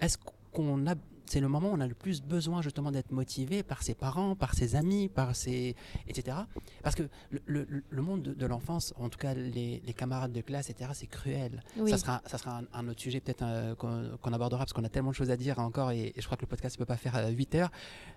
est-ce 0.00 0.18
qu'on 0.52 0.86
a 0.86 0.94
c'est 1.32 1.40
le 1.40 1.48
moment 1.48 1.70
où 1.70 1.74
on 1.74 1.80
a 1.80 1.86
le 1.86 1.94
plus 1.94 2.22
besoin 2.22 2.60
justement 2.62 2.90
d'être 2.92 3.10
motivé 3.10 3.62
par 3.62 3.82
ses 3.82 3.94
parents, 3.94 4.36
par 4.36 4.54
ses 4.54 4.76
amis, 4.76 5.08
par 5.08 5.34
ses 5.34 5.74
etc. 6.08 6.36
Parce 6.82 6.94
que 6.94 7.04
le, 7.30 7.40
le- 7.46 7.82
le 7.88 8.02
monde 8.02 8.22
de, 8.22 8.32
de 8.34 8.46
l'enfance, 8.46 8.92
en 8.98 9.08
tout 9.08 9.18
cas 9.18 9.32
les, 9.34 9.80
les 9.88 9.94
camarades 9.94 10.32
de 10.32 10.42
classe, 10.42 10.68
etc. 10.70 10.90
C'est 10.94 11.06
cruel. 11.06 11.62
Oui. 11.78 11.90
Ça 11.90 11.98
sera, 11.98 12.22
ça 12.26 12.36
sera 12.38 12.58
un, 12.58 12.64
un 12.74 12.88
autre 12.88 13.00
sujet 13.00 13.20
peut-être 13.20 13.42
euh, 13.44 13.74
qu'on 13.74 14.32
abordera 14.32 14.58
parce 14.64 14.72
qu'on 14.74 14.84
a 14.84 14.88
tellement 14.90 15.10
de 15.10 15.14
choses 15.16 15.30
à 15.30 15.36
dire 15.36 15.58
encore 15.58 15.90
et, 15.90 16.12
et 16.14 16.20
je 16.20 16.26
crois 16.26 16.36
que 16.36 16.42
le 16.42 16.48
podcast 16.48 16.76
ne 16.76 16.78
peut 16.84 16.86
pas 16.94 16.96
faire 16.98 17.16
euh, 17.16 17.30
8 17.30 17.54
heures, 17.56 17.72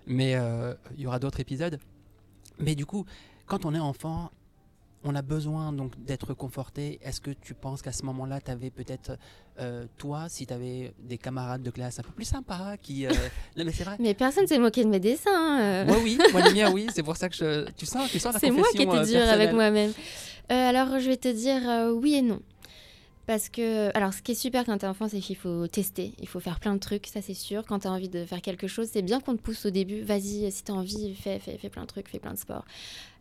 mais 0.06 0.34
euh, 0.34 0.74
il 0.96 1.00
y 1.00 1.06
aura 1.06 1.18
d'autres 1.18 1.40
épisodes. 1.40 1.78
Mais 2.58 2.74
du 2.74 2.84
coup, 2.86 3.04
quand 3.46 3.64
on 3.64 3.74
est 3.74 3.78
enfant, 3.92 4.30
on 5.04 5.14
a 5.14 5.22
besoin 5.22 5.72
donc 5.72 5.92
d'être 6.04 6.34
conforté. 6.34 6.98
Est-ce 7.02 7.20
que 7.20 7.30
tu 7.30 7.54
penses 7.54 7.82
qu'à 7.82 7.92
ce 7.92 8.04
moment-là, 8.04 8.40
tu 8.40 8.50
avais 8.50 8.70
peut-être, 8.70 9.16
euh, 9.60 9.86
toi, 9.98 10.28
si 10.28 10.46
tu 10.46 10.52
avais 10.52 10.94
des 10.98 11.18
camarades 11.18 11.62
de 11.62 11.70
classe 11.70 11.98
un 11.98 12.02
peu 12.02 12.10
plus 12.10 12.24
sympas 12.24 12.76
qui... 12.76 13.06
euh, 13.06 13.10
non 13.56 13.64
mais 13.64 13.72
c'est 13.72 13.84
vrai. 13.84 13.96
Mais 14.00 14.14
personne 14.14 14.46
s'est 14.46 14.58
moqué 14.58 14.82
de 14.84 14.88
mes 14.88 15.00
dessins. 15.00 15.60
euh. 15.60 15.84
Moi 15.84 15.96
oui, 16.02 16.18
moi 16.32 16.40
les 16.42 16.54
miens 16.54 16.72
oui, 16.72 16.86
c'est 16.94 17.02
pour 17.04 17.16
ça 17.16 17.28
que 17.28 17.36
je... 17.36 17.70
Tu 17.72 17.86
sens, 17.86 18.10
tu 18.10 18.18
sens 18.18 18.34
la 18.34 18.40
C'est 18.40 18.50
moi 18.50 18.66
qui 18.72 18.82
étais 18.82 18.96
euh, 18.96 19.04
dure 19.04 19.28
avec 19.28 19.52
moi-même. 19.52 19.92
Euh, 20.50 20.68
alors, 20.68 20.98
je 20.98 21.06
vais 21.08 21.16
te 21.16 21.28
dire 21.28 21.62
oui 21.96 22.14
et 22.14 22.22
non. 22.22 22.40
Parce 23.26 23.48
que, 23.48 23.90
alors, 23.96 24.12
ce 24.14 24.22
qui 24.22 24.32
est 24.32 24.36
super 24.36 24.64
quand 24.64 24.78
t'es 24.78 24.86
enfant, 24.86 25.08
c'est 25.08 25.18
qu'il 25.18 25.34
faut 25.36 25.66
tester. 25.66 26.12
Il 26.20 26.28
faut 26.28 26.38
faire 26.38 26.60
plein 26.60 26.74
de 26.74 26.78
trucs, 26.78 27.08
ça 27.08 27.20
c'est 27.20 27.34
sûr. 27.34 27.64
Quand 27.66 27.80
t'as 27.80 27.88
envie 27.90 28.08
de 28.08 28.24
faire 28.24 28.40
quelque 28.40 28.68
chose, 28.68 28.88
c'est 28.92 29.02
bien 29.02 29.18
qu'on 29.20 29.36
te 29.36 29.42
pousse 29.42 29.66
au 29.66 29.70
début. 29.70 30.00
Vas-y, 30.02 30.50
si 30.52 30.62
t'as 30.62 30.74
envie, 30.74 31.12
fais, 31.16 31.40
fais, 31.40 31.58
fais 31.58 31.68
plein 31.68 31.82
de 31.82 31.88
trucs, 31.88 32.08
fais 32.08 32.20
plein 32.20 32.34
de 32.34 32.38
sports. 32.38 32.64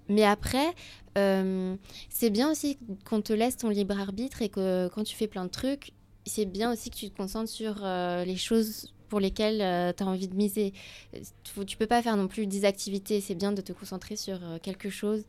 Mais 0.09 0.23
après, 0.23 0.73
euh, 1.17 1.75
c'est 2.09 2.29
bien 2.29 2.51
aussi 2.51 2.77
qu'on 3.05 3.21
te 3.21 3.33
laisse 3.33 3.57
ton 3.57 3.69
libre 3.69 3.99
arbitre 3.99 4.41
et 4.41 4.49
que 4.49 4.87
quand 4.93 5.03
tu 5.03 5.15
fais 5.15 5.27
plein 5.27 5.45
de 5.45 5.49
trucs, 5.49 5.91
c'est 6.25 6.45
bien 6.45 6.71
aussi 6.71 6.89
que 6.89 6.95
tu 6.95 7.09
te 7.09 7.15
concentres 7.17 7.49
sur 7.49 7.83
euh, 7.83 8.23
les 8.25 8.35
choses 8.37 8.93
pour 9.09 9.19
lesquelles 9.19 9.59
tu 9.95 10.03
as 10.03 10.07
envie 10.07 10.27
de 10.27 10.35
miser. 10.35 10.73
Faut- 11.53 11.63
tu 11.63 11.77
peux 11.77 11.87
pas 11.87 12.01
faire 12.01 12.17
non 12.17 12.27
plus 12.27 12.47
10 12.47 12.65
activités. 12.65 13.21
C'est 13.21 13.35
bien 13.35 13.51
de 13.51 13.61
te 13.61 13.71
concentrer 13.73 14.15
sur 14.15 14.39
euh, 14.43 14.57
quelque 14.61 14.89
chose 14.89 15.23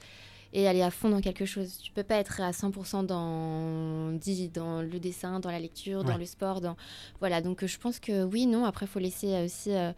et 0.53 0.67
aller 0.69 0.83
à 0.83 0.91
fond 0.91 1.11
dans 1.11 1.21
quelque 1.21 1.45
chose. 1.45 1.79
Tu 1.79 1.93
peux 1.93 2.03
pas 2.05 2.17
être 2.17 2.41
à 2.41 2.51
100% 2.53 3.05
dans, 3.05 4.13
dans 4.53 4.83
le 4.83 4.99
dessin, 4.99 5.41
dans 5.41 5.51
la 5.51 5.59
lecture, 5.61 6.05
dans 6.05 6.17
le 6.17 6.25
sport. 6.25 6.61
Dans... 6.61 6.77
Voilà, 7.21 7.41
donc 7.43 7.63
euh, 7.63 7.67
je 7.67 7.79
pense 7.79 7.99
que 8.01 8.25
oui, 8.25 8.47
non. 8.47 8.65
Après, 8.65 8.87
il 8.87 8.89
faut 8.89 8.99
laisser 8.99 9.35
euh, 9.35 9.45
aussi 9.45 9.73
euh, 9.73 9.93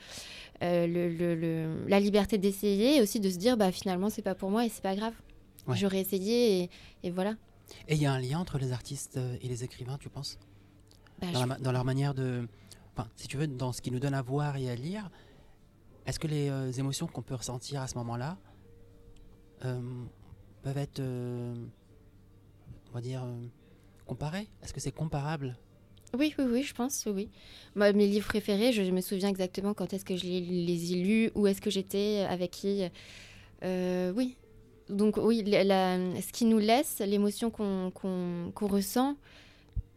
euh, 0.63 0.87
le- 0.87 1.09
le- 1.11 1.35
le- 1.35 1.87
la 1.89 2.01
liberté 2.01 2.39
d'essayer 2.39 2.97
et 2.97 3.03
aussi 3.03 3.21
de 3.21 3.31
se 3.31 3.37
dire, 3.37 3.57
bah, 3.57 3.71
finalement, 3.73 4.11
c'est 4.11 4.23
pas 4.23 4.35
pour 4.35 4.51
moi 4.51 4.65
et 4.67 4.69
c'est 4.69 4.83
pas 4.83 4.97
grave. 4.97 5.15
Ouais. 5.67 5.77
J'aurais 5.77 6.01
essayé 6.01 6.63
et, 6.65 6.71
et 7.05 7.11
voilà. 7.11 7.35
Et 7.87 7.95
il 7.95 8.01
y 8.03 8.07
a 8.07 8.13
un 8.13 8.19
lien 8.21 8.39
entre 8.39 8.59
les 8.59 8.73
artistes 8.73 9.19
et 9.43 9.47
les 9.49 9.63
écrivains, 9.65 9.99
tu 9.99 10.09
penses? 10.09 10.39
Bah, 11.21 11.27
dans, 11.33 11.35
je- 11.35 11.39
la 11.41 11.47
ma- 11.47 11.59
dans 11.59 11.73
leur 11.73 11.85
manière 11.85 12.15
de... 12.15 12.49
Enfin, 12.97 13.09
si 13.17 13.29
tu 13.29 13.37
veux, 13.37 13.47
dans 13.47 13.73
ce 13.73 13.81
qui 13.83 13.91
nous 13.91 14.01
donne 14.01 14.15
à 14.15 14.23
voir 14.23 14.57
et 14.57 14.69
à 14.71 14.75
lire, 14.75 15.11
est-ce 16.07 16.19
que 16.19 16.27
les 16.27 16.49
euh, 16.49 16.73
émotions 16.73 17.07
qu'on 17.07 17.23
peut 17.23 17.35
ressentir 17.35 17.83
à 17.83 17.87
ce 17.87 17.95
moment-là 17.99 18.39
euh, 19.65 19.81
peuvent 20.69 20.83
être, 20.83 21.01
euh, 21.01 21.55
on 22.91 22.95
va 22.95 23.01
dire, 23.01 23.23
euh, 23.25 23.47
comparées 24.07 24.49
Est-ce 24.63 24.73
que 24.75 24.81
c'est 24.81 24.93
comparable? 24.93 25.57
Oui, 26.19 26.35
oui, 26.39 26.45
oui, 26.51 26.63
je 26.63 26.75
pense, 26.75 27.07
oui. 27.07 27.31
Moi, 27.75 27.93
mes 27.93 28.07
livres 28.07 28.29
préférés, 28.29 28.73
je 28.73 28.83
me 28.83 29.01
souviens 29.01 29.29
exactement 29.29 29.73
quand 29.75 29.93
est-ce 29.93 30.05
que 30.05 30.17
je 30.17 30.25
les, 30.25 30.41
les 30.41 30.93
ai 30.93 30.97
lus, 30.97 31.31
où 31.35 31.47
est-ce 31.47 31.61
que 31.61 31.71
j'étais, 31.71 32.27
avec 32.29 32.51
qui. 32.51 32.85
Euh, 33.65 34.13
oui. 34.15 34.37
Donc, 34.91 35.17
oui, 35.19 35.43
la- 35.45 35.65
la- 35.65 36.21
ce 36.21 36.33
qui 36.33 36.45
nous 36.47 36.59
laisse, 36.59 37.01
l'émotion 37.01 37.51
qu'on 37.51 38.53
ressent, 38.61 39.17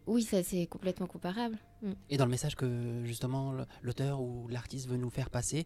oui, 0.07 0.23
ça 0.23 0.43
c'est 0.43 0.65
complètement 0.67 1.07
comparable. 1.07 1.57
Et 2.10 2.17
dans 2.17 2.25
le 2.25 2.31
message 2.31 2.55
que 2.55 3.01
justement 3.05 3.53
l'auteur 3.81 4.19
ou 4.21 4.47
l'artiste 4.49 4.88
veut 4.89 4.97
nous 4.97 5.10
faire 5.10 5.29
passer, 5.29 5.65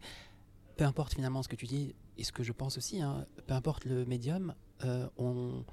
peu 0.76 0.84
importe 0.84 1.14
finalement 1.14 1.42
ce 1.42 1.48
que 1.48 1.56
tu 1.56 1.66
dis 1.66 1.94
et 2.18 2.22
ce 2.24 2.30
que 2.32 2.44
je 2.44 2.52
pense 2.52 2.78
aussi, 2.78 3.00
hein, 3.02 3.26
peu 3.48 3.54
importe 3.54 3.84
le 3.84 4.04
médium, 4.04 4.54
on- 5.18 5.64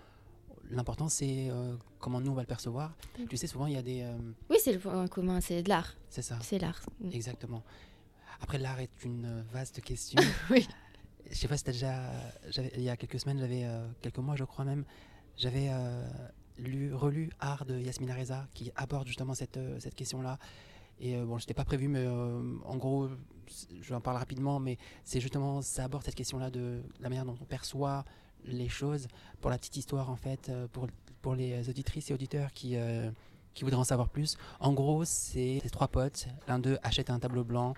l'important 0.70 1.10
c'est 1.10 1.50
euh, 1.50 1.76
comment 2.00 2.22
nous 2.22 2.32
on 2.32 2.36
va 2.36 2.42
le 2.42 2.48
percevoir. 2.48 2.96
Tu 3.30 3.38
sais, 3.38 3.48
souvent 3.48 3.68
il 3.68 3.74
y 3.74 3.78
a 3.78 3.82
des... 3.82 4.02
euh, 4.02 4.18
Oui, 4.50 4.58
c'est 4.64 4.74
le 4.74 4.80
point 4.80 5.08
commun, 5.08 5.42
c'est 5.42 5.62
de 5.62 5.70
l'art. 5.70 5.94
c'est 6.10 6.22
ça, 6.22 6.40
C'est 6.42 6.60
l'art. 6.60 6.82
Exactement. 7.12 7.64
Après, 8.42 8.58
l'art 8.58 8.80
est 8.80 9.04
une 9.06 9.26
euh, 9.26 9.42
vaste 9.52 9.82
question. 9.82 10.22
Oui. 10.50 10.68
Je 11.30 11.36
sais 11.36 11.48
pas 11.48 11.58
si 11.58 11.64
t'as 11.64 11.72
déjà... 11.72 12.12
j'avais- 12.50 12.72
Il 12.76 12.84
y 12.84 12.90
a 12.90 12.98
quelques 12.98 13.20
semaines, 13.20 13.40
j'avais... 13.40 13.64
euh, 13.66 13.88
quelques 14.02 14.18
mois 14.20 14.36
je 14.36 14.44
crois 14.44 14.66
même, 14.66 14.84
j'avais 15.38 15.68
euh, 15.72 16.06
lu, 16.58 16.94
relu 16.94 17.30
Art 17.40 17.66
de 17.66 17.80
Yasmina 17.80 18.16
Reza 18.16 18.48
qui 18.54 18.72
aborde 18.76 19.08
justement 19.08 19.34
cette, 19.34 19.58
euh, 19.58 19.80
cette 19.80 19.96
question-là. 19.96 20.40
Et 21.00 21.16
euh, 21.18 21.26
bon, 21.26 21.38
je 21.38 21.44
n'étais 21.44 21.54
pas 21.54 21.66
prévu, 21.66 21.88
mais 21.88 22.04
euh, 22.06 22.42
en 22.66 22.78
gros, 22.78 23.10
je 23.82 23.90
vais 23.90 23.96
en 23.96 24.02
parler 24.02 24.20
rapidement, 24.20 24.60
mais 24.60 24.78
c'est 25.04 25.20
justement, 25.20 25.62
ça 25.62 25.86
aborde 25.86 26.04
cette 26.04 26.16
question-là 26.16 26.50
de 26.52 26.82
la 27.00 27.10
manière 27.10 27.26
dont 27.26 27.38
on 27.42 27.46
perçoit 27.46 28.06
les 28.46 28.70
choses. 28.70 29.08
Pour 29.42 29.50
la 29.52 29.58
petite 29.58 29.78
histoire, 29.78 30.10
en 30.10 30.16
fait, 30.16 30.50
euh, 30.50 30.68
pour, 30.68 30.88
pour 31.22 31.36
les 31.36 31.70
auditrices 31.70 32.12
et 32.12 32.14
auditeurs 32.14 32.52
qui, 32.54 32.76
euh, 32.76 33.10
qui 33.54 33.64
voudraient 33.64 33.80
en 33.80 33.84
savoir 33.84 34.10
plus, 34.10 34.38
en 34.60 34.74
gros, 34.74 35.06
c'est 35.06 35.60
ces 35.62 35.70
trois 35.70 35.88
potes. 35.88 36.28
L'un 36.48 36.60
d'eux 36.60 36.78
achète 36.84 37.10
un 37.10 37.20
tableau 37.20 37.44
blanc 37.44 37.74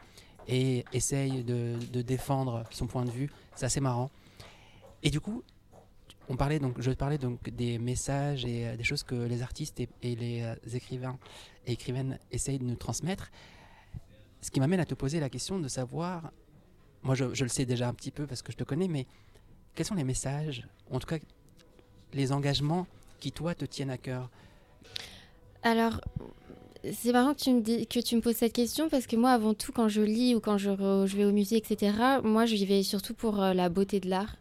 et 0.48 0.86
essaye 0.94 1.44
de, 1.44 1.76
de 1.92 2.02
défendre 2.02 2.64
son 2.70 2.88
point 2.88 3.06
de 3.06 3.12
vue. 3.12 3.32
C'est 3.56 3.66
assez 3.66 3.82
marrant. 3.82 4.12
Et 5.04 5.10
du 5.10 5.20
coup, 5.20 5.44
on 6.30 6.36
parlait 6.36 6.60
donc, 6.60 6.82
je 6.82 6.92
parlais 6.92 7.18
donc 7.18 7.50
des 7.50 7.78
messages 7.78 8.46
et 8.46 8.68
euh, 8.68 8.76
des 8.76 8.84
choses 8.84 9.04
que 9.04 9.16
les 9.16 9.42
artistes 9.42 9.80
et, 9.80 9.90
et 10.02 10.16
les 10.16 10.42
euh, 10.42 10.56
écrivains 10.74 11.20
et 11.68 11.74
écrivaines 11.74 12.20
essayent 12.32 12.60
de 12.60 12.64
nous 12.64 12.76
transmettre. 12.76 13.32
Ce 14.42 14.52
qui 14.52 14.60
m'amène 14.60 14.80
à 14.80 14.86
te 14.86 14.94
poser 14.94 15.20
la 15.20 15.30
question 15.30 15.60
de 15.60 15.68
savoir, 15.68 16.32
moi 17.04 17.16
je, 17.16 17.34
je 17.34 17.44
le 17.44 17.50
sais 17.50 17.66
déjà 17.66 17.88
un 17.88 17.94
petit 17.94 18.12
peu 18.12 18.26
parce 18.28 18.42
que 18.42 18.52
je 18.52 18.58
te 18.58 18.64
connais, 18.64 18.88
mais 18.88 19.06
quels 19.76 19.86
sont 19.86 19.96
les 19.96 20.04
messages, 20.04 20.68
en 20.92 21.00
tout 21.00 21.08
cas 21.08 21.18
les 22.14 22.32
engagements 22.32 22.88
qui 23.20 23.32
toi 23.32 23.54
te 23.54 23.66
tiennent 23.66 23.90
à 23.90 23.98
cœur? 23.98 24.30
Alors, 25.64 26.00
c'est 26.94 27.12
marrant 27.12 27.34
que 27.34 27.42
tu, 27.42 27.52
me 27.52 27.86
que 27.86 28.00
tu 28.00 28.16
me 28.16 28.22
poses 28.22 28.36
cette 28.36 28.54
question 28.54 28.90
parce 28.90 29.08
que 29.08 29.16
moi, 29.16 29.32
avant 29.32 29.54
tout, 29.54 29.72
quand 29.72 29.90
je 29.90 30.02
lis 30.02 30.36
ou 30.36 30.40
quand 30.40 30.58
je, 30.58 30.70
vais 30.70 31.26
au 31.26 31.32
musée, 31.32 31.58
etc., 31.58 31.94
moi, 32.24 32.46
j'y 32.46 32.66
vais 32.66 32.84
surtout 32.84 33.14
pour 33.14 33.42
euh, 33.42 33.54
la 33.54 33.70
beauté 33.70 34.00
de 34.00 34.10
l'art 34.10 34.38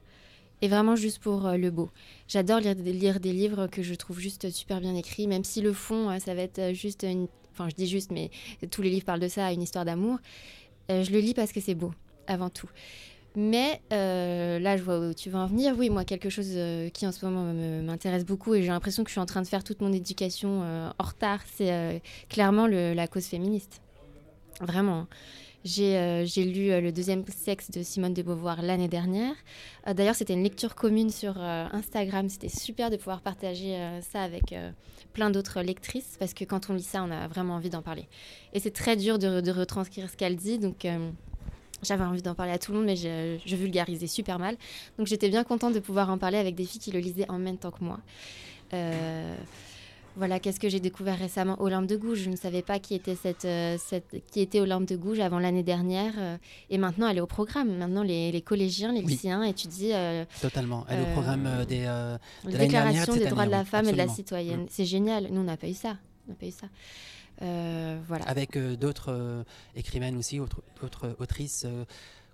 et 0.62 0.68
vraiment 0.68 0.96
juste 0.96 1.18
pour 1.18 1.46
euh, 1.46 1.56
le 1.56 1.70
beau. 1.70 1.90
J'adore 2.28 2.60
lire, 2.60 2.74
lire 2.74 3.20
des 3.20 3.32
livres 3.32 3.66
que 3.66 3.82
je 3.82 3.94
trouve 3.94 4.20
juste 4.20 4.50
super 4.50 4.80
bien 4.80 4.94
écrits, 4.94 5.26
même 5.26 5.44
si 5.44 5.60
le 5.60 5.72
fond, 5.72 6.10
euh, 6.10 6.18
ça 6.18 6.34
va 6.34 6.42
être 6.42 6.74
juste 6.74 7.02
une... 7.04 7.28
Enfin, 7.52 7.68
je 7.68 7.74
dis 7.74 7.86
juste, 7.86 8.10
mais 8.10 8.30
tous 8.70 8.82
les 8.82 8.90
livres 8.90 9.04
parlent 9.04 9.20
de 9.20 9.28
ça, 9.28 9.52
une 9.52 9.62
histoire 9.62 9.84
d'amour. 9.84 10.18
Je 10.88 11.10
le 11.12 11.20
lis 11.20 11.34
parce 11.34 11.52
que 11.52 11.60
c'est 11.60 11.76
beau, 11.76 11.92
avant 12.26 12.50
tout. 12.50 12.68
Mais 13.36 13.80
euh, 13.92 14.60
là, 14.60 14.76
je 14.76 14.82
vois 14.84 15.00
où 15.00 15.12
tu 15.12 15.28
veux 15.28 15.36
en 15.38 15.46
venir. 15.48 15.74
Oui, 15.76 15.90
moi, 15.90 16.04
quelque 16.04 16.30
chose 16.30 16.52
euh, 16.54 16.88
qui 16.90 17.04
en 17.04 17.10
ce 17.10 17.24
moment 17.24 17.52
me- 17.52 17.82
m'intéresse 17.82 18.24
beaucoup 18.24 18.54
et 18.54 18.62
j'ai 18.62 18.68
l'impression 18.68 19.02
que 19.02 19.10
je 19.10 19.14
suis 19.14 19.20
en 19.20 19.26
train 19.26 19.42
de 19.42 19.46
faire 19.48 19.64
toute 19.64 19.80
mon 19.80 19.92
éducation 19.92 20.62
euh, 20.62 20.88
en 20.98 21.04
retard, 21.04 21.40
c'est 21.56 21.72
euh, 21.72 21.98
clairement 22.28 22.68
la 22.68 23.06
cause 23.08 23.24
féministe. 23.26 23.80
Vraiment. 24.60 25.08
J'ai 25.64 25.96
euh, 25.96 26.24
j'ai 26.26 26.44
lu 26.44 26.68
Le 26.80 26.92
deuxième 26.92 27.24
sexe 27.26 27.70
de 27.72 27.82
Simone 27.82 28.14
de 28.14 28.22
Beauvoir 28.22 28.62
l'année 28.62 28.86
dernière. 28.86 29.34
D'ailleurs, 29.92 30.14
c'était 30.14 30.34
une 30.34 30.42
lecture 30.44 30.76
commune 30.76 31.10
sur 31.10 31.36
Instagram. 31.38 32.28
C'était 32.28 32.50
super 32.50 32.90
de 32.90 32.96
pouvoir 32.96 33.20
partager 33.20 33.76
ça 34.12 34.22
avec 34.22 34.54
plein 35.14 35.30
d'autres 35.30 35.62
lectrices 35.62 36.16
parce 36.18 36.34
que 36.34 36.44
quand 36.44 36.68
on 36.70 36.74
lit 36.74 36.82
ça, 36.82 37.02
on 37.02 37.10
a 37.10 37.26
vraiment 37.28 37.54
envie 37.54 37.70
d'en 37.70 37.82
parler. 37.82 38.06
Et 38.52 38.60
c'est 38.60 38.72
très 38.72 38.94
dur 38.94 39.18
de, 39.18 39.40
de 39.40 39.50
retranscrire 39.50 40.08
ce 40.08 40.16
qu'elle 40.16 40.36
dit. 40.36 40.58
Donc. 40.58 40.86
J'avais 41.84 42.04
envie 42.04 42.22
d'en 42.22 42.34
parler 42.34 42.52
à 42.52 42.58
tout 42.58 42.72
le 42.72 42.78
monde, 42.78 42.86
mais 42.86 42.96
je, 42.96 43.38
je 43.44 43.56
vulgarisais 43.56 44.06
super 44.06 44.38
mal. 44.38 44.56
Donc 44.98 45.06
j'étais 45.06 45.28
bien 45.28 45.44
contente 45.44 45.74
de 45.74 45.80
pouvoir 45.80 46.10
en 46.10 46.18
parler 46.18 46.38
avec 46.38 46.54
des 46.54 46.64
filles 46.64 46.80
qui 46.80 46.90
le 46.90 47.00
lisaient 47.00 47.28
en 47.30 47.38
même 47.38 47.58
temps 47.58 47.70
que 47.70 47.82
moi. 47.84 48.00
Euh, 48.72 49.36
voilà, 50.16 50.38
qu'est-ce 50.38 50.60
que 50.60 50.68
j'ai 50.68 50.78
découvert 50.78 51.18
récemment? 51.18 51.60
Olympe 51.60 51.86
de 51.88 51.96
Gouges. 51.96 52.20
Je 52.20 52.30
ne 52.30 52.36
savais 52.36 52.62
pas 52.62 52.78
qui 52.78 52.94
était, 52.94 53.16
cette, 53.16 53.44
euh, 53.46 53.76
cette- 53.78 54.22
qui 54.30 54.40
était 54.40 54.60
Olympe 54.60 54.86
de 54.86 54.94
Gouges 54.96 55.18
avant 55.18 55.40
l'année 55.40 55.64
dernière. 55.64 56.12
euh, 56.18 56.36
et 56.70 56.78
maintenant, 56.78 57.08
elle 57.08 57.18
est 57.18 57.20
au 57.20 57.26
programme. 57.26 57.76
Maintenant, 57.76 58.04
les, 58.04 58.30
les 58.30 58.40
collégiens, 58.40 58.92
les 58.92 59.00
Oui. 59.00 59.06
lycéens 59.06 59.42
étudient 59.42 59.96
euh, 59.96 60.24
Totalement. 60.40 60.86
Elle 60.88 61.00
est 61.00 61.02
au 61.10 61.12
programme 61.14 61.64
des. 61.68 61.82
euh, 61.86 62.16
la 62.44 62.50
dernière, 62.50 62.66
déclaration 62.68 63.14
de 63.14 63.18
des 63.18 63.26
droits 63.26 63.46
de 63.46 63.50
la 63.50 63.64
femme 63.64 63.88
et 63.88 63.92
de 63.92 63.96
la 63.96 64.06
citoyenne. 64.08 64.62
Mm. 64.62 64.66
C'est 64.70 64.84
génial. 64.84 65.28
Nous, 65.32 65.40
on 65.40 65.44
n'a 65.44 65.56
pas 65.56 65.68
eu 65.68 65.74
ça. 65.74 65.96
On 66.28 66.30
n'a 66.30 66.36
pas 66.36 66.46
eu 66.46 66.52
ça. 66.52 66.68
Euh, 67.42 67.98
voilà. 68.06 68.24
avec 68.26 68.56
euh, 68.56 68.76
d'autres 68.76 69.10
euh, 69.12 69.42
écrivaines 69.76 70.16
aussi, 70.16 70.38
autres, 70.40 70.62
d'autres 70.80 71.16
autrices. 71.18 71.66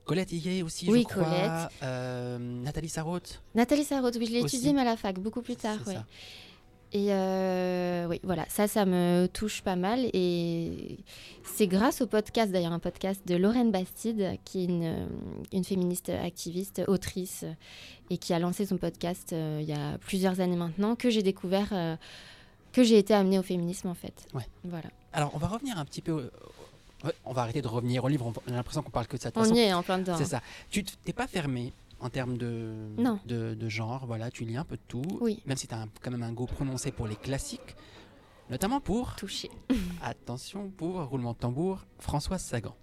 Colette 0.04 0.32
Higuet 0.32 0.62
aussi, 0.62 0.88
Oui, 0.90 1.02
je 1.08 1.12
crois. 1.12 1.24
Colette. 1.24 1.70
euh, 1.82 2.38
Nathalie 2.38 2.88
Sarraute. 2.88 3.42
Nathalie 3.54 3.84
Sarraute, 3.84 4.16
oui, 4.18 4.26
je 4.26 4.32
l'ai 4.32 4.40
étudiée, 4.40 4.72
mais 4.72 4.80
à 4.80 4.84
la 4.84 4.96
fac, 4.96 5.18
beaucoup 5.18 5.42
plus 5.42 5.56
tard. 5.56 5.78
c'est 5.84 5.90
oui. 5.90 5.96
ça. 5.96 6.04
Et 6.92 7.12
euh, 7.12 8.06
oui, 8.08 8.18
voilà, 8.24 8.44
ça, 8.48 8.66
ça 8.66 8.84
me 8.84 9.28
touche 9.32 9.62
pas 9.62 9.76
mal. 9.76 10.06
Et 10.12 10.98
c'est 11.44 11.68
grâce 11.68 12.00
au 12.00 12.08
podcast, 12.08 12.50
d'ailleurs, 12.50 12.72
un 12.72 12.80
podcast 12.80 13.22
de 13.28 13.36
Lorraine 13.36 13.70
Bastide, 13.70 14.38
qui 14.44 14.62
est 14.62 14.64
une, 14.64 15.06
une 15.52 15.62
féministe 15.62 16.08
activiste, 16.08 16.82
autrice, 16.88 17.44
et 18.10 18.18
qui 18.18 18.32
a 18.34 18.40
lancé 18.40 18.66
son 18.66 18.76
podcast 18.76 19.32
euh, 19.32 19.60
il 19.62 19.68
y 19.68 19.72
a 19.72 19.98
plusieurs 19.98 20.40
années 20.40 20.56
maintenant, 20.56 20.96
que 20.96 21.10
j'ai 21.10 21.22
découvert, 21.22 21.68
que 22.72 22.82
j'ai 22.82 22.98
été 22.98 23.14
amenée 23.14 23.38
au 23.38 23.42
féminisme, 23.42 23.88
en 23.88 23.94
fait. 23.94 24.26
Ouais. 24.34 24.46
Voilà. 24.64 24.88
Alors, 25.12 25.30
on 25.34 25.38
va 25.38 25.48
revenir 25.48 25.78
un 25.78 25.84
petit 25.84 26.02
peu. 26.02 26.30
on 27.24 27.32
va 27.32 27.42
arrêter 27.42 27.62
de 27.62 27.68
revenir 27.68 28.04
au 28.04 28.08
livre. 28.08 28.32
On 28.46 28.52
a 28.52 28.54
l'impression 28.56 28.82
qu'on 28.82 28.90
parle 28.90 29.06
que 29.06 29.16
de 29.16 29.22
ça. 29.22 29.30
de 29.30 29.38
On 29.38 29.42
façon. 29.42 29.54
y 29.54 29.60
est 29.60 29.72
en 29.72 29.82
plein 29.82 29.98
dedans. 29.98 30.16
C'est 30.16 30.24
ça. 30.24 30.40
Tu 30.70 30.84
t'es 30.84 31.12
pas 31.12 31.26
fermé 31.26 31.72
en 31.98 32.08
termes 32.10 32.36
de, 32.38 32.72
Non. 32.98 33.18
de, 33.26 33.54
de 33.54 33.68
genre. 33.68 34.06
Voilà, 34.06 34.30
tu 34.30 34.44
lis 34.44 34.56
un 34.56 34.64
peu 34.64 34.76
de 34.76 34.82
tout. 34.88 35.02
Oui. 35.20 35.42
Même 35.46 35.56
si 35.56 35.66
tu 35.66 35.74
as 35.74 35.86
quand 36.02 36.10
même 36.10 36.22
un 36.22 36.32
goût 36.32 36.46
prononcé 36.46 36.92
pour 36.92 37.06
les 37.06 37.16
classiques. 37.16 37.74
Notamment 38.50 38.80
pour, 38.80 39.14
Touchée. 39.16 39.50
attention, 40.02 40.70
pour 40.70 41.02
roulement 41.04 41.32
de 41.32 41.38
tambour, 41.38 41.84
Françoise 41.98 42.42
Sagan. 42.42 42.74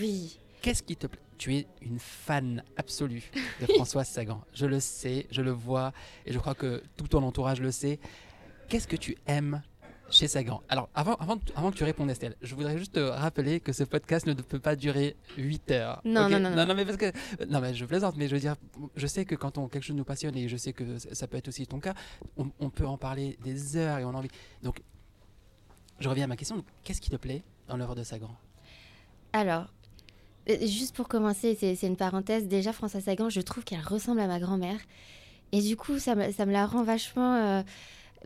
Oui. 0.00 0.38
Qu'est-ce 0.62 0.82
qui 0.82 0.96
te 0.96 1.06
plaît 1.08 1.20
Tu 1.38 1.56
es 1.56 1.66
une 1.82 1.98
fan 1.98 2.62
absolue 2.76 3.30
de 3.60 3.66
Françoise 3.74 4.08
Sagan. 4.08 4.40
Je 4.54 4.66
le 4.66 4.78
sais, 4.80 5.26
je 5.30 5.42
le 5.42 5.50
vois, 5.50 5.92
et 6.26 6.32
je 6.32 6.38
crois 6.38 6.54
que 6.54 6.82
tout 6.96 7.08
ton 7.08 7.22
entourage 7.24 7.60
le 7.60 7.70
sait. 7.72 7.98
Qu'est-ce 8.68 8.86
que 8.86 8.96
tu 8.96 9.16
aimes 9.26 9.62
chez 10.10 10.28
Sagan? 10.28 10.60
Alors, 10.68 10.90
avant, 10.94 11.14
avant, 11.14 11.38
avant 11.56 11.70
que 11.70 11.76
tu 11.76 11.84
répondes, 11.84 12.10
Estelle, 12.10 12.36
je 12.42 12.54
voudrais 12.54 12.76
juste 12.76 12.96
te 12.96 13.00
rappeler 13.00 13.60
que 13.60 13.72
ce 13.72 13.82
podcast 13.82 14.26
ne 14.26 14.34
peut 14.34 14.58
pas 14.58 14.76
durer 14.76 15.16
8 15.38 15.70
heures. 15.70 16.02
Non, 16.04 16.28
non, 16.28 16.38
non, 16.38 16.50
non. 16.50 16.66
non, 16.66 16.74
mais 16.74 16.84
parce 16.84 16.98
que. 16.98 17.10
Non, 17.48 17.60
mais 17.60 17.72
je 17.72 17.86
plaisante, 17.86 18.16
mais 18.18 18.28
je 18.28 18.34
veux 18.34 18.40
dire, 18.40 18.56
je 18.94 19.06
sais 19.06 19.24
que 19.24 19.34
quand 19.34 19.56
on, 19.56 19.68
quelque 19.68 19.84
chose 19.84 19.96
nous 19.96 20.04
passionne, 20.04 20.36
et 20.36 20.48
je 20.48 20.56
sais 20.58 20.74
que 20.74 20.98
ça 20.98 21.26
peut 21.26 21.38
être 21.38 21.48
aussi 21.48 21.66
ton 21.66 21.80
cas, 21.80 21.94
on, 22.36 22.50
on 22.60 22.68
peut 22.68 22.86
en 22.86 22.98
parler 22.98 23.38
des 23.42 23.78
heures 23.78 23.98
et 23.98 24.04
on 24.04 24.10
a 24.10 24.18
envie. 24.18 24.28
Donc, 24.62 24.82
je 25.98 26.08
reviens 26.10 26.24
à 26.24 26.28
ma 26.28 26.36
question. 26.36 26.62
Qu'est-ce 26.84 27.00
qui 27.00 27.08
te 27.08 27.16
plaît 27.16 27.42
dans 27.68 27.78
l'œuvre 27.78 27.94
de 27.94 28.02
Sagan? 28.02 28.36
Alors, 29.32 29.72
euh, 30.50 30.58
juste 30.60 30.94
pour 30.94 31.08
commencer, 31.08 31.56
c'est 31.58 31.86
une 31.86 31.96
parenthèse. 31.96 32.48
Déjà, 32.48 32.74
Françoise 32.74 33.04
Sagan, 33.04 33.30
je 33.30 33.40
trouve 33.40 33.64
qu'elle 33.64 33.80
ressemble 33.80 34.20
à 34.20 34.26
ma 34.26 34.38
grand-mère. 34.38 34.78
Et 35.52 35.62
du 35.62 35.76
coup, 35.76 35.98
ça 35.98 36.14
me, 36.14 36.30
ça 36.32 36.44
me 36.44 36.52
la 36.52 36.66
rend 36.66 36.82
vachement 36.82 37.34
euh, 37.34 37.62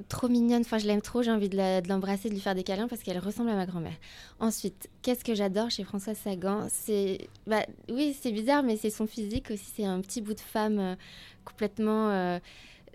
trop 0.08 0.28
mignonne. 0.28 0.62
Enfin, 0.62 0.78
je 0.78 0.86
l'aime 0.86 1.02
trop, 1.02 1.22
j'ai 1.22 1.30
envie 1.30 1.48
de 1.48 1.88
l'embrasser, 1.88 2.28
de 2.28 2.34
lui 2.34 2.40
faire 2.40 2.54
des 2.54 2.62
câlins 2.64 2.88
parce 2.88 3.02
qu'elle 3.02 3.18
ressemble 3.18 3.50
à 3.50 3.54
ma 3.54 3.66
grand-mère. 3.66 3.96
Ensuite, 4.40 4.88
qu'est-ce 5.02 5.24
que 5.24 5.34
j'adore 5.34 5.70
chez 5.70 5.84
Françoise 5.84 6.16
Sagan? 6.18 6.66
C'est. 6.68 7.28
Bah, 7.46 7.64
oui, 7.90 8.16
c'est 8.20 8.32
bizarre, 8.32 8.62
mais 8.62 8.76
c'est 8.76 8.90
son 8.90 9.06
physique 9.06 9.50
aussi. 9.50 9.70
C'est 9.76 9.84
un 9.84 10.00
petit 10.00 10.20
bout 10.20 10.34
de 10.34 10.40
femme 10.40 10.78
euh, 10.78 10.94
complètement. 11.44 12.10
euh, 12.10 12.38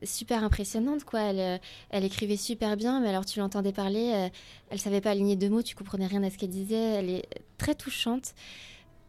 super 0.03 0.43
impressionnante 0.43 1.05
quoi 1.05 1.21
elle, 1.21 1.39
euh, 1.39 1.57
elle 1.89 2.03
écrivait 2.03 2.37
super 2.37 2.77
bien 2.77 2.99
mais 2.99 3.09
alors 3.09 3.25
tu 3.25 3.39
l'entendais 3.39 3.71
parler 3.71 4.29
elle 4.69 4.79
savait 4.79 5.01
pas 5.01 5.09
aligner 5.09 5.35
deux 5.35 5.49
mots 5.49 5.63
tu 5.63 5.75
comprenais 5.75 6.05
rien 6.05 6.21
à 6.21 6.29
ce 6.29 6.37
qu'elle 6.37 6.51
disait 6.51 6.75
elle 6.75 7.09
est 7.09 7.25
très 7.57 7.73
touchante 7.73 8.35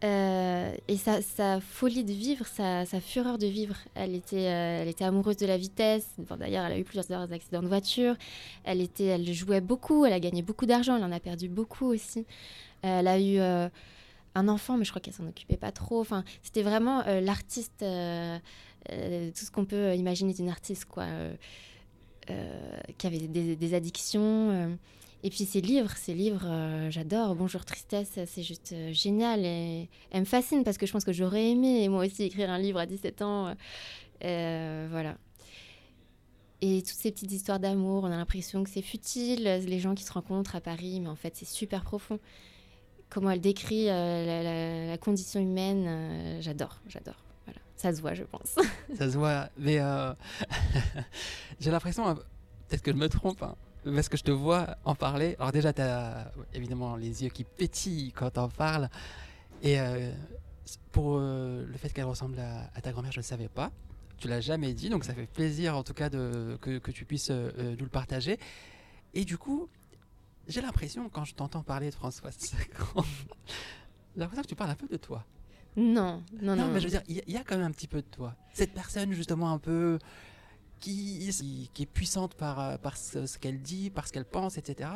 Euh, 0.04 0.72
et 0.87 0.96
sa, 0.96 1.61
folie 1.61 2.04
de 2.04 2.12
vivre, 2.12 2.46
sa, 2.46 2.84
fureur 3.00 3.37
de 3.37 3.46
vivre. 3.46 3.74
Elle 3.94 4.14
était, 4.14 4.46
euh, 4.46 4.82
elle 4.82 4.88
était 4.88 5.04
amoureuse 5.04 5.37
de 5.37 5.46
la 5.46 5.56
vitesse. 5.56 6.08
D'ailleurs, 6.38 6.66
elle 6.66 6.72
a 6.72 6.78
eu 6.78 6.84
plusieurs 6.84 7.32
accidents 7.32 7.62
de 7.62 7.68
voiture. 7.68 8.14
Elle, 8.64 8.80
était, 8.80 9.06
elle 9.06 9.32
jouait 9.32 9.61
beaucoup, 9.61 10.04
elle 10.04 10.12
a 10.12 10.20
gagné 10.20 10.42
beaucoup 10.42 10.66
d'argent, 10.66 10.96
elle 10.96 11.04
en 11.04 11.11
a 11.11 11.20
perdu 11.20 11.48
beaucoup 11.48 11.87
aussi. 11.87 12.20
Euh, 12.84 13.00
elle 13.00 13.08
a 13.08 13.18
eu 13.18 13.38
un 14.34 14.48
enfant, 14.48 14.76
mais 14.76 14.84
je 14.84 14.90
crois 14.90 15.00
qu'elle 15.00 15.14
s'en 15.14 15.26
occupait 15.26 15.56
pas 15.56 15.72
trop. 15.72 16.00
Enfin, 16.00 16.22
c'était 16.42 16.62
vraiment 16.62 17.02
l'artiste, 17.20 17.78
tout 17.80 17.84
ce 19.44 19.50
qu'on 19.50 19.64
peut 19.64 19.96
imaginer 19.96 20.32
d'une 20.32 20.48
artiste, 20.48 20.84
quoi. 20.84 21.06
qui 22.26 23.06
avait 23.06 23.26
des 23.26 23.74
addictions. 23.74 24.78
Et 25.24 25.31
puis 25.31 25.44
ses 25.44 25.61
livres, 25.61 25.90
ses 25.96 26.14
livres, 26.14 26.46
euh, 26.46 26.90
j'adore. 26.90 27.35
Bonjour 27.35 27.64
Tristesse, 27.64 28.20
c'est 28.26 28.42
juste 28.44 28.72
euh, 28.72 28.92
génial. 28.92 29.44
Et 29.44 29.88
elle 30.12 30.20
me 30.20 30.24
fascine 30.24 30.62
parce 30.62 30.78
que 30.78 30.87
je 30.87 30.92
pense 30.92 31.04
que 31.04 31.12
j'aurais 31.12 31.50
aimé, 31.50 31.88
moi 31.88 32.07
aussi, 32.07 32.22
écrire 32.22 32.50
un 32.50 32.59
livre 32.59 32.78
à 32.78 32.87
17 32.87 33.22
ans. 33.22 33.54
euh, 34.24 34.87
voilà. 34.90 35.16
Et 36.61 36.83
toutes 36.83 36.98
ces 36.98 37.11
petites 37.11 37.33
histoires 37.33 37.59
d'amour, 37.59 38.04
on 38.04 38.07
a 38.07 38.16
l'impression 38.16 38.62
que 38.62 38.70
c'est 38.70 38.83
futile, 38.83 39.42
les 39.42 39.81
gens 39.81 39.94
qui 39.94 40.04
se 40.04 40.12
rencontrent 40.12 40.57
à 40.57 40.61
Paris, 40.61 41.00
mais 41.00 41.09
en 41.09 41.16
fait, 41.16 41.35
c'est 41.37 41.46
super 41.48 41.83
profond. 41.83 42.18
Comment 43.11 43.31
elle 43.31 43.40
décrit 43.40 43.87
la, 43.87 44.98
condition 44.98 45.40
humaine, 45.40 46.40
j'adore, 46.40 46.81
j'adore. 46.88 47.14
Voilà. 47.46 47.61
Ça 47.76 47.94
se 47.94 48.00
voit, 48.00 48.14
je 48.14 48.24
pense. 48.24 48.57
Ça 48.96 49.09
se 49.09 49.16
voit, 49.16 49.50
mais 49.57 49.78
j'ai 51.61 51.70
l'impression, 51.70 52.12
peut-être 52.68 52.83
que 52.83 52.90
je 52.90 52.96
me 52.96 53.09
trompe, 53.09 53.40
hein, 53.44 53.54
parce 53.94 54.09
que 54.09 54.16
je 54.16 54.22
te 54.24 54.31
vois 54.31 54.77
en 54.85 54.94
parler. 54.94 55.37
Alors 55.38 55.53
déjà, 55.53 55.72
tu 55.72 55.81
as 55.83 56.33
évidemment 56.55 56.96
les 56.96 57.22
yeux 57.22 57.31
qui 57.31 57.44
pétillent 57.44 58.12
quand 58.12 58.37
on 58.38 58.48
parles. 58.48 58.88
Et 59.62 59.81
euh, 59.81 60.12
pour 60.92 61.16
euh, 61.18 61.64
le 61.66 61.77
fait 61.79 61.90
qu'elle 61.90 62.05
ressemble 62.05 62.38
à, 62.40 62.70
à 62.74 62.81
ta 62.81 62.92
grand-mère, 62.92 63.12
je 63.12 63.18
ne 63.18 63.22
le 63.22 63.27
savais 63.27 63.48
pas. 63.48 63.70
Tu 64.18 64.27
l'as 64.29 64.40
jamais 64.40 64.74
dit, 64.74 64.88
donc 64.88 65.05
ça 65.05 65.14
fait 65.14 65.27
plaisir 65.27 65.77
en 65.77 65.83
tout 65.85 65.94
cas 65.94 66.11
de, 66.11 66.59
que, 66.61 66.79
que 66.79 66.90
tu 66.90 67.05
puisses 67.05 67.29
euh, 67.31 67.77
nous 67.79 67.85
le 67.85 67.90
partager. 67.90 68.38
Et 69.14 69.24
du 69.24 69.38
coup, 69.38 69.68
j'ai 70.48 70.61
l'impression, 70.61 71.09
quand 71.09 71.24
je 71.24 71.35
t'entends 71.35 71.62
parler 71.62 71.90
de 71.90 71.94
François 71.94 72.31
Sagan, 72.33 72.59
j'ai 74.14 74.20
l'impression 74.20 74.42
que 74.42 74.48
tu 74.48 74.57
parles 74.57 74.70
un 74.70 74.74
peu 74.74 74.88
de 74.88 74.96
toi. 74.96 75.24
non, 75.77 76.22
non, 76.42 76.57
non. 76.57 76.66
Non, 76.66 76.72
mais 76.72 76.81
je 76.81 76.85
veux 76.87 76.90
dire, 76.90 77.03
il 77.09 77.16
y, 77.16 77.20
a- 77.20 77.24
il 77.29 77.33
y 77.35 77.37
a 77.37 77.44
quand 77.44 77.57
même 77.57 77.66
un 77.66 77.70
petit 77.70 77.87
peu 77.87 77.98
de 78.03 78.07
toi. 78.07 78.35
Cette 78.55 78.72
personne, 78.74 79.12
justement, 79.12 79.53
un 79.53 79.59
peu. 79.59 79.98
Qui, 80.80 81.28
qui- 81.74 81.82
est 81.82 81.86
puissante 81.86 82.34
par, 82.34 82.60
euh, 82.60 82.76
par 82.78 82.96
ce, 82.96 83.26
ce 83.26 83.38
qu'elle 83.38 83.60
dit, 83.60 83.90
par 83.90 84.06
ce 84.06 84.12
qu'elle 84.12 84.24
pense, 84.24 84.58
etc. 84.58 84.90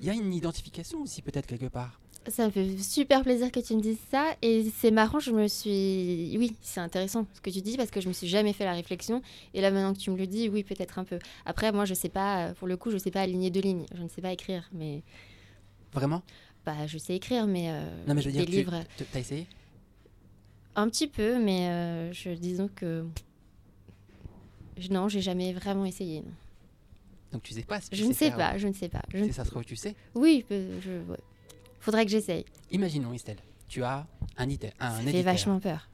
Il 0.00 0.06
y 0.06 0.10
a 0.10 0.12
une 0.14 0.32
identification 0.34 1.00
aussi, 1.02 1.22
peut-être, 1.22 1.46
quelque 1.46 1.66
part. 1.66 2.00
Ça 2.28 2.46
me 2.46 2.50
fait 2.50 2.78
super 2.78 3.22
plaisir 3.22 3.52
que 3.52 3.60
tu 3.60 3.74
me 3.76 3.82
dises 3.82 3.98
ça. 4.10 4.34
Et 4.40 4.70
c'est 4.78 4.90
marrant, 4.90 5.18
je 5.20 5.30
me 5.30 5.46
suis. 5.46 6.34
Oui, 6.38 6.56
c'est 6.62 6.80
intéressant 6.80 7.26
ce 7.34 7.40
que 7.42 7.50
tu 7.50 7.60
dis 7.60 7.76
parce 7.76 7.90
que 7.90 8.00
je 8.00 8.08
me 8.08 8.14
suis 8.14 8.28
jamais 8.28 8.54
fait 8.54 8.64
la 8.64 8.72
réflexion. 8.72 9.20
Et 9.52 9.60
là, 9.60 9.70
maintenant 9.70 9.92
que 9.92 9.98
tu 9.98 10.10
me 10.10 10.16
le 10.16 10.26
dis, 10.26 10.48
oui, 10.48 10.64
peut-être 10.64 10.98
un 10.98 11.04
peu. 11.04 11.18
Après, 11.44 11.70
moi, 11.70 11.84
je 11.84 11.92
sais 11.92 12.08
pas, 12.08 12.54
pour 12.54 12.66
le 12.66 12.78
coup, 12.78 12.90
je 12.90 12.96
sais 12.96 13.10
pas 13.10 13.20
aligner 13.20 13.50
deux 13.50 13.60
lignes. 13.60 13.84
Je 13.94 14.02
ne 14.02 14.08
sais 14.08 14.22
pas 14.22 14.32
écrire, 14.32 14.68
mais. 14.72 15.02
Vraiment? 15.92 16.22
Bah, 16.64 16.86
je 16.86 16.96
sais 16.96 17.14
écrire, 17.14 17.46
mais. 17.46 17.66
euh, 17.70 18.04
Non, 18.08 18.14
mais 18.14 18.22
je 18.22 18.28
veux 18.28 18.32
dire, 18.32 18.40
des 18.46 18.50
tu 18.50 18.56
livres. 18.58 18.82
as 19.12 19.18
essayé? 19.18 19.46
Un 20.76 20.88
petit 20.88 21.06
peu, 21.08 21.38
mais 21.38 21.68
euh, 21.68 22.12
je, 22.14 22.30
disons 22.30 22.68
que. 22.74 23.04
Je- 24.78 24.90
Non, 24.92 25.08
j'ai 25.08 25.20
jamais 25.20 25.52
vraiment 25.52 25.84
essayé. 25.84 26.20
non. 26.20 26.32
Donc 27.32 27.42
tu 27.42 27.52
sais 27.52 27.62
pas 27.62 27.80
si 27.80 27.90
tu 27.90 27.96
Je 27.96 28.04
ne 28.04 28.12
sais 28.12 28.28
faire, 28.28 28.36
pas, 28.36 28.58
je 28.58 28.68
ne 28.68 28.72
sais 28.72 28.88
pas. 28.88 29.02
Je 29.08 29.18
ne- 29.18 29.24
Si 29.26 29.32
ça 29.32 29.44
se 29.44 29.50
trouve, 29.50 29.64
tu 29.64 29.74
sais. 29.76 29.94
Oui, 30.14 30.44
je... 30.50 31.00
ouais. 31.10 31.18
faudrait 31.80 32.04
que 32.04 32.10
j'essaye. 32.10 32.44
Imaginons, 32.70 33.12
Estelle, 33.12 33.38
tu 33.68 33.82
as 33.82 34.06
un, 34.36 34.44
éditeur, 34.44 34.70
un 34.78 34.96
Ça 35.02 35.10
fait 35.10 35.22
vachement 35.22 35.58
peur. 35.58 35.88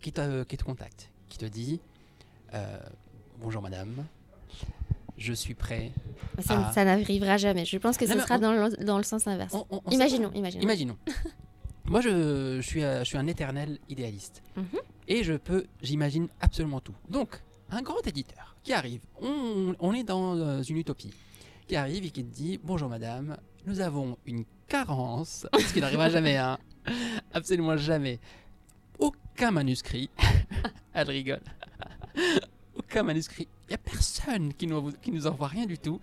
qui, 0.00 0.12
te, 0.12 0.44
qui 0.44 0.56
te 0.56 0.62
contacte, 0.64 1.10
qui 1.28 1.38
te 1.38 1.44
dit 1.46 1.80
euh, 2.54 2.78
Bonjour 3.40 3.62
madame, 3.62 4.06
je 5.18 5.32
suis 5.32 5.54
prêt. 5.54 5.90
Ça, 6.38 6.66
Ah. 6.68 6.72
ça 6.72 6.84
n'arrivera 6.84 7.36
jamais. 7.36 7.64
Je 7.64 7.76
pense 7.78 7.96
que 7.96 8.06
ce 8.06 8.18
sera 8.18 8.36
on- 8.36 8.38
dans, 8.38 8.52
le, 8.52 8.84
dans 8.84 8.96
le 8.98 9.02
sens 9.04 9.26
inverse. 9.26 9.54
On- 9.54 9.66
on- 9.70 9.90
imaginons, 9.90 10.30
pas. 10.30 10.36
imaginons. 10.38 10.62
Imaginons. 10.62 10.98
Moi, 11.86 12.00
je, 12.00 12.58
je 12.60 12.66
suis, 12.66 12.84
euh, 12.84 13.00
je 13.00 13.04
suis 13.04 13.18
un 13.18 13.26
éternel 13.26 13.78
idéaliste. 13.88 14.42
Mhm. 14.56 14.64
Et 15.08 15.24
je 15.24 15.32
peux, 15.34 15.66
j'imagine 15.82 16.28
absolument 16.40 16.78
tout. 16.80 16.94
Donc, 17.08 17.40
un 17.70 17.82
grand 17.82 18.06
éditeur 18.06 18.56
qui 18.62 18.72
arrive, 18.72 19.00
on, 19.20 19.92
est 19.94 20.04
dans 20.04 20.36
euh, 20.36 20.62
une 20.62 20.78
utopie, 20.78 21.14
qui 21.66 21.76
arrive 21.76 22.04
et 22.04 22.10
qui 22.10 22.22
dit 22.22 22.58
Bonjour 22.62 22.88
madame, 22.88 23.36
nous 23.66 23.80
avons 23.80 24.16
une 24.26 24.44
carence, 24.68 25.46
ce 25.58 25.72
qui 25.72 25.80
n'arrivera 25.80 26.10
jamais, 26.10 26.36
hein, 26.36 26.58
absolument 27.32 27.76
jamais. 27.76 28.18
Aucun 28.98 29.50
manuscrit, 29.50 30.10
elle 30.92 31.08
rigole, 31.08 31.42
aucun 32.76 33.02
manuscrit, 33.02 33.48
il 33.66 33.70
n'y 33.70 33.74
a 33.74 33.78
personne 33.78 34.52
qui 34.54 34.66
nous, 34.66 34.92
qui 34.92 35.10
nous 35.10 35.26
envoie 35.26 35.48
rien 35.48 35.66
du 35.66 35.78
tout. 35.78 36.00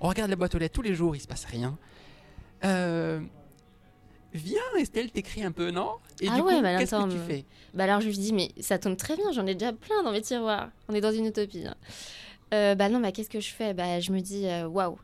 On 0.00 0.08
regarde 0.08 0.30
la 0.30 0.36
boîte 0.36 0.54
aux 0.54 0.58
lettres 0.58 0.74
tous 0.74 0.82
les 0.82 0.94
jours, 0.94 1.16
il 1.16 1.20
se 1.20 1.28
passe 1.28 1.46
rien. 1.46 1.78
Euh, 2.64 3.20
viens 4.34 4.60
Estelle, 4.78 5.10
t'écris 5.10 5.42
un 5.42 5.52
peu, 5.52 5.70
non? 5.70 5.90
Et 6.20 6.28
Ah 6.28 6.36
du 6.36 6.42
ouais, 6.42 6.56
coup, 6.56 6.62
bah 6.62 6.78
qu'est-ce 6.78 6.90
que 6.94 7.10
tu 7.12 7.18
fais? 7.18 7.44
Bah 7.74 7.84
alors 7.84 8.00
je 8.00 8.08
lui 8.08 8.16
dis, 8.18 8.32
mais 8.32 8.50
ça 8.60 8.78
tombe 8.78 8.96
très 8.96 9.16
bien, 9.16 9.32
j'en 9.32 9.46
ai 9.46 9.54
déjà 9.54 9.72
plein 9.72 10.02
dans 10.02 10.12
mes 10.12 10.22
tiroirs. 10.22 10.70
On 10.88 10.94
est 10.94 11.00
dans 11.00 11.12
une 11.12 11.26
utopie. 11.26 11.66
hein. 11.66 11.74
Euh, 12.54 12.74
bah 12.74 12.88
non, 12.88 13.00
bah 13.00 13.12
qu'est-ce 13.12 13.30
que 13.30 13.40
je 13.40 13.50
fais? 13.50 13.74
Bah 13.74 14.00
je 14.00 14.12
me 14.12 14.20
dis, 14.20 14.46
euh, 14.46 14.66
waouh. 14.66 14.98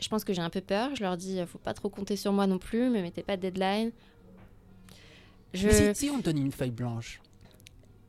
Je 0.00 0.08
pense 0.08 0.24
que 0.24 0.32
j'ai 0.32 0.42
un 0.42 0.50
peu 0.50 0.60
peur. 0.60 0.90
Je 0.96 1.02
leur 1.02 1.16
dis, 1.16 1.38
euh, 1.38 1.46
faut 1.46 1.58
pas 1.58 1.72
trop 1.74 1.88
compter 1.88 2.16
sur 2.16 2.32
moi 2.32 2.46
non 2.46 2.58
plus, 2.58 2.90
me 2.90 3.00
mettez 3.00 3.22
pas 3.22 3.36
de 3.36 3.42
deadline. 3.42 3.92
Je... 5.52 5.68
Mais 5.68 5.94
si, 5.94 6.06
si 6.06 6.10
on 6.10 6.18
te 6.18 6.24
donne 6.24 6.38
une 6.38 6.50
feuille 6.52 6.72
blanche 6.72 7.20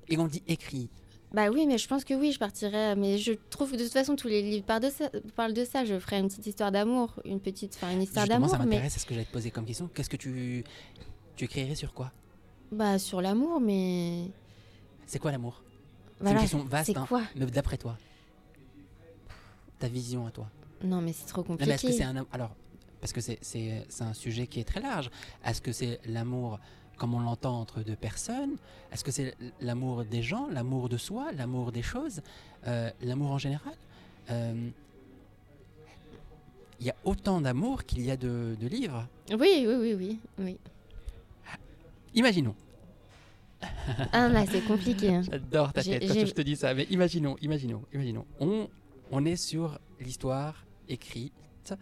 et 0.10 0.18
on 0.18 0.26
dit 0.28 0.42
écrit, 0.48 0.90
Bah 1.34 1.50
oui, 1.50 1.66
mais 1.68 1.78
je 1.78 1.88
pense 1.88 2.04
que 2.06 2.14
oui, 2.14 2.32
je 2.32 2.40
partirais. 2.40 2.96
Mais 2.96 3.18
je 3.18 3.34
trouve 3.50 3.72
que 3.72 3.76
de 3.78 3.84
toute 3.84 3.92
façon, 3.92 4.16
tous 4.16 4.28
les 4.28 4.42
livres 4.42 4.66
parlent 4.66 4.84
de 4.84 4.90
ça. 4.90 5.10
parlent 5.36 5.54
de 5.54 5.66
ça. 5.66 5.84
Je 5.84 6.00
ferais 6.00 6.20
une 6.20 6.28
petite 6.28 6.48
histoire 6.48 6.72
d'amour, 6.72 7.20
une 7.26 7.40
petite, 7.42 7.74
enfin 7.76 7.92
une 7.92 8.02
histoire 8.02 8.28
d'amour, 8.28 8.50
ça 8.50 8.58
mais 8.60 8.66
m'intéresse, 8.66 8.94
c'est 8.94 9.00
ce 9.00 9.06
que 9.06 9.14
j'allais 9.14 9.26
te 9.26 9.32
poser 9.34 9.52
comme 9.52 9.66
question? 9.66 9.90
Qu'est-ce 9.94 10.10
que 10.10 10.18
tu, 10.18 10.64
tu 11.36 11.46
écrirais 11.46 11.76
sur 11.76 11.94
quoi? 11.94 12.12
Bah 12.72 12.98
sur 13.00 13.22
l'amour, 13.22 13.60
mais 13.60 14.32
C'est 15.06 15.20
quoi 15.20 15.32
l'amour? 15.32 15.62
C'est 16.18 16.24
voilà. 16.24 16.36
une 16.38 16.42
question 16.42 16.64
vaste, 16.64 16.92
C'est 16.94 16.98
hein, 16.98 17.06
quoi? 17.08 17.22
Mais 17.36 17.46
d'après 17.48 17.78
toi? 17.78 17.98
Ta 19.80 19.88
vision 19.90 20.26
à 20.26 20.32
toi? 20.32 20.50
Non, 20.84 21.02
mais 21.02 21.12
c'est 21.14 21.26
trop 21.26 21.42
Non, 21.48 21.56
mais 21.60 21.66
est-ce 21.68 21.82
que 21.82 21.88
compliqué. 21.88 21.92
c'est 21.98 22.04
un 22.04 22.26
alors 22.32 22.56
parce 23.02 23.12
que 23.14 23.22
c'est 23.22 23.38
c'est 23.42 23.86
c'est 23.90 24.04
un 24.04 24.14
sujet 24.14 24.48
qui 24.48 24.60
est 24.60 24.64
très 24.64 24.80
large. 24.80 25.10
Est-ce 25.46 25.62
que 25.62 25.72
c'est 25.72 26.00
l'amour 26.06 26.60
comme 26.98 27.14
on 27.14 27.20
l'entend 27.20 27.60
entre 27.60 27.82
deux 27.82 27.96
personnes 27.96 28.56
Est-ce 28.92 29.04
que 29.04 29.12
c'est 29.12 29.36
l'amour 29.62 30.06
des 30.06 30.22
gens, 30.22 30.48
l'amour 30.50 30.90
de 30.90 30.98
soi, 30.98 31.32
l'amour 31.34 31.72
des 31.72 31.82
choses, 31.82 32.22
euh, 32.68 32.90
l'amour 33.02 33.32
en 33.32 33.38
général 33.38 33.74
Euh, 34.32 34.70
Il 36.80 36.86
y 36.86 36.90
a 36.90 36.96
autant 37.06 37.40
d'amour 37.42 37.84
qu'il 37.86 38.02
y 38.06 38.12
a 38.12 38.18
de, 38.18 38.56
de 38.60 38.68
livres. 38.68 39.08
Oui, 39.30 39.66
oui, 39.68 39.76
oui, 39.80 39.94
oui, 39.94 40.20
oui. 40.40 40.58
Imaginons. 42.14 42.56
Ah 44.12 44.28
là, 44.30 44.46
c'est 44.50 44.62
compliqué. 44.66 45.10
hein. 45.16 45.22
J'adore 45.30 45.74
ta 45.74 45.82
tête 45.84 46.08
quand 46.08 46.26
je 46.26 46.34
te 46.34 46.42
dis 46.42 46.56
ça. 46.56 46.74
Mais 46.74 46.84
imaginons, 46.90 47.36
imaginons, 47.42 47.82
imaginons. 47.94 48.26
On, 48.40 48.68
on 49.12 49.26
est 49.26 49.36
sur 49.38 49.80
l'histoire 50.00 50.66
écrite 50.88 51.74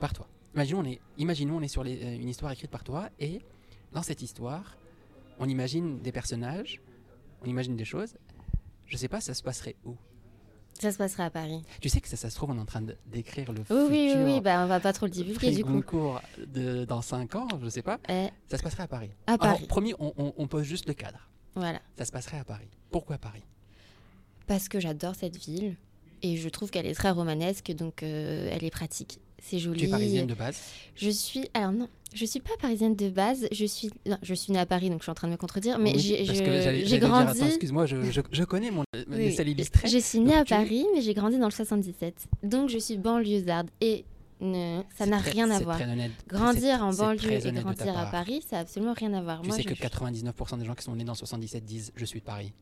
par 0.00 0.12
toi. 0.12 0.26
Imaginons, 0.54 0.80
on 0.80 0.84
est, 0.84 1.00
imaginons, 1.18 1.56
on 1.56 1.62
est 1.62 1.68
sur 1.68 1.82
les- 1.84 2.02
euh, 2.02 2.14
une 2.22 2.28
histoire 2.28 2.52
écrite 2.52 2.70
par 2.70 2.84
toi 2.84 3.08
et 3.18 3.40
dans 3.94 4.02
cette 4.02 4.22
histoire, 4.22 4.76
on 5.38 5.48
imagine 5.48 6.00
des 6.00 6.12
personnages, 6.12 6.80
on 7.42 7.46
imagine 7.46 7.76
des 7.76 7.84
choses. 7.84 8.14
Je 8.86 8.96
sais 8.96 9.08
pas, 9.08 9.20
ça 9.20 9.34
se 9.34 9.42
passerait 9.42 9.76
où? 9.84 9.94
Ça 10.80 10.90
se 10.90 10.98
passera 10.98 11.26
à 11.26 11.30
Paris. 11.30 11.62
Tu 11.80 11.88
sais 11.88 12.00
que 12.00 12.08
ça, 12.08 12.16
ça 12.16 12.28
se 12.30 12.34
trouve, 12.34 12.50
on 12.50 12.56
est 12.56 12.60
en 12.60 12.64
train 12.64 12.82
d'écrire 13.06 13.52
le 13.52 13.60
Oui, 13.60 13.64
futur 13.66 13.86
oui, 13.90 14.12
oui, 14.16 14.22
oui, 14.34 14.40
bah 14.40 14.62
on 14.64 14.66
va 14.66 14.80
pas 14.80 14.92
trop 14.92 15.06
le 15.06 15.12
divulguer 15.12 15.52
du 15.52 15.64
coup. 15.64 15.72
Goncourt 15.72 16.20
de, 16.48 16.84
dans 16.84 17.00
5 17.00 17.34
ans, 17.36 17.48
je 17.62 17.68
sais 17.68 17.82
pas. 17.82 18.00
Ça 18.48 18.58
se 18.58 18.62
passerait 18.62 18.82
à 18.82 18.88
Paris. 18.88 19.10
à 19.28 19.32
Alors, 19.34 19.38
Paris, 19.54 19.66
promis, 19.66 19.94
on, 20.00 20.12
on- 20.18 20.34
on 20.36 20.46
pose 20.48 20.64
juste 20.64 20.86
le 20.88 20.94
cadre. 20.94 21.28
voilà. 21.54 21.80
Ça 21.96 22.04
se 22.04 22.10
passerait 22.12 22.38
à 22.38 22.44
Paris. 22.44 22.68
Pourquoi 22.90 23.18
Paris? 23.18 23.44
Parce 24.48 24.68
que 24.68 24.80
j'adore 24.80 25.14
cette 25.14 25.36
ville 25.36 25.76
et 26.22 26.36
je 26.36 26.48
trouve 26.48 26.70
qu'elle 26.70 26.86
est 26.86 26.94
très 26.94 27.10
romanesque, 27.10 27.70
donc 27.72 28.02
euh, 28.02 28.50
elle 28.52 28.64
est 28.64 28.70
pratique. 28.70 29.20
C'est 29.40 29.58
joli. 29.60 29.78
Tu 29.80 29.86
es 29.86 29.90
parisienne 29.90 30.26
de 30.26 30.34
base? 30.34 30.60
Je 30.96 31.10
suis, 31.10 31.48
alors 31.54 31.70
non, 31.72 31.88
je 32.14 32.24
suis 32.24 32.40
pas 32.40 32.56
parisienne 32.60 32.94
de 32.96 33.08
base. 33.10 33.46
Je 33.52 33.64
suis, 33.66 33.90
non, 34.06 34.16
je 34.22 34.34
suis 34.34 34.52
née 34.52 34.58
à 34.58 34.66
Paris, 34.66 34.88
donc 34.88 35.00
je 35.00 35.04
suis 35.04 35.10
en 35.10 35.14
train 35.14 35.28
de 35.28 35.32
me 35.32 35.36
contredire. 35.36 35.78
Mais 35.78 35.92
Oui, 35.94 35.98
j'ai, 36.00 36.98
grandi. 36.98 37.42
excuse-moi, 37.42 37.86
je, 37.86 38.02
je, 38.10 38.20
je 38.30 38.44
connais 38.44 38.70
mon 38.70 38.84
Oui. 39.10 39.30
Je 39.84 39.98
suis 39.98 40.20
née 40.20 40.26
Donc 40.32 40.36
à 40.40 40.44
tu- 40.44 40.50
Paris, 40.54 40.86
mais 40.94 41.00
j'ai 41.02 41.12
grandi 41.14 41.38
dans 41.38 41.46
le 41.46 41.50
77. 41.52 42.14
Donc 42.42 42.68
je 42.70 42.78
suis 42.78 42.96
banlieusarde 42.96 43.68
et 43.80 44.04
ne- 44.40 44.80
ça 44.96 45.06
n'a 45.06 45.18
rien 45.18 45.50
à 45.50 45.58
voir. 45.60 45.78
Grandir 46.28 46.82
en 46.84 46.92
banlieue 46.92 47.32
et 47.32 47.52
grandir 47.52 47.98
à. 47.98 48.06
Paris, 48.06 48.42
ça 48.48 48.56
n'a 48.56 48.62
absolument 48.62 48.92
rien 48.94 49.12
à 49.14 49.20
voir. 49.22 49.40
Tu 49.42 49.48
Moi, 49.48 49.56
sais 49.56 49.62
je- 49.62 49.68
que 49.68 49.74
99% 49.74 50.56
des 50.58 50.64
gens 50.64 50.74
qui 50.74 50.84
sont 50.84 50.94
nés 50.96 51.04
dans 51.04 51.14
77 51.14 51.64
disent 51.64 51.92
je 51.96 52.04
suis 52.04 52.20
de 52.20 52.24
Paris. 52.24 52.52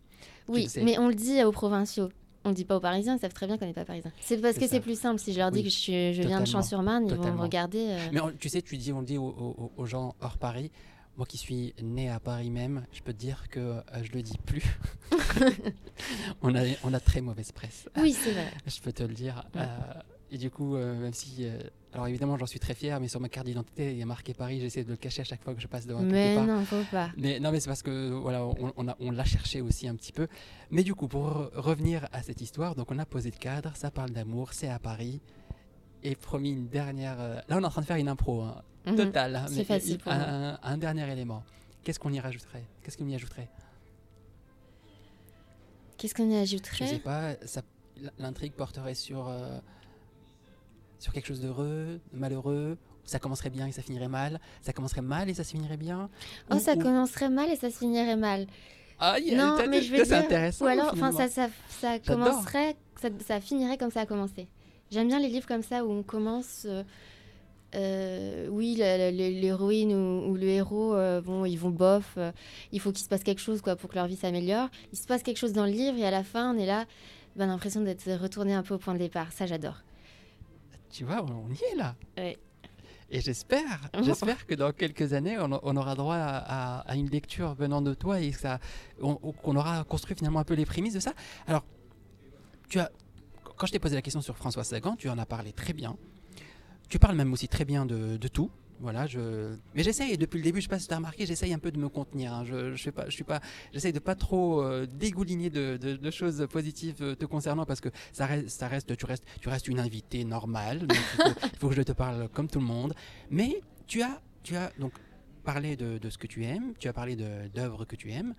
Oui, 0.49 0.69
le 0.77 0.83
mais 0.85 0.99
on 0.99 1.09
le 1.09 1.15
dit 1.15 1.43
aux 1.45 1.53
provinciaux. 1.53 2.09
On 2.45 2.49
le 2.51 2.55
dit 2.55 2.65
pas 2.65 2.77
aux 2.77 2.81
Parisiens, 2.81 3.17
ils 3.17 3.21
savent 3.21 3.33
très 3.33 3.47
bien 3.47 3.57
qu'on 3.59 3.67
n'est 3.67 3.73
pas 3.73 3.85
Parisiens. 3.85 4.13
C'est 4.21 4.39
parce 4.41 4.57
que 4.59 4.67
c'est 4.67 4.81
plus 4.81 4.99
simple. 4.99 5.21
Si 5.21 5.33
je 5.33 5.39
leur 5.39 5.51
dis 5.51 5.59
Oui, 5.59 5.65
que 5.65 5.71
je, 5.71 5.77
suis- 5.77 6.15
je 6.15 6.23
viens 6.23 6.41
de 6.41 6.47
Champs-sur-Marne, 6.47 7.07
ils 7.09 7.15
vont 7.15 7.33
me 7.33 7.41
regarder. 7.41 7.87
euh, 7.91 8.09
Mais 8.13 8.21
on- 8.21 8.33
tu 8.33 8.49
sais, 8.49 8.63
tu 8.63 8.77
dis, 8.77 8.93
on 8.93 9.01
le 9.01 9.07
dit 9.07 9.19
aux, 9.19 9.25
aux- 9.29 9.73
aux 9.77 9.87
gens 9.87 10.15
hors 10.21 10.39
Paris. 10.39 10.71
Moi 11.19 11.27
qui 11.27 11.37
suis 11.37 11.75
né 11.83 12.09
à 12.09 12.19
Paris 12.21 12.49
même, 12.51 12.85
je 12.91 13.03
peux 13.03 13.13
te 13.13 13.19
dire 13.19 13.45
que 13.51 13.61
euh, 13.61 13.81
je 14.03 14.13
le 14.13 14.23
dis 14.23 14.39
plus. 14.47 14.65
on, 16.43 16.55
a, 16.55 16.61
on 16.85 16.93
a 16.95 17.01
très 17.01 17.21
mauvaise 17.21 17.53
presse. 17.53 17.89
Oui, 17.99 18.13
c'est 18.13 18.33
vrai. 18.33 18.49
Je 18.67 18.81
peux 18.81 18.93
te 18.93 19.03
le 19.03 19.15
dire. 19.15 19.45
Ouais. 19.55 19.61
Euh, 19.63 20.01
et 20.33 20.39
du 20.39 20.51
coup, 20.51 20.75
euh, 20.77 20.99
même 20.99 21.13
si. 21.13 21.45
euh, 21.47 21.59
alors 21.93 22.09
évidemment, 22.09 22.39
j'en 22.39 22.47
suis 22.47 22.59
très 22.59 22.75
fier, 22.75 22.99
mais 23.01 23.09
sur 23.09 23.21
ma 23.21 23.29
carte 23.29 23.47
d'identité, 23.47 23.93
il 23.93 23.99
y 23.99 24.03
a 24.03 24.07
marqué 24.07 24.33
Paris. 24.33 24.59
J'essaie 24.61 24.83
de 24.83 24.89
le 24.91 24.97
cacher 24.97 25.21
à 25.21 25.25
chaque 25.25 25.43
fois 25.45 25.55
que 25.55 25.61
je 25.61 25.67
passe 25.67 25.87
devant 25.87 26.01
quelque 26.01 26.13
Mais 26.13 26.35
part. 26.37 26.47
non, 26.47 26.65
faut 26.65 26.83
pas. 26.91 27.11
Mais 27.19 27.39
non, 27.39 27.53
mais 27.53 27.61
c'est 27.61 27.69
parce 27.69 27.83
que 27.83 28.11
voilà, 28.11 28.45
on, 28.47 28.73
on 28.77 28.89
a- 28.89 28.97
on 28.99 29.11
l'a 29.11 29.25
cherché 29.25 29.61
aussi 29.61 29.87
un 29.87 29.95
petit 29.95 30.13
peu. 30.13 30.27
Mais 30.71 30.83
du 30.85 30.95
coup, 30.95 31.07
pour 31.07 31.27
re- 31.29 31.51
revenir 31.55 32.09
à 32.13 32.23
cette 32.23 32.41
histoire, 32.41 32.75
donc 32.75 32.91
on 32.91 32.99
a 32.99 33.05
posé 33.05 33.31
le 33.31 33.37
cadre, 33.37 33.73
ça 33.77 33.91
parle 33.91 34.11
d'amour, 34.11 34.55
c'est 34.55 34.69
à 34.71 34.79
Paris. 34.79 35.21
Et 36.03 36.17
promis 36.17 36.53
une 36.53 36.67
dernière. 36.69 37.21
euh, 37.21 37.37
Là, 37.49 37.59
on 37.59 37.61
est 37.61 37.67
en 37.67 37.71
train 37.71 37.83
de 37.83 37.87
faire 37.87 37.97
une 37.97 38.09
impro 38.09 38.41
hein, 38.41 38.63
Mhm. 38.87 38.97
totale. 38.97 39.37
hein, 39.37 39.47
C'est 39.49 39.65
facile 39.65 39.93
il- 39.93 39.99
pour 39.99 40.13
un, 40.13 40.59
un 40.63 40.79
dernier 40.79 41.09
élément. 41.13 41.45
Qu'est-ce 41.85 42.01
qu'on 42.01 42.13
y 42.13 42.21
rajouterait? 42.21 42.65
Qu'est-ce 42.83 42.97
qu'on 42.97 43.09
y 43.09 43.15
ajouterait? 43.15 43.49
Qu'est-ce 45.99 46.15
qu'on 46.15 46.25
y 46.31 46.33
Je 46.47 46.57
sais 46.57 46.75
ajouterait 46.75 46.99
pas. 47.01 47.35
ça- 47.47 47.63
L'intrigue 48.19 48.55
porterait 48.55 48.95
sur 48.95 49.29
euh, 49.29 49.59
sur 51.03 51.13
quelque 51.13 51.27
chose 51.27 51.41
d'heureux, 51.41 52.01
de 52.13 52.19
malheureux. 52.19 52.79
Ça 53.05 53.19
commencerait 53.19 53.51
bien 53.51 53.67
et 53.67 53.73
ça 53.73 53.83
finirait 53.83 54.09
mal. 54.09 54.41
Ça 54.61 54.73
commencerait 54.73 55.03
mal 55.03 55.29
et 55.29 55.35
ça 55.35 55.43
se 55.43 55.51
finirait 55.51 55.77
bien. 55.77 56.09
Oh, 56.51 56.55
Ou- 56.55 56.59
ça 56.61 56.75
ou- 56.75 56.79
commencerait 56.79 57.29
mal 57.29 57.51
et 57.51 57.57
ça 57.57 57.71
se 57.71 57.79
finirait 57.79 58.17
mal. 58.17 58.47
Ah, 59.01 59.19
yeah, 59.19 59.37
non, 59.37 59.57
mais 59.69 59.83
je 59.83 59.91
veux 59.95 60.05
dire. 60.05 60.17
intéressant. 60.17 60.65
Ou 60.65 60.69
alors, 60.69 60.91
enfin, 60.93 61.11
ça, 61.11 61.29
ça, 61.29 61.49
ça 61.69 61.99
commencerait, 61.99 62.77
ça, 63.01 63.09
ça 63.27 63.41
finirait 63.41 63.77
comme 63.77 63.91
ça 63.91 64.03
a 64.03 64.07
commencé. 64.07 64.47
J'aime 64.93 65.09
bien 65.09 65.19
les 65.19 65.29
livres 65.29 65.47
comme 65.49 65.65
ça 65.65 65.85
où 65.85 65.91
on 65.91 66.05
commence. 66.05 66.67
euh, 66.69 66.85
euh, 67.75 68.47
oui, 68.51 68.77
l'héroïne 68.77 69.95
ou, 69.95 70.31
ou 70.31 70.35
le 70.37 70.45
héros, 70.47 70.95
euh, 70.95 71.21
bon, 71.23 71.45
ils 71.47 71.57
vont 71.57 71.71
bof. 71.71 72.19
il 72.71 72.79
faut 72.81 72.93
qu'il 72.93 73.03
se 73.03 73.09
passe 73.09 73.23
quelque 73.25 73.41
chose 73.41 73.63
quoi 73.63 73.75
pour 73.77 73.89
que 73.91 73.95
leur 73.97 74.07
vie 74.07 74.17
s'améliore. 74.17 74.69
Il 74.93 74.99
se 74.99 75.07
passe 75.07 75.23
quelque 75.23 75.39
chose 75.39 75.53
dans 75.55 75.65
le 75.65 75.73
livre 75.73 75.99
et 75.99 76.07
à 76.07 76.11
la 76.11 76.23
fin, 76.23 76.55
on 76.55 76.59
est 76.59 76.67
là, 76.67 76.85
ben, 77.35 77.47
l'impression 77.47 77.81
d'être 77.81 78.09
retourné 78.21 78.53
un 78.55 78.63
peu 78.63 78.75
au 78.75 78.79
point 78.79 78.93
de 78.95 78.99
départ. 78.99 79.33
Ça, 79.33 79.47
j'adore. 79.47 79.79
Tu 80.93 81.05
vois, 81.05 81.25
on, 81.25 81.49
y 81.51 81.73
est 81.73 81.77
là. 81.77 81.97
Ouais. 82.17 82.39
Et 83.11 83.21
j'espère, 83.21 83.81
j'espère 84.03 84.47
que 84.47 84.55
dans 84.55 84.73
quelques 84.73 85.13
années, 85.15 85.39
on, 85.39 85.51
on 85.63 85.77
aura 85.77 85.95
droit 85.95 86.15
à, 86.17 86.37
à- 86.37 86.79
à 86.81 86.95
une 86.97 87.09
lecture 87.11 87.55
venant 87.55 87.83
de 87.83 87.95
toi 87.95 88.21
et 88.21 88.31
que 88.31 88.39
ça, 88.39 88.59
on- 89.01 89.17
qu'on 89.17 89.57
aura 89.57 89.85
construit 89.85 90.15
finalement 90.17 90.41
un 90.41 90.45
peu 90.45 90.55
les 90.55 90.67
prémices 90.67 90.95
de 90.95 91.01
ça. 91.01 91.13
Alors, 91.47 91.65
tu 92.69 92.79
as, 92.79 92.91
quand 93.57 93.67
je 93.67 93.73
t'ai 93.73 93.79
posé 93.79 93.95
la 93.97 94.03
question 94.03 94.21
sur 94.21 94.37
François 94.37 94.65
Sagan, 94.65 94.97
tu 94.97 95.09
en 95.09 95.19
as 95.19 95.27
parlé 95.27 95.53
très 95.53 95.73
bien. 95.73 95.97
Tu 96.89 96.99
parles 96.99 97.17
même 97.17 97.33
aussi 97.33 97.49
très 97.49 97.65
bien 97.65 97.87
de, 97.87 98.17
de 98.19 98.29
tout. 98.29 98.51
Voilà, 98.83 99.07
je... 99.07 99.55
Mais 99.77 99.85
j'essaye, 99.85 100.19
depuis 100.19 100.39
le 100.39 100.43
début, 100.43 100.61
je 100.61 100.65
sais 100.65 100.69
pas 100.69 100.81
si 100.81 100.89
tu 100.89 100.93
as 100.93 100.97
remarqué, 100.97 101.25
j'essaye 101.25 101.55
un 101.55 101.61
peu 101.61 101.71
de 101.71 101.79
me 101.79 101.89
contenir. 101.89 102.35
hein. 102.35 102.45
Je, 102.45 102.75
je, 102.75 102.83
fais 102.83 102.91
pas, 102.91 103.05
je 103.07 103.13
suis 103.13 103.23
pas, 103.23 103.41
j'essaye 103.73 103.93
de 103.93 104.01
pas 104.01 104.17
trop 104.17 104.61
euh, 104.61 104.87
dégouliner 104.87 105.51
de, 105.51 106.11
choses 106.11 106.45
positives 106.51 106.97
euh, 107.01 107.15
te 107.15 107.25
concernant 107.25 107.65
parce 107.65 107.81
que 107.81 107.91
ça 108.13 108.27
reste, 108.27 108.49
ça 108.49 108.67
reste, 108.67 108.97
tu 108.97 109.07
restes, 109.07 109.25
tu 109.41 109.49
restes 109.49 109.69
une 109.69 109.79
invitée 109.79 110.25
normale. 110.25 110.89
Il, 110.91 111.59
faut, 111.61 111.69
que 111.69 111.77
je 111.77 111.83
te 111.83 111.93
parle 111.93 112.29
comme 112.31 112.49
tout 112.49 112.59
le 112.59 112.67
monde. 112.67 112.93
Mais 113.31 113.61
tu 113.87 114.03
as, 114.03 114.21
tu 114.43 114.57
as 114.57 114.73
donc 114.81 114.95
parlé 115.45 115.77
de, 115.77 116.11
ce 116.11 116.19
que 116.19 116.27
tu 116.27 116.45
aimes, 116.45 116.75
tu 116.81 116.89
as 116.89 116.93
parlé 116.93 117.15
d'œuvres 117.15 117.85
que 117.85 117.95
tu 117.95 118.11
aimes. 118.11 118.35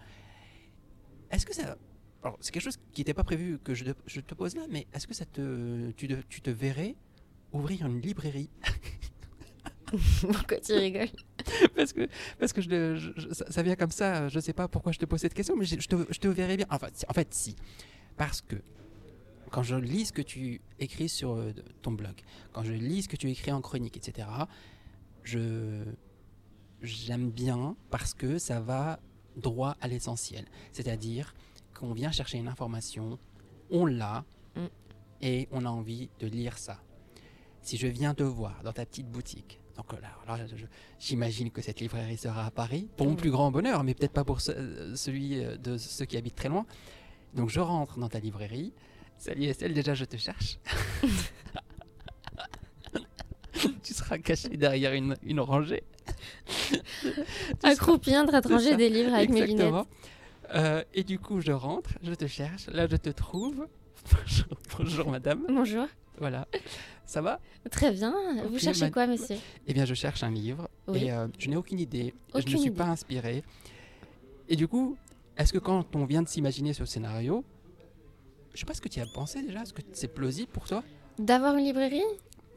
Est-ce 1.32 1.46
que 1.46 1.56
ça, 1.56 1.78
alors 2.22 2.38
c'est 2.42 2.52
quelque 2.52 2.64
chose 2.64 2.78
qui 2.92 3.00
n'était 3.00 3.14
pas 3.14 3.24
prévu 3.24 3.60
que 3.64 3.74
je, 3.74 3.86
te- 3.86 4.34
pose 4.36 4.56
là, 4.56 4.64
mais 4.70 4.88
est-ce 4.94 5.08
que 5.08 5.14
ça 5.14 5.26
te, 5.26 5.92
tu, 5.92 6.10
tu 6.28 6.42
te 6.42 6.50
verrais 6.50 6.96
ouvrir 7.54 7.86
une 7.88 8.02
librairie? 8.02 8.50
Pourquoi 10.22 10.58
tu 10.60 10.74
rigoles 10.74 11.10
parce 11.76 11.94
que, 11.94 12.08
parce 12.40 12.54
que 12.54 12.62
je, 12.62 12.96
je- 12.96 13.34
ça, 13.34 13.46
ça 13.52 13.62
vient 13.64 13.76
comme 13.76 13.92
ça, 13.92 14.28
je 14.30 14.40
sais 14.40 14.54
pas 14.54 14.68
pourquoi 14.68 14.92
je 14.92 15.00
te 15.00 15.06
pose 15.06 15.20
cette 15.20 15.34
question, 15.34 15.56
mais 15.56 15.66
je, 15.66 15.80
je 15.80 15.88
te, 15.88 15.96
je 16.10 16.20
te 16.20 16.28
verrais 16.28 16.58
bien. 16.58 16.66
Enfin, 16.70 16.88
si- 16.94 17.06
en 17.08 17.14
fait, 17.14 17.34
si. 17.34 17.56
Parce 18.18 18.42
que 18.42 18.56
quand 19.52 19.62
je 19.64 19.76
lis 19.76 20.06
ce 20.06 20.14
que 20.14 20.22
tu 20.24 20.62
écris 20.80 21.10
sur 21.10 21.34
euh, 21.36 21.52
ton 21.82 21.92
blog, 21.92 22.16
quand 22.54 22.64
je 22.64 22.74
lis 22.74 23.04
ce 23.04 23.08
que 23.10 23.16
tu 23.18 23.30
écris 23.30 23.52
en 23.52 23.62
chronique, 23.62 23.96
etc., 23.98 24.28
je 25.24 25.84
j'aime 26.82 27.30
bien 27.32 27.76
parce 27.92 28.14
que 28.14 28.38
ça 28.38 28.60
va 28.60 29.00
droit 29.38 29.76
à 29.82 29.88
l'essentiel. 29.88 30.46
C'est-à-dire 30.72 31.34
qu'on 31.74 31.94
vient 31.94 32.12
chercher 32.12 32.38
une 32.38 32.48
information, 32.48 33.18
on 33.70 33.86
l'a, 33.86 34.26
Mm. 34.56 34.66
et 35.22 35.48
on 35.52 35.66
a 35.66 35.70
envie 35.70 36.10
de 36.20 36.28
lire 36.28 36.60
ça. 36.60 36.80
Si 37.64 37.76
je 37.78 37.88
viens 37.88 38.14
te 38.14 38.22
voir 38.22 38.62
dans 38.64 38.72
ta 38.74 38.86
petite 38.86 39.10
boutique, 39.10 39.60
donc 39.76 39.92
là, 39.94 40.10
alors, 40.28 40.38
je- 40.48 40.56
je- 40.56 40.66
j'imagine 41.00 41.50
que 41.52 41.62
cette 41.62 41.80
librairie 41.80 42.18
sera 42.18 42.46
à 42.46 42.52
Paris, 42.52 42.90
pour 42.98 43.08
mon 43.08 43.16
plus 43.16 43.32
grand 43.32 43.52
bonheur, 43.52 43.84
mais 43.84 43.94
peut-être 43.94 44.14
pas 44.14 44.24
pour 44.24 44.42
ce- 44.42 44.52
euh, 44.52 44.96
celui 44.96 45.44
euh, 45.44 45.58
de 45.58 45.78
ceux 45.78 46.06
qui 46.06 46.18
habitent 46.18 46.36
très 46.36 46.50
loin. 46.50 46.66
Donc 47.34 47.50
je 47.50 47.60
rentre 47.60 47.98
dans 48.00 48.10
ta 48.10 48.20
librairie. 48.20 48.74
Salut 49.18 49.46
Estelle, 49.46 49.74
déjà 49.74 49.94
je 49.96 50.06
te 50.06 50.18
cherche. 50.18 50.60
tu 53.84 53.94
seras 53.94 54.18
caché 54.18 54.50
derrière 54.50 54.94
une, 54.94 55.16
une 55.24 55.40
rangée. 55.40 55.84
Accroupi 57.64 58.16
en 58.18 58.26
train 58.26 58.42
de 58.42 58.48
ranger 58.48 58.76
des 58.76 58.90
livres 58.90 59.14
avec 59.14 59.30
mes 59.30 59.46
lunettes. 59.46 59.68
Exactement. 59.68 59.88
Euh, 60.56 60.84
et 60.94 61.04
du 61.04 61.20
coup, 61.20 61.42
je 61.42 61.52
rentre, 61.52 61.92
je 62.04 62.14
te 62.14 62.28
cherche, 62.28 62.68
là 62.68 62.88
je 62.88 62.96
te 62.98 63.10
trouve. 63.10 63.68
Bonjour, 64.12 64.48
bonjour, 64.78 65.10
madame. 65.10 65.46
Bonjour. 65.48 65.88
Voilà. 66.18 66.46
Ça 67.06 67.22
va? 67.22 67.40
Très 67.70 67.92
bien. 67.92 68.14
Vous 68.50 68.58
cherchez 68.60 68.86
ma- 68.86 68.92
quoi, 68.92 69.08
monsieur? 69.08 69.36
Eh 69.68 69.74
bien, 69.74 69.86
je 69.86 69.94
cherche 69.94 70.24
un 70.24 70.32
livre 70.32 70.70
Oui. 70.88 71.06
et 71.06 71.12
euh, 71.12 71.28
je 71.38 71.50
n'ai 71.50 71.56
aucune 71.58 71.80
idée. 71.80 72.14
je 72.32 72.38
ne 72.38 72.42
Aucune 72.44 72.58
suis 72.60 72.68
idée. 72.68 72.78
pas 72.78 72.86
inspiré. 72.86 73.44
Et 74.50 74.56
du 74.56 74.68
coup, 74.68 74.98
est-ce 75.38 75.52
que 75.54 75.60
quand 75.60 75.96
on 75.96 76.06
vient 76.06 76.22
de 76.22 76.28
s'imaginer 76.28 76.74
ce 76.74 76.86
scénario, 76.86 77.44
je 78.54 78.60
sais 78.60 78.66
pas 78.66 78.74
ce 78.74 78.82
que 78.82 78.90
tu 78.90 79.00
as 79.00 79.06
pensé 79.14 79.42
déjà, 79.42 79.62
est-ce 79.64 79.74
que 79.74 79.82
c'est 79.94 80.08
plausible 80.08 80.50
pour 80.52 80.66
toi? 80.66 80.84
D'avoir 81.20 81.56
une 81.58 81.66
librairie? 81.66 82.02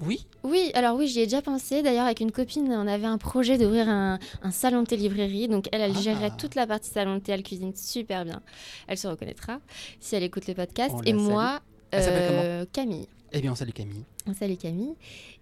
Oui 0.00 0.26
Oui, 0.42 0.70
alors 0.74 0.94
oui, 0.96 1.08
j'y 1.08 1.20
ai 1.20 1.24
déjà 1.24 1.40
pensé. 1.40 1.82
D'ailleurs, 1.82 2.04
avec 2.04 2.20
une 2.20 2.30
copine, 2.32 2.70
on 2.70 2.86
avait 2.86 3.06
un 3.06 3.16
projet 3.18 3.56
d'ouvrir 3.56 3.88
un, 3.88 4.18
un 4.42 4.50
salon 4.50 4.82
de 4.82 4.94
librairie. 4.94 5.48
Donc, 5.48 5.68
elle, 5.72 5.80
elle 5.80 5.92
Ah. 5.96 6.00
gérerait 6.00 6.32
toute 6.36 6.54
la 6.54 6.66
partie 6.66 6.90
salon 6.90 7.14
de 7.14 7.20
thé. 7.20 7.32
Elle 7.32 7.42
cuisine 7.42 7.74
super 7.74 8.24
bien. 8.26 8.42
Elle 8.88 8.98
se 8.98 9.08
reconnaîtra 9.08 9.58
si 10.00 10.14
elle 10.14 10.22
écoute 10.22 10.46
le 10.48 10.54
podcast. 10.54 10.94
On 10.94 11.02
Et 11.02 11.14
moi, 11.14 11.60
euh, 11.94 12.66
Camille. 12.72 13.08
Eh 13.36 13.40
bien, 13.42 13.52
on 13.52 13.54
salue 13.54 13.70
Camille. 13.72 14.04
On 14.26 14.32
salue 14.32 14.56
Camille. 14.56 14.94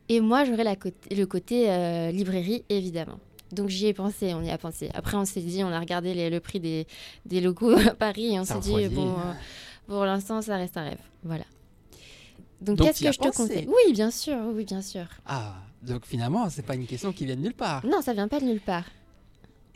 Et 0.08 0.20
moi, 0.20 0.44
côté- 0.76 1.14
le 1.14 1.24
côté 1.26 1.70
euh, 1.70 2.10
librairie, 2.10 2.64
évidemment. 2.68 3.20
Donc 3.52 3.68
j'y 3.68 3.86
ai 3.86 3.94
pensé, 3.94 4.34
on 4.34 4.42
y 4.42 4.50
a 4.50 4.58
pensé. 4.58 4.90
Après, 4.94 5.16
on 5.16 5.24
s'est 5.24 5.40
dit, 5.40 5.62
on 5.62 5.68
a 5.68 5.78
regardé 5.78 6.12
les- 6.12 6.28
le 6.28 6.40
prix 6.40 6.58
des, 6.58 6.88
des 7.24 7.40
locaux 7.40 7.70
à 7.88 7.94
Paris 7.94 8.34
et 8.34 8.40
on 8.40 8.44
s'est 8.44 8.54
dit, 8.60 8.72
bon, 8.96 9.12
euh, 9.12 9.32
pour 9.86 10.04
l'instant, 10.04 10.42
ça 10.42 10.56
reste 10.56 10.76
un 10.76 10.82
rêve. 10.82 10.98
Voilà. 11.22 11.44
Donc, 12.60 12.78
Donc, 12.78 12.88
qu'est-ce 12.88 13.00
que 13.04 13.12
je 13.12 13.18
te 13.18 13.28
conseille? 13.36 13.68
Oui, 13.68 13.92
bien 13.92 14.10
sûr, 14.10 14.36
oui, 14.54 14.64
bien 14.64 14.82
sûr. 14.82 15.06
Ah, 15.26 15.54
donc 15.82 16.04
finalement, 16.04 16.50
c'est 16.50 16.62
pas 16.66 16.74
une 16.74 16.86
question 16.86 17.12
qui 17.12 17.26
vient 17.26 17.36
de 17.36 17.42
nulle 17.42 17.54
part. 17.54 17.86
Non, 17.86 18.00
ça 18.02 18.12
vient 18.12 18.26
pas 18.26 18.40
de 18.40 18.46
nulle 18.46 18.60
part. 18.60 18.86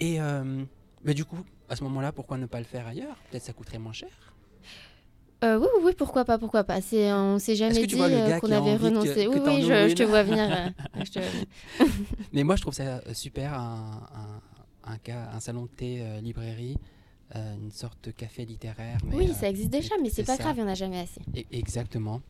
Et 0.00 0.20
euh, 0.20 0.64
mais 1.04 1.14
du 1.14 1.24
coup, 1.24 1.38
à 1.68 1.76
ce 1.76 1.85
moment-là, 1.85 2.11
pourquoi 2.12 2.37
ne 2.38 2.46
pas 2.46 2.59
le 2.59 2.64
faire 2.64 2.87
ailleurs? 2.88 3.16
Peut-être 3.31 3.44
ça 3.44 3.52
coûterait 3.52 3.78
moins 3.78 3.92
cher. 3.92 4.09
Euh, 5.44 5.57
oui, 5.59 5.66
oui, 5.85 5.92
pourquoi 5.96 6.24
pas, 6.24 6.37
pourquoi 6.38 6.64
pas. 6.64 6.81
C'est, 6.81 7.12
on 7.12 7.38
s'est 7.38 7.55
jamais 7.55 7.87
dit 7.87 7.94
euh, 8.01 8.38
qu'on 8.40 8.51
avait 8.51 8.74
renoncé. 8.77 9.27
que 9.27 9.29
oui, 9.29 9.38
oui, 9.44 9.62
ouvres 9.62 9.83
je, 9.85 9.88
je 9.90 9.94
te 9.94 10.03
une? 10.03 10.09
vois 10.09 10.22
venir. 10.24 10.51
euh, 10.51 10.68
je 11.05 11.11
te 11.12 11.18
vois 11.20 11.29
venir. 11.29 11.46
Mais 12.33 12.42
moi, 12.42 12.57
je 12.57 12.62
trouve 12.62 12.74
ça 12.74 13.01
super, 13.14 13.55
un, 13.55 14.03
un, 14.87 14.92
un 14.92 14.98
cas, 14.98 15.31
un 15.33 15.38
salon 15.40 15.62
de 15.62 15.68
thé 15.68 16.03
librairie, 16.22 16.77
une 17.35 17.70
sorte 17.70 17.98
de 18.05 18.11
café 18.11 18.44
littéraire. 18.44 18.98
Mais, 19.05 19.14
oui, 19.16 19.33
ça 19.33 19.48
existe 19.48 19.70
déjà, 19.70 19.94
mais 20.03 20.11
c'est 20.11 20.24
pas 20.24 20.37
ça. 20.37 20.42
grave, 20.42 20.57
il 20.57 20.62
n'y 20.64 20.68
en 20.68 20.72
a 20.72 20.74
jamais 20.74 21.01
assez. 21.01 21.20
e- 21.37 21.44
exactement. 21.53 22.20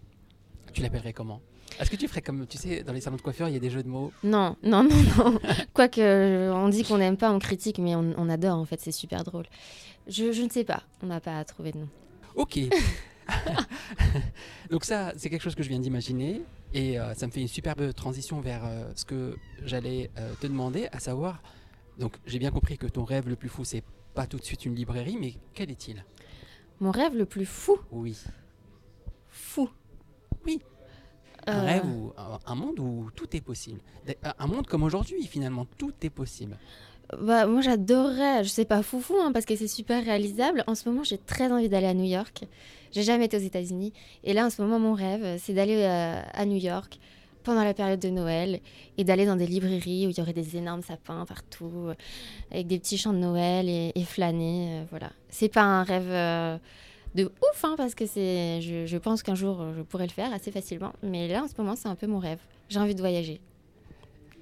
Tu 0.74 0.82
l'appellerais 0.82 1.14
comment? 1.14 1.40
Est-ce 1.80 1.90
que 1.90 1.96
tu 1.96 2.08
ferais 2.08 2.22
comme, 2.22 2.46
tu 2.46 2.58
sais, 2.58 2.82
dans 2.82 2.92
les 2.92 3.00
salons 3.00 3.16
de 3.16 3.22
coiffure, 3.22 3.48
il 3.48 3.54
y 3.54 3.56
a 3.56 3.60
des 3.60 3.70
jeux 3.70 3.82
de 3.82 3.88
mots? 3.88 4.12
Non, 4.22 4.56
non, 4.62 4.82
non, 4.82 4.96
non. 5.16 5.38
Quoique, 5.72 6.50
on 6.52 6.68
dit 6.68 6.82
qu'on 6.82 6.98
n'aime 6.98 7.16
pas, 7.16 7.30
on 7.32 7.38
critique, 7.38 7.78
mais 7.78 7.94
on, 7.94 8.14
on 8.18 8.28
adore, 8.28 8.58
en 8.58 8.64
fait, 8.66 8.80
c'est 8.80 8.92
super 8.92 9.24
drôle. 9.24 9.46
Je, 10.08 10.32
je 10.32 10.42
ne 10.42 10.50
sais 10.50 10.64
pas, 10.64 10.82
on 11.02 11.06
n'a 11.06 11.20
pas 11.20 11.42
trouvé 11.44 11.72
de 11.72 11.78
nom. 11.78 11.88
Ok. 12.38 12.58
Donc 14.70 14.84
ça, 14.84 15.12
c'est 15.16 15.28
quelque 15.28 15.42
chose 15.42 15.54
que 15.54 15.62
je 15.62 15.68
viens 15.68 15.80
d'imaginer 15.80 16.42
et 16.72 16.98
euh, 16.98 17.14
ça 17.14 17.26
me 17.26 17.32
fait 17.32 17.40
une 17.40 17.48
superbe 17.48 17.92
transition 17.94 18.40
vers 18.40 18.64
euh, 18.64 18.90
ce 18.94 19.04
que 19.04 19.36
j'allais 19.64 20.10
euh, 20.18 20.32
te 20.40 20.46
demander, 20.46 20.88
à 20.92 21.00
savoir, 21.00 21.42
donc 21.98 22.16
j'ai 22.26 22.38
bien 22.38 22.50
compris 22.50 22.78
que 22.78 22.86
ton 22.86 23.04
rêve 23.04 23.28
le 23.28 23.36
plus 23.36 23.48
fou, 23.48 23.64
c'est 23.64 23.82
pas 24.14 24.26
tout 24.26 24.36
de 24.38 24.44
suite 24.44 24.64
une 24.66 24.74
librairie, 24.74 25.16
mais 25.20 25.34
quel 25.54 25.70
est-il? 25.70 26.04
Mon 26.80 26.90
rêve 26.92 27.16
le 27.16 27.26
plus 27.26 27.44
fou, 27.46 27.76
Oui. 27.90 28.16
fou. 29.28 29.68
Oui. 30.46 30.60
Un 31.46 31.62
rêve 31.62 31.86
ou 31.86 32.12
un- 32.46 32.54
monde 32.54 32.78
où 32.78 33.10
tout 33.16 33.34
est 33.34 33.40
possible. 33.40 33.80
Un 34.38 34.46
monde 34.46 34.66
comme 34.66 34.82
aujourd'hui, 34.84 35.26
finalement, 35.26 35.64
tout 35.78 35.92
est 36.02 36.10
possible. 36.10 36.56
Bah, 37.20 37.46
moi, 37.46 37.62
j'adorerais, 37.62 38.44
je 38.44 38.48
sais 38.48 38.64
pas 38.64 38.82
foufou, 38.82 39.16
hein, 39.20 39.32
parce 39.32 39.46
que 39.46 39.56
c'est 39.56 39.68
super 39.68 40.04
réalisable. 40.04 40.64
En 40.66 40.74
ce 40.74 40.88
moment, 40.88 41.04
j'ai 41.04 41.18
très 41.18 41.50
envie 41.50 41.68
d'aller 41.68 41.86
à 41.86 41.94
New 41.94 42.04
York. 42.04 42.44
J'ai 42.92 43.02
jamais 43.02 43.26
été 43.26 43.36
aux 43.36 43.40
États-Unis. 43.40 43.92
Et 44.24 44.32
là, 44.34 44.46
en 44.46 44.50
ce 44.50 44.60
moment, 44.60 44.78
mon 44.78 44.94
rêve, 44.94 45.38
c'est 45.38 45.54
d'aller 45.54 45.82
euh, 45.84 46.20
à 46.32 46.44
New 46.44 46.58
York 46.58 46.98
pendant 47.44 47.64
la 47.64 47.72
période 47.72 48.00
de 48.00 48.10
Noël 48.10 48.60
et 48.98 49.04
d'aller 49.04 49.24
dans 49.24 49.36
des 49.36 49.46
librairies 49.46 50.06
où 50.06 50.10
il 50.10 50.18
y 50.18 50.20
aurait 50.20 50.34
des 50.34 50.56
énormes 50.56 50.82
sapins 50.82 51.24
partout, 51.24 51.72
euh, 51.88 51.94
avec 52.50 52.66
des 52.66 52.78
petits 52.78 52.98
chants 52.98 53.14
de 53.14 53.18
Noël 53.18 53.68
et, 53.68 53.92
et 53.94 54.04
flâner. 54.04 54.80
euh, 54.80 54.84
voilà. 54.90 55.10
C'est 55.30 55.48
pas 55.48 55.62
un 55.62 55.82
rêve 55.82 56.10
euh, 56.10 56.58
de 57.14 57.24
ouf, 57.24 57.64
hein, 57.64 57.74
parce 57.76 57.94
que 57.94 58.06
c'est, 58.06 58.60
je, 58.60 58.96
pense 58.98 59.22
qu'un 59.22 59.34
jour, 59.34 59.60
euh, 59.60 59.72
je 59.76 59.82
pourrais 59.82 60.06
le 60.06 60.12
faire 60.12 60.32
assez 60.32 60.50
facilement. 60.50 60.92
Mais 61.02 61.28
là, 61.28 61.42
en 61.44 61.48
ce 61.48 61.54
moment, 61.56 61.74
c'est 61.74 61.88
un 61.88 61.94
peu 61.94 62.06
mon 62.06 62.18
rêve. 62.18 62.40
J'ai 62.68 62.78
envie 62.80 62.94
de 62.94 63.00
voyager. 63.00 63.40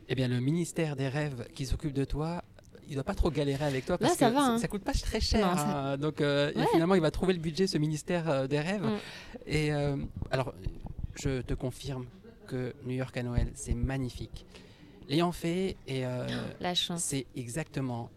Eh 0.08 0.14
bien, 0.14 0.28
le 0.28 0.40
ministère 0.40 0.96
des 0.96 1.08
rêves 1.08 1.46
qui 1.54 1.66
s'occupe 1.66 1.92
de 1.92 2.04
toi, 2.04 2.42
il 2.88 2.94
doit 2.94 3.04
pas 3.04 3.14
trop 3.14 3.30
galérer 3.30 3.64
avec 3.64 3.86
toi 3.86 3.98
parce 3.98 4.12
Là, 4.12 4.16
ça 4.16 4.28
que 4.30 4.34
va, 4.34 4.40
ça, 4.40 4.46
hein. 4.52 4.58
ça 4.58 4.68
coûte 4.68 4.82
pas 4.82 4.92
très 4.92 5.20
cher. 5.20 5.46
Non, 5.46 5.56
ça- 5.56 5.92
hein. 5.92 5.96
Donc, 5.98 6.20
euh, 6.20 6.52
Ouais. 6.54 6.66
finalement, 6.72 6.94
il 6.94 7.00
va 7.00 7.10
trouver 7.10 7.32
le 7.32 7.38
budget, 7.40 7.66
ce 7.66 7.78
ministère 7.78 8.28
euh, 8.28 8.46
des 8.46 8.60
rêves. 8.60 8.84
Mm. 8.84 8.98
Et 9.46 9.72
euh, 9.72 9.96
alors, 10.30 10.54
je 11.14 11.40
te 11.42 11.54
confirme 11.54 12.06
que 12.46 12.74
New 12.84 12.94
York 12.94 13.16
à 13.16 13.22
Noël, 13.22 13.50
c'est 13.54 13.74
magnifique. 13.74 14.46
L'ayant 15.08 15.32
fait, 15.32 15.76
et 15.86 16.04
chance. 16.74 17.02
c'est 17.02 17.26
exactement, 17.36 18.10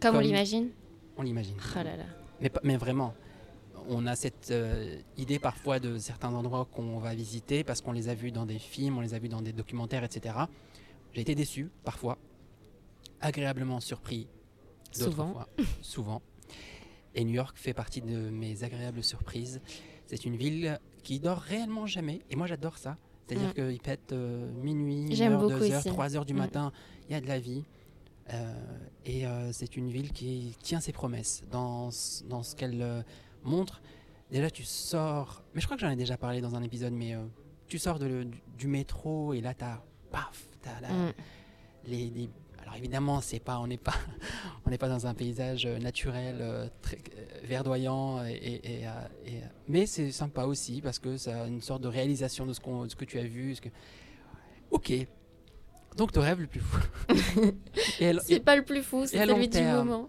Comme, 0.00 0.16
on 0.16 0.20
l'imagine 0.20 0.68
on 1.16 1.22
l'imagine. 1.22 1.56
Oh 1.74 1.76
là 1.76 1.96
là. 1.96 2.50
Mais, 2.64 2.76
vraiment, 2.78 3.12
on 3.90 4.06
a 4.06 4.16
cette 4.16 4.50
euh, 4.50 4.96
idée 5.18 5.38
parfois 5.38 5.78
de 5.78 5.98
certains 5.98 6.32
endroits 6.32 6.66
qu'on 6.72 6.98
va 6.98 7.14
visiter 7.14 7.62
parce 7.62 7.82
qu'on 7.82 7.92
les 7.92 8.08
a 8.08 8.14
vus 8.14 8.32
dans 8.32 8.46
des 8.46 8.58
films, 8.58 8.96
on 8.96 9.00
les 9.02 9.12
a 9.12 9.18
vus 9.18 9.28
dans 9.28 9.42
des 9.42 9.52
documentaires, 9.52 10.02
etc. 10.04 10.34
J'ai 11.12 11.20
été 11.20 11.34
déçu 11.34 11.70
parfois, 11.84 12.16
agréablement 13.20 13.80
surpris 13.80 14.28
Souvent. 14.92 15.32
fois, 15.32 15.48
souvent. 15.82 16.22
Et 17.14 17.24
New 17.24 17.34
York 17.34 17.56
fait 17.58 17.74
partie 17.74 18.00
de 18.02 18.30
mes 18.30 18.62
agréables 18.64 19.02
surprises. 19.02 19.60
C'est 20.06 20.24
une 20.24 20.36
ville 20.36 20.78
qui 21.02 21.20
dort 21.20 21.38
réellement 21.38 21.86
jamais, 21.86 22.20
et 22.30 22.36
moi 22.36 22.46
j'adore 22.46 22.78
ça. 22.78 22.96
C'est-à-dire 23.26 23.50
Mm. 23.50 23.54
qu'il 23.54 23.80
être 23.84 24.12
euh, 24.12 24.50
minuit, 24.62 25.14
J'aime 25.14 25.34
1h, 25.34 25.40
beaucoup 25.40 25.64
2h, 25.64 25.78
ici. 25.78 25.88
3h 25.88 26.24
du 26.24 26.34
Mm. 26.34 26.38
matin, 26.38 26.72
il 27.08 27.12
y 27.12 27.14
a 27.14 27.20
de 27.20 27.26
la 27.28 27.38
vie. 27.38 27.64
Euh, 28.32 28.54
et 29.04 29.26
euh, 29.26 29.52
c'est 29.52 29.76
une 29.76 29.88
ville 29.90 30.12
qui 30.12 30.56
tient 30.62 30.80
ses 30.80 30.92
promesses 30.92 31.42
dans, 31.50 31.90
ce- 31.90 32.22
dans 32.24 32.42
ce 32.44 32.54
qu'elle 32.54 32.80
euh, 32.82 33.02
montre. 33.44 33.82
Déjà, 34.30 34.50
tu 34.50 34.62
sors, 34.62 35.42
mais 35.54 35.60
je 35.60 35.66
crois 35.66 35.76
que 35.76 35.80
j'en 35.80 35.90
ai 35.90 35.96
déjà 35.96 36.16
parlé 36.16 36.40
dans 36.40 36.54
un 36.54 36.62
épisode, 36.62 36.92
mais 36.92 37.16
tu 37.66 37.78
sors 37.78 37.98
de 37.98 38.22
du, 38.24 38.40
du 38.56 38.68
métro 38.68 39.32
et 39.34 39.40
là, 39.40 39.54
t'as, 39.54 39.82
paf, 40.12 40.48
t'as 40.62 40.80
la- 40.80 40.92
Mm. 40.92 41.12
les, 41.86 42.10
les- 42.10 42.30
Alors 42.70 42.78
évidemment, 42.78 43.20
c'est 43.20 43.40
pas, 43.40 43.58
on 43.58 43.66
n'est 43.66 43.76
pas, 43.76 43.94
on 44.66 44.70
n'est 44.70 44.78
pas 44.78 44.88
dans 44.88 45.06
un 45.08 45.14
paysage 45.14 45.66
naturel 45.66 46.70
très 46.82 46.98
verdoyant, 47.42 48.24
et, 48.24 48.30
et- 48.32 48.74
et, 48.74 48.84
et, 49.26 49.40
mais 49.66 49.86
c'est 49.86 50.12
sympa 50.12 50.44
aussi 50.44 50.80
parce 50.80 51.00
que 51.00 51.16
ça 51.16 51.42
a 51.42 51.46
une 51.48 51.60
sorte 51.60 51.82
de 51.82 51.88
réalisation 51.88 52.46
de 52.46 52.52
ce, 52.52 52.60
qu'on, 52.60 52.84
de 52.84 52.88
ce 52.90 52.94
que 52.96 53.04
tu 53.04 53.18
as 53.18 53.24
vu. 53.24 53.56
ce 53.56 53.60
que- 53.60 53.70
Ok. 54.70 54.92
Donc 55.96 56.12
ton 56.12 56.20
rêve 56.20 56.40
le 56.40 56.46
plus 56.46 56.60
fou. 56.60 56.78
C'est 58.22 58.38
pas 58.44 58.54
le 58.54 58.64
plus 58.64 58.82
fou, 58.84 59.04
c'est 59.06 59.18
celui 59.26 59.48
du 59.48 59.60
moment. 59.62 60.08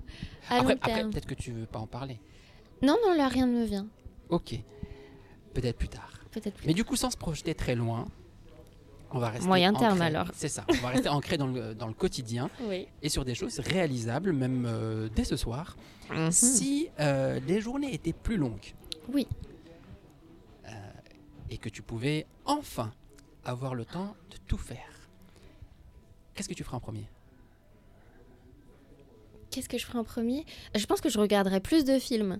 À 0.50 0.58
après, 0.60 0.74
long 0.76 0.80
après, 0.84 1.04
peut-être 1.10 1.26
que 1.26 1.34
tu 1.34 1.52
veux 1.52 1.66
pas 1.66 1.80
en 1.80 1.88
parler. 1.88 2.20
Non, 2.84 2.98
non, 3.04 3.16
là, 3.16 3.28
rien 3.28 3.48
ne 3.48 3.60
me 3.60 3.66
vient. 3.66 3.88
Ok. 4.30 4.54
Peut-être 5.56 5.78
plus 5.78 5.88
tard. 5.90 6.14
Peut-être 6.32 6.56
plus. 6.56 6.68
Mais 6.68 6.74
du 6.76 6.84
coup, 6.84 6.96
sans 6.96 7.10
se 7.10 7.18
projeter 7.18 7.56
très 7.56 7.74
loin, 7.76 8.06
on 9.14 9.20
va 9.20 9.30
rester 9.30 9.48
Moyen 9.48 9.74
terme, 9.74 9.98
ancré- 10.00 10.06
alors. 10.06 10.28
C'est 10.34 10.48
ça. 10.50 10.66
On 10.70 10.74
va 10.76 10.90
rester 10.90 11.10
ancré 11.10 11.38
dans 11.38 11.48
le, 11.48 11.76
dans 11.76 11.88
le 11.88 11.94
quotidien 11.94 12.50
Oui. 12.62 12.88
et 13.02 13.10
sur 13.10 13.26
des 13.26 13.36
choses 13.36 13.60
réalisables, 13.60 14.32
même 14.34 14.66
euh, 14.68 15.10
dès 15.16 15.24
ce 15.26 15.36
soir. 15.36 15.76
Mhm. 16.10 16.32
Si 16.32 16.90
euh, 17.00 17.40
les 17.48 17.62
journées 17.62 17.94
étaient 17.94 18.14
plus 18.14 18.38
longues 18.38 18.74
Oui. 19.14 19.28
euh, 20.68 20.70
et 21.50 21.58
que 21.58 21.70
tu 21.70 21.82
pouvais 21.82 22.26
enfin 22.46 22.92
avoir 23.44 23.76
le 23.76 23.86
temps 23.86 24.16
de 24.30 24.38
tout 24.48 24.58
faire, 24.58 25.10
qu'est-ce 26.34 26.50
que 26.50 26.54
tu 26.54 26.64
ferais 26.64 26.78
en 26.78 26.82
premier? 26.82 27.08
Qu'est-ce 29.50 29.68
que 29.68 29.78
je 29.78 29.86
ferai 29.86 29.98
en 30.00 30.04
premier? 30.06 30.46
Je 30.76 30.86
pense 30.86 31.02
que 31.02 31.10
je 31.10 31.20
regarderai 31.20 31.60
plus 31.60 31.84
de 31.84 32.00
films. 32.00 32.40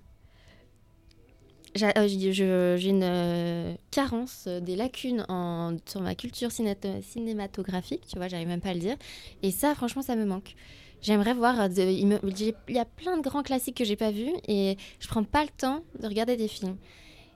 Euh, 1.82 2.08
J'ai 2.08 2.90
une 2.90 3.04
euh, 3.04 3.74
carence, 3.92 4.48
des 4.48 4.76
lacunes 4.76 5.26
en, 5.30 5.78
sur 5.86 6.02
ma 6.02 6.16
culture 6.16 6.52
cinématographique, 6.52 8.02
tu 8.08 8.18
vois, 8.18 8.28
j'arrive 8.28 8.48
même 8.48 8.62
pas 8.62 8.70
à 8.70 8.74
le 8.74 8.80
dire. 8.80 8.98
Et 9.42 9.52
ça, 9.52 9.74
franchement, 9.74 10.02
ça 10.02 10.16
me 10.16 10.26
manque. 10.26 10.56
J'aimerais 11.02 11.34
voir. 11.34 11.60
euh, 11.62 11.68
il, 11.78 12.20
il 12.68 12.76
y 12.76 12.80
a 12.80 12.86
plein 12.86 13.18
de 13.18 13.22
grands 13.24 13.42
classiques 13.44 13.78
que 13.78 13.86
j'ai 13.86 13.96
pas 13.96 14.12
vus 14.12 14.34
et 14.48 14.78
je 15.00 15.08
prends 15.08 15.24
pas 15.24 15.44
le 15.44 15.50
temps 15.50 15.82
de 16.00 16.08
regarder 16.08 16.36
des 16.36 16.48
films. 16.48 16.76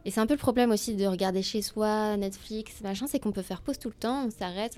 Et 0.03 0.11
c'est 0.11 0.19
un 0.19 0.27
peu 0.27 0.33
le 0.35 0.39
problème 0.39 0.69
aussi 0.71 0.95
de 0.95 1.05
regarder 1.07 1.41
chez 1.41 1.61
soi, 1.63 2.15
Netflix, 2.17 2.81
machin, 2.81 3.07
c'est 3.07 3.19
qu'on 3.19 3.31
peut 3.31 3.41
faire 3.41 3.61
pause 3.61 3.79
tout 3.79 3.89
le 3.89 3.95
temps, 3.95 4.27
on 4.27 4.31
s'arrête. 4.31 4.77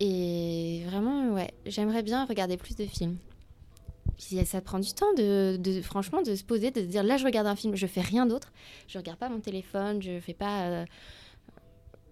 Et 0.00 0.82
vraiment, 0.86 1.34
ouais, 1.34 1.52
j'aimerais 1.66 2.02
bien 2.02 2.24
regarder 2.24 2.56
plus 2.56 2.74
de 2.76 2.86
films. 2.86 3.18
Puis 4.18 4.44
ça 4.44 4.60
prend 4.60 4.78
du 4.78 4.92
temps 4.92 5.12
de, 5.14 5.56
de- 5.58 5.80
franchement 5.82 6.22
de 6.22 6.34
se 6.34 6.44
poser, 6.44 6.70
de 6.70 6.80
se 6.80 6.86
dire 6.86 7.02
là 7.02 7.16
je 7.16 7.24
regarde 7.24 7.46
un 7.46 7.56
film, 7.56 7.74
je 7.74 7.86
fais 7.86 8.00
rien 8.00 8.26
d'autre, 8.26 8.52
je 8.88 8.98
regarde 8.98 9.18
pas 9.18 9.28
mon 9.28 9.40
téléphone, 9.40 10.00
je 10.02 10.20
fais 10.20 10.34
pas. 10.34 10.62
euh, 10.68 10.84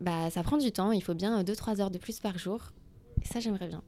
bah 0.00 0.30
ça 0.30 0.42
prend 0.42 0.56
du 0.56 0.72
temps, 0.72 0.92
il 0.92 1.02
faut 1.02 1.14
bien 1.14 1.42
2-3 1.44 1.80
heures 1.80 1.90
de 1.90 1.98
plus 1.98 2.20
par 2.20 2.38
jour. 2.38 2.72
Et 3.22 3.26
ça 3.26 3.38
j'aimerais 3.40 3.68
bien. 3.68 3.82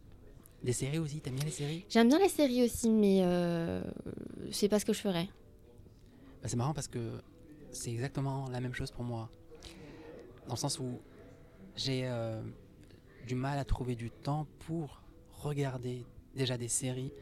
Des 0.62 0.72
séries 0.72 0.98
aussi, 0.98 1.20
t'aimes 1.20 1.34
bien 1.36 1.44
les 1.46 1.50
séries? 1.50 1.84
J'aime 1.88 2.08
bien 2.08 2.18
les 2.18 2.28
séries 2.28 2.62
aussi, 2.62 2.88
mais 2.90 3.20
euh, 3.24 3.82
c'est 4.52 4.68
pas 4.68 4.78
ce 4.78 4.84
que 4.84 4.92
je 4.92 5.00
ferais. 5.00 5.28
Bah, 6.42 6.48
C'est 6.48 6.56
marrant 6.56 6.74
parce 6.74 6.86
que 6.88 7.20
c'est 7.72 7.90
exactement 7.90 8.48
la 8.50 8.60
même 8.60 8.74
chose 8.74 8.90
pour 8.90 9.02
moi. 9.04 9.28
Dans 10.46 10.54
le 10.54 10.58
sens 10.58 10.78
où 10.78 11.00
j'ai 11.76 12.02
euh, 12.06 12.42
du 13.26 13.34
mal 13.34 13.58
à 13.58 13.64
trouver 13.64 13.96
du 13.96 14.10
temps 14.10 14.46
pour 14.66 15.00
regarder 15.40 16.04
déjà 16.36 16.56
des 16.58 16.68
séries. 16.68 17.12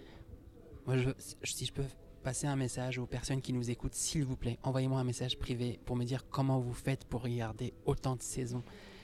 Moi, 0.91 0.97
je, 0.99 1.11
si 1.45 1.67
je 1.67 1.73
peux 1.73 1.85
passer 2.25 2.47
un 2.49 2.57
message 2.57 2.99
aux 2.99 3.07
personnes 3.07 3.41
qui 3.41 3.53
nous 3.53 3.71
écoutent, 3.71 3.95
s'il 3.95 4.25
vous 4.25 4.37
plaît, 4.37 4.59
envoyez-moi 4.65 4.99
un 5.01 5.05
message 5.05 5.39
privé 5.39 5.79
pour 5.87 5.95
me 5.97 6.05
dire 6.05 6.25
comment 6.31 6.59
vous 6.59 6.75
faites 6.75 7.05
pour 7.05 7.23
regarder 7.23 7.73
autant 7.87 8.17
de 8.17 8.23
saisons. 8.23 8.63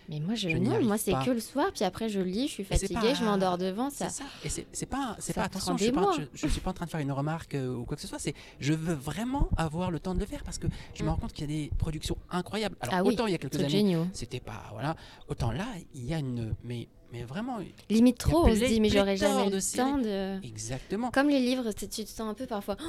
Mais 0.08 0.20
moi, 0.20 0.34
je, 0.36 0.48
Je 0.48 0.56
non, 0.56 0.80
moi 0.84 0.98
c'est 0.98 1.12
que 1.24 1.30
le 1.30 1.40
soir, 1.40 1.72
puis 1.74 1.82
après 1.84 2.08
je 2.08 2.20
lis, 2.20 2.46
je 2.46 2.52
suis 2.52 2.64
fatiguée, 2.64 2.94
pas- 2.94 3.14
je 3.14 3.24
m'endors 3.24 3.58
devant. 3.58 3.90
Ça. 3.90 4.08
C'est 4.08 4.22
ça. 4.22 4.24
Et 4.44 4.66
c'est 4.72 4.86
pas, 4.86 5.16
c'est 5.18 5.32
pas 5.32 5.42
attention, 5.44 5.76
je 5.76 5.82
suis 5.84 5.92
pas, 5.92 6.00
mois. 6.00 6.14
je, 6.16 6.22
je 6.32 6.46
suis 6.46 6.60
pas 6.60 6.70
en 6.70 6.74
train 6.74 6.86
de 6.86 6.90
faire 6.90 7.00
une 7.00 7.10
remarque 7.10 7.54
euh, 7.56 7.74
ou 7.74 7.84
quoi 7.84 7.96
que 7.96 8.02
ce 8.02 8.06
soit. 8.08 8.20
C'est, 8.20 8.34
je 8.60 8.72
veux 8.72 8.94
vraiment 8.94 9.48
avoir 9.56 9.90
le 9.90 9.98
temps 9.98 10.14
de 10.14 10.20
le 10.20 10.26
faire 10.26 10.44
parce 10.44 10.58
que 10.58 10.66
je 10.94 11.02
me 11.02 11.08
Mm. 11.08 11.10
rends 11.10 11.16
compte 11.18 11.32
qu'il 11.32 11.50
y 11.50 11.52
a 11.52 11.64
des 11.64 11.70
productions 11.76 12.16
incroyables. 12.30 12.76
Alors 12.80 12.94
Ah 12.98 13.02
oui, 13.04 13.14
autant 13.14 13.26
il 13.26 13.32
y 13.32 13.34
a 13.34 13.38
quelques 13.38 13.60
années, 13.60 13.96
c'était 14.12 14.38
pas 14.40 14.68
voilà. 14.72 14.94
Autant 15.28 15.50
là, 15.52 15.66
il 15.94 16.04
y 16.04 16.14
a 16.14 16.18
une, 16.18 16.54
mais, 16.62 16.88
mais 17.12 17.22
vraiment, 17.24 17.58
Limite 17.88 18.18
trop, 18.18 18.46
on 18.46 18.54
se 18.54 18.64
dit, 18.64 18.80
mais 18.80 18.88
j'aurais 18.88 19.16
jamais 19.16 19.48
le 19.50 19.60
séries. 19.60 19.90
temps 19.90 19.98
de. 19.98 20.44
exactement. 20.46 21.10
Comme 21.10 21.28
les 21.28 21.40
livres, 21.40 21.70
tu 21.72 21.86
te 21.88 21.94
sens 22.08 22.20
un 22.20 22.34
peu 22.34 22.46
parfois, 22.46 22.76
Oh, 22.80 22.84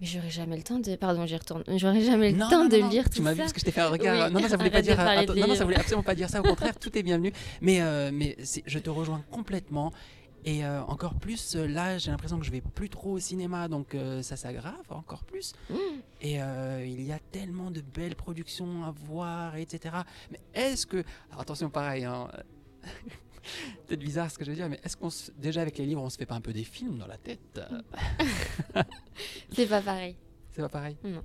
mais 0.00 0.06
j'aurais 0.06 0.30
jamais 0.30 0.56
le 0.56 0.62
temps 0.62 0.78
de. 0.78 0.94
Pardon, 0.96 1.26
j'y 1.26 1.36
retourne. 1.36 1.64
J'aurais 1.76 2.02
jamais 2.02 2.32
le 2.32 2.38
Non, 2.38 2.48
temps 2.50 2.64
non, 2.64 2.68
de 2.68 2.76
non, 2.76 2.84
non, 2.84 2.90
lire 2.90 3.08
Tu 3.10 3.16
tout 3.18 3.22
m'as 3.22 3.30
ça. 3.30 3.34
vu 3.34 3.40
parce 3.40 3.52
que 3.52 3.60
je 3.60 3.64
t'ai 3.64 3.70
fait 3.72 3.80
un 3.80 3.88
regard. 3.88 4.26
Oui, 4.28 4.32
Non, 4.34 4.40
non, 4.40 4.48
ça 4.48 4.56
voulait 4.56 4.70
pas 4.70 4.82
dire. 4.82 4.98
attends, 5.00 5.34
non, 5.34 5.46
non, 5.48 5.54
ça 5.54 5.64
voulait 5.64 5.76
absolument 5.78 6.02
pas 6.02 6.14
dire 6.14 6.28
ça. 6.28 6.40
Au 6.40 6.44
contraire, 6.44 6.76
tout 6.80 6.96
est 6.96 7.02
bienvenu. 7.02 7.32
Mais, 7.60 7.80
euh, 7.80 8.10
mais 8.12 8.36
je 8.66 8.78
te 8.78 8.90
rejoins 8.90 9.22
complètement. 9.30 9.92
Et 10.44 10.64
euh, 10.64 10.82
encore 10.88 11.14
plus, 11.14 11.54
euh, 11.54 11.68
là, 11.68 11.98
j'ai 11.98 12.10
l'impression 12.10 12.36
que 12.38 12.44
je 12.44 12.50
vais 12.50 12.60
plus 12.60 12.88
trop 12.90 13.12
au 13.12 13.18
cinéma, 13.20 13.68
donc 13.68 13.94
euh, 13.94 14.22
ça 14.22 14.36
s'aggrave 14.36 14.74
encore 14.90 15.22
plus. 15.22 15.52
Mmh. 15.70 15.74
Et 16.20 16.42
euh, 16.42 16.84
il 16.84 17.00
y 17.02 17.12
a 17.12 17.20
tellement 17.30 17.70
de 17.70 17.80
belles 17.80 18.16
productions 18.16 18.82
à 18.84 18.90
voir, 18.90 19.54
etc. 19.56 19.94
Mais 20.32 20.40
est-ce 20.52 20.84
que. 20.84 21.04
Alors 21.30 21.42
attention, 21.42 21.70
pareil, 21.70 22.04
hein, 22.04 22.26
peut-être 23.86 24.00
bizarre 24.00 24.30
ce 24.30 24.38
que 24.38 24.44
je 24.44 24.50
veux 24.50 24.56
dire, 24.56 24.68
mais 24.68 24.80
est-ce 24.84 24.96
qu'on 24.96 25.10
se- 25.10 25.30
déjà 25.32 25.62
avec 25.62 25.78
les 25.78 25.86
livres, 25.86 26.02
on 26.02 26.10
se 26.10 26.16
fait 26.18 26.26
pas 26.26 26.34
un 26.34 26.40
peu 26.40 26.52
des 26.52 26.64
films 26.64 26.98
dans 26.98 27.06
la 27.06 27.18
tête 27.18 27.58
euh, 27.58 27.80
C'est 29.52 29.66
pas 29.66 29.82
pareil. 29.82 30.16
C'est 30.52 30.62
pas 30.62 30.68
pareil? 30.68 30.96
Non. 31.04 31.22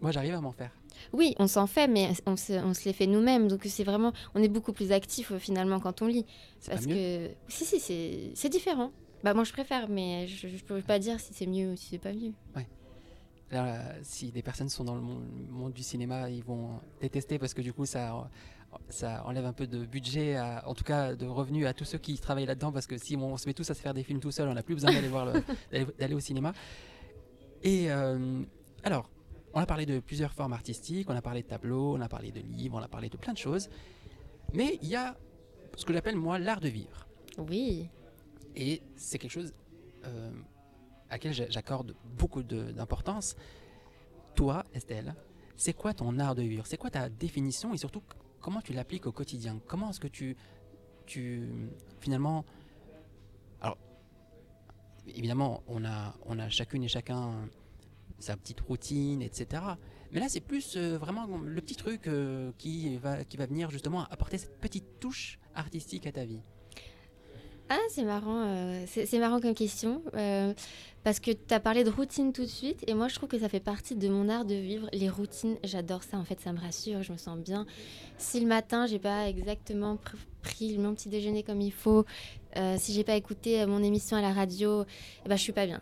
Moi, 0.00 0.12
j'arrive 0.12 0.34
à 0.34 0.40
m'en 0.40 0.52
faire. 0.52 0.72
Oui, 1.12 1.34
on 1.38 1.46
s'en 1.46 1.66
fait, 1.66 1.88
mais 1.88 2.10
on 2.26 2.36
se, 2.36 2.52
on 2.52 2.74
se 2.74 2.84
les 2.84 2.92
fait 2.92 3.06
nous-mêmes. 3.06 3.48
Donc 3.48 3.62
c'est 3.64 3.84
vraiment, 3.84 4.12
on 4.34 4.42
est 4.42 4.48
beaucoup 4.48 4.72
plus 4.72 4.92
actif 4.92 5.30
euh, 5.32 5.38
finalement 5.38 5.80
quand 5.80 6.02
on 6.02 6.06
lit. 6.06 6.26
C'est 6.58 6.70
Parce 6.72 6.86
pas 6.86 6.94
mieux? 6.94 6.96
que 6.96 7.30
si, 7.48 7.64
si, 7.64 8.32
c'est 8.34 8.48
différent. 8.48 8.92
Bah 9.22 9.34
moi 9.34 9.44
je 9.44 9.52
préfère, 9.52 9.88
mais 9.88 10.26
je, 10.28 10.48
je 10.48 10.64
peux 10.64 10.80
pas 10.80 10.98
dire 10.98 11.20
si 11.20 11.34
c'est 11.34 11.46
mieux 11.46 11.72
ou 11.72 11.76
si 11.76 11.88
c'est 11.90 11.98
pas 11.98 12.12
mieux. 12.12 12.32
Là, 13.52 13.64
euh, 13.66 13.98
si 14.04 14.30
des 14.30 14.42
personnes 14.42 14.68
sont 14.68 14.84
dans 14.84 14.94
le 14.94 15.00
monde, 15.00 15.24
monde 15.48 15.72
du 15.72 15.82
cinéma, 15.82 16.30
ils 16.30 16.44
vont 16.44 16.78
détester 17.00 17.36
parce 17.36 17.52
que 17.52 17.60
du 17.62 17.72
coup, 17.72 17.84
ça, 17.84 18.30
ça 18.88 19.24
enlève 19.26 19.44
un 19.46 19.52
peu 19.52 19.66
de 19.66 19.84
budget, 19.84 20.36
à- 20.36 20.62
en 20.68 20.74
tout 20.74 20.84
cas 20.84 21.14
de 21.14 21.26
revenus 21.26 21.66
à 21.66 21.72
tous 21.74 21.84
ceux 21.84 21.98
qui 21.98 22.18
travaillent 22.18 22.46
là-dedans. 22.46 22.72
Parce 22.72 22.86
que 22.86 22.98
si 22.98 23.16
on 23.16 23.36
se 23.36 23.46
met 23.48 23.54
tous 23.54 23.68
à 23.70 23.74
se 23.74 23.80
faire 23.80 23.94
des 23.94 24.02
films 24.04 24.20
tout 24.20 24.30
seul, 24.30 24.48
on 24.48 24.54
n'a 24.54 24.62
plus 24.62 24.74
besoin 24.74 24.92
d'aller 24.92 25.08
voir 25.08 25.26
le- 25.26 25.42
d'aller 25.98 26.14
au 26.14 26.20
cinéma. 26.20 26.52
Et 27.62 27.90
euh, 27.90 28.42
alors, 28.84 29.10
on 29.54 29.60
a 29.60 29.66
parlé 29.66 29.86
de 29.86 29.98
plusieurs 30.00 30.32
formes 30.32 30.52
artistiques, 30.52 31.10
on 31.10 31.16
a 31.16 31.22
parlé 31.22 31.42
de 31.42 31.48
tableaux, 31.48 31.96
on 31.96 32.00
a 32.00 32.08
parlé 32.08 32.30
de 32.32 32.40
livres, 32.40 32.78
on 32.78 32.82
a 32.82 32.88
parlé 32.88 33.08
de 33.08 33.16
plein 33.16 33.32
de 33.32 33.38
choses. 33.38 33.68
Mais 34.54 34.78
il 34.82 34.88
y 34.88 34.96
a 34.96 35.16
ce 35.76 35.84
que 35.84 35.92
j'appelle 35.92 36.16
moi 36.16 36.38
l'art 36.38 36.60
de 36.60 36.68
vivre. 36.68 37.06
Oui. 37.38 37.88
Et 38.56 38.82
c'est 38.96 39.18
quelque 39.18 39.30
chose 39.32 39.52
euh, 40.04 40.30
à 41.08 41.14
laquelle 41.14 41.32
j'a- 41.34 41.48
j'accorde 41.50 41.94
beaucoup 42.16 42.42
d'importance. 42.42 43.36
Toi, 44.34 44.64
Estelle, 44.74 45.14
c'est 45.56 45.72
quoi 45.72 45.92
ton 45.92 46.18
art 46.18 46.34
de 46.34 46.42
vivre? 46.42 46.66
C'est 46.66 46.76
quoi 46.78 46.90
ta 46.90 47.08
définition? 47.08 47.74
Et 47.74 47.76
surtout 47.76 48.02
comment 48.40 48.60
tu 48.60 48.72
l'appliques 48.72 49.06
au 49.06 49.12
quotidien? 49.12 49.60
Comment 49.66 49.90
est-ce 49.90 50.00
que 50.00 50.08
tu, 50.08 50.36
tu 51.06 51.48
finalement... 52.00 52.44
Alors, 53.60 53.78
évidemment, 55.06 55.62
on 55.68 55.84
a, 55.84 56.14
on 56.24 56.38
a 56.38 56.48
chacune 56.48 56.82
et 56.82 56.88
chacun 56.88 57.48
sa 58.18 58.36
petite 58.36 58.60
routine, 58.60 59.22
etc. 59.22 59.62
Mais 60.12 60.20
là, 60.20 60.28
c'est 60.28 60.40
plus 60.40 60.76
euh, 60.76 60.98
vraiment 60.98 61.26
le 61.26 61.60
petit 61.60 61.76
truc 61.76 62.06
euh, 62.06 62.52
qui, 62.58 62.96
va, 62.98 63.24
qui 63.24 63.36
va 63.36 63.46
venir 63.46 63.70
justement 63.70 64.04
apporter 64.04 64.38
cette 64.38 64.58
petite 64.60 65.00
touche 65.00 65.38
artistique 65.54 66.06
à 66.06 66.12
ta 66.12 66.24
vie. 66.24 66.42
Ah, 67.72 67.78
c'est 67.88 68.02
marrant, 68.02 68.42
euh, 68.46 68.84
c'est 68.86 69.18
marrant 69.20 69.40
comme 69.40 69.54
question, 69.54 70.02
euh, 70.16 70.52
parce 71.04 71.20
que 71.20 71.30
tu 71.30 71.54
as 71.54 71.60
parlé 71.60 71.84
de 71.84 71.90
routine 71.90 72.32
tout 72.32 72.42
de 72.42 72.48
suite, 72.48 72.82
et 72.88 72.94
moi 72.94 73.06
je 73.06 73.14
trouve 73.14 73.28
que 73.28 73.38
ça 73.38 73.48
fait 73.48 73.60
partie 73.60 73.94
de 73.94 74.08
mon 74.08 74.28
art 74.28 74.44
de 74.44 74.56
vivre. 74.56 74.88
Les 74.92 75.08
routines, 75.08 75.56
j'adore 75.62 76.02
ça, 76.02 76.16
en 76.16 76.24
fait, 76.24 76.40
ça 76.40 76.52
me 76.52 76.58
rassure, 76.58 77.04
je 77.04 77.12
me 77.12 77.16
sens 77.16 77.38
bien. 77.38 77.66
Si 78.18 78.40
le 78.40 78.48
matin, 78.48 78.86
j'ai 78.86 78.98
pas 78.98 79.28
exactement 79.28 79.94
pr- 79.94 80.16
pris 80.42 80.78
mon 80.78 80.96
petit 80.96 81.08
déjeuner 81.08 81.44
comme 81.44 81.60
il 81.60 81.70
faut, 81.70 82.04
euh, 82.56 82.74
si 82.76 82.92
j'ai 82.92 83.04
pas 83.04 83.14
écouté 83.14 83.60
euh, 83.62 83.68
mon 83.68 83.84
émission 83.84 84.16
à 84.16 84.20
la 84.20 84.32
radio, 84.32 84.82
eh 85.24 85.28
ben, 85.28 85.36
je 85.36 85.42
suis 85.42 85.52
pas 85.52 85.66
bien. 85.66 85.80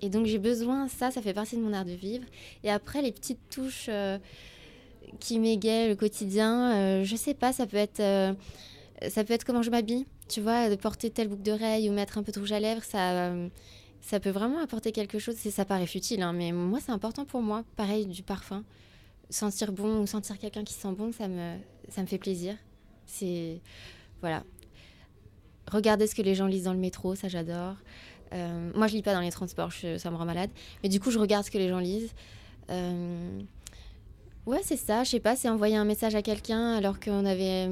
Et 0.00 0.08
donc 0.08 0.24
j'ai 0.24 0.38
besoin, 0.38 0.88
ça, 0.88 1.10
ça 1.10 1.20
fait 1.20 1.34
partie 1.34 1.56
de 1.56 1.60
mon 1.60 1.74
art 1.74 1.84
de 1.84 1.92
vivre. 1.92 2.24
Et 2.64 2.70
après, 2.70 3.02
les 3.02 3.12
petites 3.12 3.50
touches 3.50 3.90
qui 5.18 5.38
m'égayent 5.38 5.90
le 5.90 5.96
quotidien, 5.96 7.04
je 7.04 7.16
sais 7.16 7.34
pas, 7.34 7.52
ça 7.52 7.66
peut 7.66 7.76
être... 7.76 8.00
ça 9.06 9.24
peut 9.24 9.34
être 9.34 9.44
comment 9.44 9.60
je 9.60 9.70
m'habille, 9.70 10.06
tu 10.30 10.40
vois, 10.40 10.70
de 10.70 10.76
porter 10.76 11.10
telle 11.10 11.28
boucle 11.28 11.42
d'oreille 11.42 11.90
ou 11.90 11.92
mettre 11.92 12.18
un 12.18 12.22
peu 12.22 12.32
de 12.32 12.38
rouge 12.38 12.52
à 12.52 12.60
lèvres, 12.60 12.84
ça, 12.84 13.12
euh, 13.12 13.48
ça 14.00 14.20
peut 14.20 14.30
vraiment 14.30 14.58
apporter 14.60 14.92
quelque 14.92 15.18
chose. 15.18 15.36
Ça 15.36 15.64
paraît 15.64 15.86
futile, 15.86 16.22
hein, 16.22 16.32
mais 16.32 16.52
moi, 16.52 16.78
c'est 16.84 16.92
important 16.92 17.24
pour 17.24 17.42
moi. 17.42 17.64
Pareil, 17.76 18.06
du 18.06 18.22
parfum. 18.22 18.64
Sentir 19.28 19.72
bon 19.72 20.00
ou 20.00 20.06
sentir 20.06 20.38
quelqu'un 20.38 20.64
qui 20.64 20.74
sent 20.74 20.92
bon, 20.92 21.12
ça 21.12 21.28
me, 21.28 21.56
ça 21.88 22.02
me 22.02 22.06
fait 22.06 22.18
plaisir. 22.18 22.56
C'est. 23.06 23.60
Voilà. 24.20 24.44
Regarder 25.70 26.06
ce 26.06 26.14
que 26.14 26.22
les 26.22 26.34
gens 26.34 26.46
lisent 26.46 26.64
dans 26.64 26.72
le 26.72 26.78
métro, 26.78 27.14
ça 27.14 27.28
j'adore. 27.28 27.76
Euh, 28.32 28.70
moi, 28.74 28.86
je 28.86 28.94
lis 28.94 29.02
pas 29.02 29.12
dans 29.12 29.20
les 29.20 29.30
transports, 29.30 29.72
ça 29.72 30.10
me 30.10 30.16
rend 30.16 30.24
malade. 30.24 30.50
Mais 30.82 30.88
du 30.88 31.00
coup, 31.00 31.10
je 31.10 31.18
regarde 31.18 31.44
ce 31.44 31.50
que 31.50 31.58
les 31.58 31.68
gens 31.68 31.80
lisent. 31.80 32.12
Euh, 32.70 33.40
Ouais, 34.46 34.60
c'est 34.64 34.76
ça, 34.76 35.04
je 35.04 35.10
sais 35.10 35.20
pas, 35.20 35.36
c'est 35.36 35.48
envoyer 35.48 35.76
un 35.76 35.84
message 35.84 36.14
à 36.14 36.22
quelqu'un 36.22 36.72
alors 36.72 36.98
qu'on 36.98 37.26
avait 37.26 37.68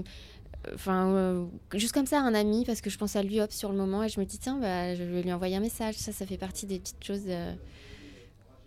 enfin 0.75 1.09
euh, 1.09 1.47
juste 1.75 1.93
comme 1.93 2.07
ça 2.07 2.21
un 2.21 2.35
ami 2.35 2.65
parce 2.65 2.81
que 2.81 2.91
je 2.91 2.99
pense 2.99 3.17
à 3.17 3.23
lui 3.23 3.41
hop 3.41 3.53
sur 3.53 3.71
le 3.71 3.79
moment 3.79 4.03
et 4.03 4.09
je 4.09 4.19
me 4.21 4.25
dis 4.25 4.39
tiens 4.39 4.59
bah 4.59 4.95
je 4.95 5.03
vais 5.03 5.23
lui 5.23 5.33
envoyer 5.33 5.57
un 5.57 5.61
message. 5.61 5.95
Ça 5.95 6.13
ça 6.13 6.27
fait 6.27 6.39
partie 6.39 6.67
des 6.67 6.79
petites 6.79 7.03
choses 7.05 7.25
euh, 7.27 7.55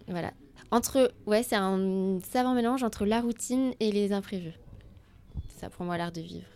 voilà. 0.07 0.31
Entre 0.71 1.13
ouais 1.25 1.43
c'est 1.43 1.55
un 1.55 2.19
savant 2.21 2.53
mélange 2.53 2.83
entre 2.83 3.05
la 3.05 3.21
routine 3.21 3.73
et 3.79 3.91
les 3.91 4.13
imprévus. 4.13 4.57
Ça 5.59 5.69
pour 5.69 5.85
moi 5.85 5.97
l'art 5.97 6.11
de 6.11 6.21
vivre. 6.21 6.47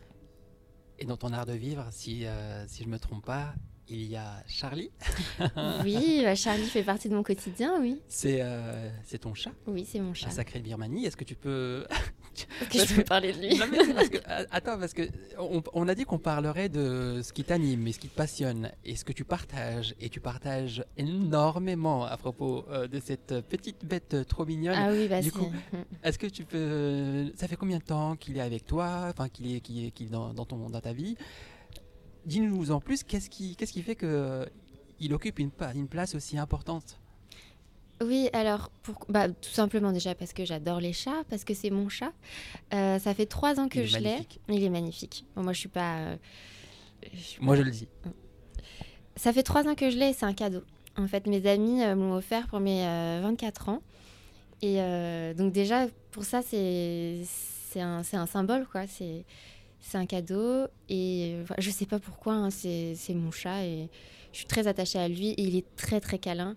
Et 0.97 1.05
dans 1.05 1.17
ton 1.17 1.33
art 1.33 1.45
de 1.45 1.53
vivre, 1.53 1.86
si, 1.91 2.25
euh, 2.25 2.65
si 2.67 2.83
je 2.83 2.89
me 2.89 2.97
trompe 2.97 3.25
pas, 3.25 3.53
il 3.89 4.03
y 4.09 4.15
a 4.15 4.43
Charlie. 4.47 4.91
oui 5.83 6.21
bah, 6.23 6.36
Charlie 6.36 6.65
fait 6.65 6.83
partie 6.83 7.09
de 7.09 7.15
mon 7.15 7.23
quotidien 7.23 7.79
oui 7.79 8.01
C'est 8.07 8.39
euh, 8.41 8.89
ton 9.21 9.33
chat, 9.33 9.51
oui 9.67 9.86
c'est 9.88 9.99
mon 9.99 10.13
chat 10.13 10.27
un 10.27 10.31
sacré 10.31 10.59
Birmanie. 10.59 11.05
Est-ce 11.05 11.17
que 11.17 11.23
tu 11.23 11.36
peux... 11.36 11.86
Est-ce 12.61 12.67
que 12.69 12.77
parce 12.77 12.89
je 12.89 12.95
peux 12.95 13.03
parler 13.03 13.31
de 13.31 13.39
lui 13.39 13.57
Non, 13.57 13.65
mais 13.71 13.77
c'est 13.86 13.93
parce 13.93 14.09
que, 14.09 14.17
euh, 14.17 14.45
attends, 14.51 14.77
parce 14.77 14.93
que 14.93 15.03
on, 15.39 15.63
on 15.73 15.88
a 15.88 15.95
dit 15.95 16.03
qu'on 16.03 16.19
parlerait 16.19 16.67
de 16.67 17.21
ce 17.23 17.31
qui 17.31 17.45
t'anime 17.45 17.88
et 17.88 17.93
ce 17.93 17.99
qui 17.99 18.09
te 18.09 18.15
passionne 18.15 18.71
et 18.83 18.97
ce 18.97 19.05
que 19.05 19.13
tu 19.13 19.23
partages. 19.23 19.95
Et 20.01 20.09
tu 20.09 20.19
partages 20.19 20.83
énormément 20.97 22.03
à 22.03 22.17
propos 22.17 22.65
euh, 22.69 22.88
de 22.88 22.99
cette 22.99 23.39
petite 23.47 23.86
bête 23.86 24.27
trop 24.27 24.45
mignonne. 24.45 24.75
ah 24.77 24.89
oui 24.91 25.07
bah 25.07 25.21
Du 25.21 25.31
coup, 25.31 25.49
Est-ce 26.03 26.19
que 26.19 26.27
tu 26.27 26.43
peux... 26.43 27.31
Ça 27.36 27.47
fait 27.47 27.55
combien 27.55 27.77
de 27.77 27.83
temps 27.83 28.17
qu'il 28.17 28.36
est 28.38 28.41
avec 28.41 28.65
toi? 28.65 29.07
Enfin, 29.09 29.29
qu'il 29.29 29.55
est, 29.55 29.61
qu'il 29.61 29.86
est, 29.86 29.91
qu'il 29.91 30.07
est 30.07 30.11
dans, 30.11 30.33
dans 30.33 30.45
ton, 30.45 30.69
dans 30.69 30.81
ta 30.81 30.91
vie? 30.91 31.15
Dis-nous 32.26 32.71
en 32.71 32.80
plus, 32.80 33.03
qu'est-ce 33.03 33.30
qui, 33.30 33.55
qu'est-ce 33.55 33.73
qui 33.73 33.82
fait 33.82 33.95
que 33.95 34.05
euh, 34.05 35.13
occupe 35.13 35.39
une, 35.39 35.51
place 35.88 36.15
aussi 36.15 36.38
importante? 36.38 36.99
Oui, 38.01 38.30
alors, 38.34 38.69
pour... 38.84 39.05
bah, 39.07 39.30
tout 39.30 39.49
simplement 39.51 39.91
déjà 39.91 40.15
parce 40.15 40.34
que 40.34 40.43
j'adore 40.43 40.80
les 40.80 40.91
chats, 40.93 41.23
parce 41.30 41.43
que 41.43 41.53
c'est 41.53 41.69
mon 41.69 41.88
chat. 41.88 42.11
Euh, 42.73 42.99
ça 42.99 43.13
fait 43.13 43.26
trois 43.26 43.59
ans 43.59 43.69
que 43.69 43.80
Il 43.80 43.88
je 43.88 43.99
l'ai. 43.99 44.28
Il 44.49 44.63
est 44.63 44.69
magnifique. 44.69 45.26
Bon, 45.36 45.43
moi, 45.43 45.53
je 45.53 45.59
suis 45.59 45.69
pas. 45.69 45.97
euh, 45.99 46.17
je 47.13 47.19
suis 47.19 47.41
Moi, 47.41 47.55
pas- 47.55 47.61
je 47.61 47.65
le 47.65 47.71
dis. 47.71 47.88
Ça 49.15 49.32
fait 49.32 49.43
trois 49.43 49.67
ans 49.67 49.76
que 49.76 49.89
je 49.89 49.97
l'ai 49.97 50.11
c'est 50.11 50.26
un 50.26 50.34
cadeau. 50.34 50.63
En 50.97 51.07
fait, 51.07 51.28
mes 51.28 51.45
amis 51.47 51.84
euh, 51.84 51.95
m'ont 51.95 52.13
offert 52.15 52.47
pour 52.47 52.59
mes 52.59 52.86
euh, 52.86 53.21
24 53.23 53.69
ans. 53.69 53.82
Et 54.61 54.82
euh, 54.82 55.34
donc 55.34 55.53
déjà, 55.53 55.88
pour 56.11 56.23
ça, 56.23 56.41
c'est 56.41 57.21
c'est 57.69 57.82
un, 57.82 58.03
c'est 58.03 58.17
un 58.17 58.26
symbole, 58.26 58.65
quoi. 58.65 58.88
C'est 58.88 59.26
c'est 59.88 59.97
un 59.97 60.05
cadeau. 60.05 60.65
Et 60.89 61.36
euh, 61.36 61.43
je 61.59 61.69
sais 61.69 61.86
pas 61.86 61.99
pourquoi, 61.99 62.33
hein, 62.33 62.49
c'est 62.49 62.93
c'est 62.95 63.13
mon 63.13 63.31
chat 63.31 63.63
et 63.65 63.89
je 64.31 64.38
suis 64.39 64.47
très 64.47 64.67
attachée 64.67 64.99
à 64.99 65.07
lui. 65.07 65.29
Et 65.29 65.41
il 65.43 65.55
est 65.55 65.65
très, 65.75 65.99
très 66.01 66.17
câlin. 66.19 66.55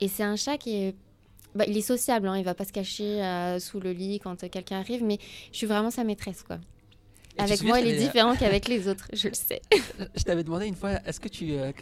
Et 0.00 0.08
c'est 0.08 0.22
un 0.22 0.36
chat 0.36 0.56
qui 0.58 0.74
est... 0.76 0.94
bah, 1.54 1.64
il 1.68 1.76
est 1.76 1.80
sociable, 1.82 2.26
hein, 2.28 2.36
il 2.38 2.44
va 2.44 2.54
pas 2.54 2.64
se 2.64 2.72
cacher 2.72 3.22
euh, 3.22 3.58
sous 3.58 3.80
le 3.80 3.92
lit 3.92 4.18
quand 4.20 4.42
euh, 4.44 4.48
quelqu'un 4.48 4.78
arrive, 4.78 5.04
mais 5.04 5.18
je 5.52 5.58
suis 5.58 5.66
vraiment 5.66 5.90
sa 5.90 6.04
maîtresse, 6.04 6.42
quoi. 6.42 6.58
Et 7.38 7.40
Avec 7.42 7.62
moi, 7.62 7.80
il 7.80 7.86
est 7.88 7.92
t'avais- 7.92 8.04
différent 8.04 8.36
qu'avec 8.36 8.68
les 8.68 8.88
autres, 8.88 9.08
je 9.12 9.28
le 9.28 9.34
sais. 9.34 9.62
Je 10.16 10.22
t'avais 10.22 10.44
demandé 10.44 10.66
une 10.66 10.74
fois, 10.74 10.92
est-ce 11.06 11.18
que 11.20 11.28
tu 11.28 11.52
euh, 11.52 11.72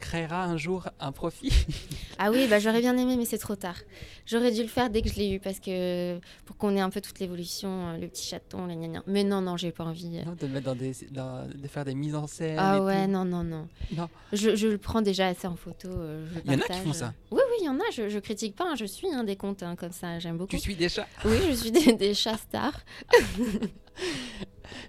c- 0.00 0.08
créeras 0.08 0.44
un 0.44 0.56
jour 0.56 0.88
un 1.00 1.12
profil 1.12 1.52
Ah 2.18 2.30
oui, 2.30 2.46
bah, 2.48 2.58
j'aurais 2.58 2.80
bien 2.80 2.96
aimé, 2.96 3.16
mais 3.16 3.24
c'est 3.26 3.36
trop 3.38 3.56
tard. 3.56 3.76
J'aurais 4.24 4.50
dû 4.50 4.62
le 4.62 4.68
faire 4.68 4.88
dès 4.88 5.02
que 5.02 5.08
je 5.10 5.16
l'ai 5.16 5.30
eu, 5.32 5.38
parce 5.40 5.60
que 5.60 6.18
pour 6.46 6.56
qu'on 6.56 6.74
ait 6.74 6.80
un 6.80 6.88
peu 6.90 7.00
toute 7.02 7.18
l'évolution, 7.20 7.88
euh, 7.90 7.98
le 7.98 8.08
petit 8.08 8.24
chaton, 8.26 8.66
les 8.66 8.74
gna. 8.76 9.02
Mais 9.06 9.22
non, 9.22 9.40
non, 9.42 9.56
j'ai 9.58 9.70
pas 9.70 9.84
envie. 9.84 10.08
Non, 10.24 10.34
de, 10.38 10.46
le 10.46 10.52
mettre 10.52 10.64
dans 10.66 10.74
des, 10.74 10.92
dans- 11.10 11.46
de 11.46 11.68
faire 11.68 11.84
des 11.84 11.94
mises 11.94 12.14
en 12.14 12.26
scène 12.26 12.56
Ah 12.58 12.82
ouais, 12.82 13.04
tout. 13.04 13.10
non, 13.12 13.24
non, 13.26 13.44
non. 13.44 13.68
Non. 13.94 14.08
Je, 14.32 14.56
je 14.56 14.66
le 14.68 14.78
prends 14.78 15.02
déjà 15.02 15.26
assez 15.28 15.46
en 15.46 15.56
photo. 15.56 15.88
euh, 15.90 16.26
Il 16.46 16.52
y 16.52 16.54
en 16.54 16.58
a 16.58 16.62
qui 16.62 16.80
font 16.80 16.92
ça. 16.94 17.12
Oui, 17.30 17.40
oui, 17.50 17.56
il 17.60 17.66
y 17.66 17.68
en 17.68 17.76
a. 17.78 17.84
Je, 17.92 18.08
je 18.08 18.18
critique 18.18 18.56
pas. 18.56 18.64
hein, 18.70 18.74
je 18.76 18.86
suis 18.86 19.08
hein, 19.12 19.24
des 19.24 19.36
comptes 19.36 19.62
hein, 19.62 19.76
comme 19.76 19.92
ça. 19.92 20.18
J'aime 20.18 20.38
beaucoup. 20.38 20.50
Tu 20.50 20.58
suis 20.58 20.74
des 20.76 20.88
chats 20.88 21.06
Oui, 21.24 21.36
je 21.50 21.52
suis 21.54 21.70
des, 21.70 21.92
des 21.92 22.14
chats 22.14 22.38
stars. 22.38 22.80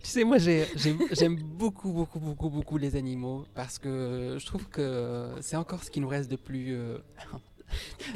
Tu 0.03 0.09
sais, 0.09 0.23
moi, 0.23 0.37
j'ai- 0.37 0.65
j'ai- 0.75 0.95
j'aime 1.11 1.35
beaucoup, 1.35 1.91
beaucoup, 1.91 2.19
beaucoup, 2.19 2.49
beaucoup 2.49 2.77
les 2.77 2.95
animaux 2.95 3.45
parce 3.55 3.79
que 3.79 4.37
je 4.39 4.45
trouve 4.45 4.67
que 4.69 5.29
c'est 5.41 5.55
encore 5.57 5.83
ce 5.83 5.91
qui 5.91 5.99
nous 5.99 6.07
reste 6.07 6.29
de 6.31 6.35
plus. 6.35 6.73
euh, 6.75 6.97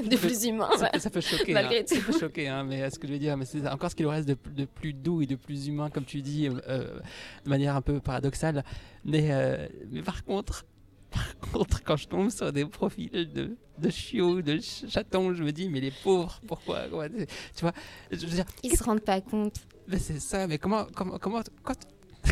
de 0.10 0.16
plus 0.16 0.46
humains. 0.46 0.70
ça, 0.78 0.90
ouais. 0.94 1.00
ça 1.00 1.10
peut 1.10 1.20
choquer, 1.22 1.54
Malgré 1.54 1.80
hein, 1.82 1.84
ça 1.86 2.00
peut 2.00 2.18
choquer, 2.18 2.48
hein, 2.48 2.64
mais 2.64 2.90
ce 2.90 2.98
que 2.98 3.08
je 3.08 3.14
veux 3.14 3.20
dire, 3.20 3.36
mais 3.36 3.46
c'est 3.46 3.68
encore 3.68 3.92
ce 3.92 3.96
qui 3.96 4.04
nous 4.04 4.10
reste 4.10 4.28
de, 4.28 4.38
de 4.56 4.66
plus 4.66 4.94
doux 4.94 5.22
et 5.22 5.26
de 5.26 5.36
plus 5.36 5.68
humain, 5.68 5.90
comme 5.90 6.06
tu 6.06 6.22
dis, 6.22 6.48
euh, 6.48 6.54
euh, 6.70 7.00
de 7.44 7.50
manière 7.50 7.76
un 7.76 7.82
peu 7.82 8.00
paradoxale. 8.00 8.64
Mais, 9.04 9.28
euh, 9.32 9.68
mais 9.92 10.02
par 10.04 10.24
contre, 10.24 10.66
par 11.12 11.38
contre, 11.52 11.84
quand 11.84 11.98
je 11.98 12.08
tombe 12.08 12.30
sur 12.30 12.54
des 12.54 12.64
profils 12.66 13.12
de, 13.12 13.58
de 13.78 13.90
chiots, 13.90 14.42
de 14.42 14.58
ch- 14.60 14.90
chatons, 14.90 15.34
je 15.34 15.44
me 15.44 15.52
dis, 15.52 15.68
mais 15.68 15.82
les 15.82 15.92
pauvres, 15.92 16.40
pourquoi 16.48 16.88
quoi, 16.88 17.10
Tu 17.10 17.26
vois, 17.62 17.74
je 18.10 18.26
veux 18.26 18.36
dire, 18.36 18.46
Ils 18.64 18.78
se 18.78 18.84
rendent 18.84 19.02
pas 19.02 19.20
compte. 19.20 19.56
Mais 19.92 20.00
c'est 20.00 20.20
ça, 20.20 20.48
mais 20.48 20.58
comment, 20.58 20.88
comment, 20.96 21.18
comment, 21.20 21.42
quand, 21.64 21.76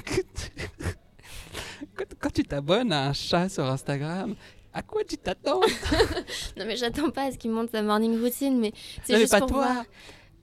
quand, 1.96 2.06
quand 2.20 2.30
tu 2.34 2.44
t'abonnes 2.44 2.92
à 2.92 3.08
un 3.10 3.14
chat 3.14 3.50
sur 3.50 3.66
Instagram, 3.66 4.36
à 4.74 4.82
quoi 4.82 5.04
tu 5.04 5.18
t'attends? 5.18 5.62
Non, 6.58 6.66
mais 6.66 6.76
j'attends 6.76 7.10
pas 7.10 7.24
à 7.26 7.32
ce 7.32 7.38
qu'ils 7.38 7.52
montent 7.52 7.72
sa 7.72 7.82
morning 7.82 8.20
routine, 8.22 8.60
mais 8.60 8.72
c'est 9.04 9.14
Non, 9.14 9.20
mais 9.20 9.22
juste 9.22 9.32
pas 9.34 9.40
pour 9.40 9.50
toi. 9.50 9.74
voir. 9.74 9.86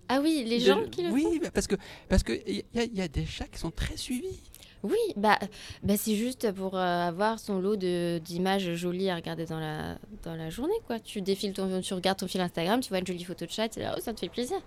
Ah 0.08 0.20
oui, 0.22 0.44
les 0.46 0.58
De- 0.60 0.64
gens 0.64 0.84
qui 0.88 1.02
le 1.02 1.10
Oui, 1.10 1.22
font. 1.24 1.36
bah, 1.42 1.50
parce 1.52 1.66
que 1.66 1.74
parce 2.08 2.22
que 2.22 2.32
il 2.46 2.62
y, 2.74 2.78
a- 2.78 2.84
il 2.84 2.96
y 2.96 3.02
a 3.02 3.08
des 3.08 3.26
chats 3.26 3.46
qui 3.48 3.58
sont 3.58 3.70
très 3.72 3.96
suivis. 3.96 4.40
Oui, 4.82 4.98
bah, 5.16 5.38
bah 5.82 5.94
c'est 5.96 6.14
juste 6.14 6.52
pour 6.52 6.76
euh, 6.76 7.08
avoir 7.08 7.38
son 7.38 7.60
lot 7.60 7.76
de 7.76 8.18
d'images 8.18 8.74
jolies 8.74 9.10
à 9.10 9.16
regarder 9.16 9.46
dans 9.46 9.58
la 9.58 9.96
dans 10.22 10.34
la 10.34 10.50
journée, 10.50 10.74
quoi. 10.86 11.00
Tu 11.00 11.22
défiles 11.22 11.52
ton, 11.52 11.80
tu 11.80 11.94
regardes 11.94 12.18
ton 12.18 12.28
fil 12.28 12.40
Instagram, 12.40 12.80
tu 12.80 12.90
vois 12.90 12.98
une 12.98 13.06
jolie 13.06 13.24
photo 13.24 13.46
de 13.46 13.50
chat, 13.50 13.74
là, 13.76 13.94
oh, 13.96 14.00
ça 14.00 14.12
te 14.12 14.20
fait 14.20 14.28
plaisir. 14.28 14.58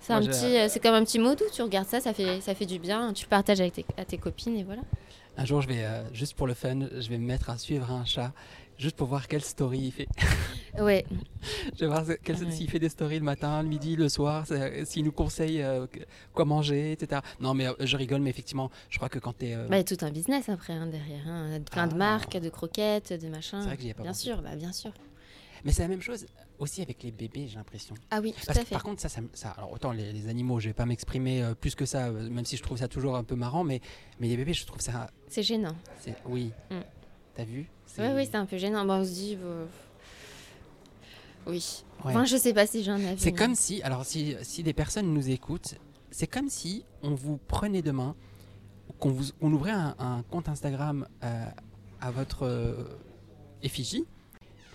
C'est 0.00 0.12
un 0.12 0.20
petit, 0.20 0.56
euh, 0.56 0.68
c'est 0.68 0.80
comme 0.80 0.94
un 0.94 1.04
petit 1.04 1.18
mot 1.18 1.34
doux. 1.34 1.44
Tu 1.52 1.62
regardes 1.62 1.88
ça, 1.88 2.00
ça 2.00 2.12
fait 2.12 2.40
ça 2.40 2.54
fait 2.54 2.66
du 2.66 2.78
bien. 2.78 3.12
Tu 3.12 3.26
partages 3.26 3.60
avec 3.60 3.72
tes, 3.72 3.86
à 3.96 4.04
tes 4.04 4.18
copines 4.18 4.56
et 4.56 4.64
voilà. 4.64 4.82
Un 5.38 5.44
jour, 5.44 5.60
je 5.60 5.68
vais 5.68 5.84
euh, 5.84 6.02
juste 6.14 6.34
pour 6.34 6.46
le 6.46 6.54
fun, 6.54 6.88
je 6.98 7.08
vais 7.08 7.18
me 7.18 7.26
mettre 7.26 7.50
à 7.50 7.58
suivre 7.58 7.90
un 7.90 8.04
chat. 8.04 8.32
Juste 8.78 8.96
pour 8.96 9.06
voir 9.08 9.26
quelle 9.28 9.42
story 9.42 9.78
il 9.78 9.92
fait. 9.92 10.08
Ouais, 10.78 11.06
Je 11.74 11.80
vais 11.80 11.86
voir 11.86 12.04
quel- 12.22 12.36
ouais. 12.36 12.50
s'il 12.50 12.68
fait 12.68 12.78
des 12.78 12.90
stories 12.90 13.18
le 13.18 13.24
matin, 13.24 13.62
le 13.62 13.68
midi, 13.70 13.96
le 13.96 14.10
soir, 14.10 14.44
c'est- 14.46 14.84
s'il 14.84 15.04
nous 15.06 15.12
conseille 15.12 15.62
euh, 15.62 15.86
quoi 16.34 16.44
manger, 16.44 16.92
etc. 16.92 17.22
Non, 17.40 17.54
mais 17.54 17.66
euh, 17.66 17.72
je 17.80 17.96
rigole, 17.96 18.20
mais 18.20 18.28
effectivement, 18.28 18.70
je 18.90 18.98
crois 18.98 19.08
que 19.08 19.18
quand 19.18 19.32
t'es. 19.32 19.54
euh, 19.54 19.66
bah, 19.68 19.76
il 19.76 19.78
y 19.78 19.80
a 19.80 19.96
tout 19.96 20.04
un 20.04 20.10
business 20.10 20.50
après 20.50 20.74
hein, 20.74 20.86
derrière, 20.86 21.26
hein. 21.26 21.58
plein 21.72 21.86
de 21.86 21.94
Ah. 21.94 21.96
marques, 21.96 22.36
de 22.36 22.50
croquettes, 22.50 23.14
de 23.14 23.26
machins. 23.28 23.60
c'est 23.62 23.68
vrai 23.68 23.76
que 23.78 23.82
j'y 23.84 23.88
ai 23.88 23.94
pas 23.94 24.02
Bien 24.02 24.10
pensé. 24.12 24.24
sûr, 24.24 24.42
bah 24.42 24.54
bien 24.54 24.70
sûr. 24.72 24.92
Mais 25.64 25.72
c'est 25.72 25.80
la 25.80 25.88
même 25.88 26.02
chose 26.02 26.26
aussi 26.58 26.82
avec 26.82 27.02
les 27.02 27.10
bébés, 27.10 27.46
j'ai 27.48 27.56
l'impression. 27.56 27.94
Ah 28.10 28.20
oui, 28.22 28.32
tout 28.38 28.44
Parce 28.44 28.58
à 28.58 28.60
que 28.60 28.66
fait. 28.66 28.74
par 28.74 28.82
contre, 28.82 29.00
ça, 29.00 29.08
ça, 29.08 29.22
ça- 29.32 29.50
alors 29.52 29.72
autant 29.72 29.92
les, 29.92 30.12
les 30.12 30.28
animaux, 30.28 30.60
je 30.60 30.68
vais 30.68 30.74
pas 30.74 30.84
m'exprimer 30.84 31.42
euh, 31.42 31.54
plus 31.54 31.74
que 31.74 31.86
ça, 31.86 32.08
euh, 32.08 32.28
même 32.28 32.44
si 32.44 32.58
je 32.58 32.62
trouve 32.62 32.76
ça 32.76 32.86
toujours 32.88 33.16
un 33.16 33.24
peu 33.24 33.34
marrant, 33.34 33.64
mais, 33.64 33.80
mais 34.20 34.28
les 34.28 34.36
bébés, 34.36 34.52
je 34.52 34.66
trouve 34.66 34.82
ça. 34.82 35.10
C'est 35.28 35.42
gênant. 35.42 35.74
Oui. 36.26 36.52
Mm. 36.70 36.74
T'as 37.36 37.44
vu? 37.44 37.66
Oui, 37.98 38.06
oui, 38.14 38.26
c'est 38.30 38.36
un 38.36 38.46
peu 38.46 38.56
gênant. 38.56 38.84
Bon, 38.84 38.94
on 38.94 39.04
se 39.04 39.10
dit, 39.10 39.38
euh, 39.42 39.66
oui. 41.46 41.84
Ouais. 42.04 42.10
Enfin, 42.10 42.24
je 42.24 42.36
sais 42.36 42.52
pas 42.52 42.66
si 42.66 42.82
j'ai 42.82 42.90
un 42.90 43.04
avis. 43.04 43.20
C'est 43.20 43.32
comme 43.32 43.54
si, 43.54 43.82
alors 43.82 44.04
si, 44.04 44.36
si 44.42 44.62
des 44.62 44.72
personnes 44.72 45.12
nous 45.12 45.30
écoutent, 45.30 45.74
c'est 46.10 46.26
comme 46.26 46.48
si 46.48 46.84
on 47.02 47.14
vous 47.14 47.38
prenait 47.48 47.82
demain, 47.82 48.14
qu'on 48.98 49.10
vous, 49.10 49.26
on 49.40 49.52
ouvrait 49.52 49.70
un, 49.72 49.94
un 49.98 50.22
compte 50.30 50.48
Instagram 50.48 51.06
euh, 51.22 51.46
à 52.00 52.10
votre 52.10 52.44
euh, 52.44 52.84
effigie 53.62 54.04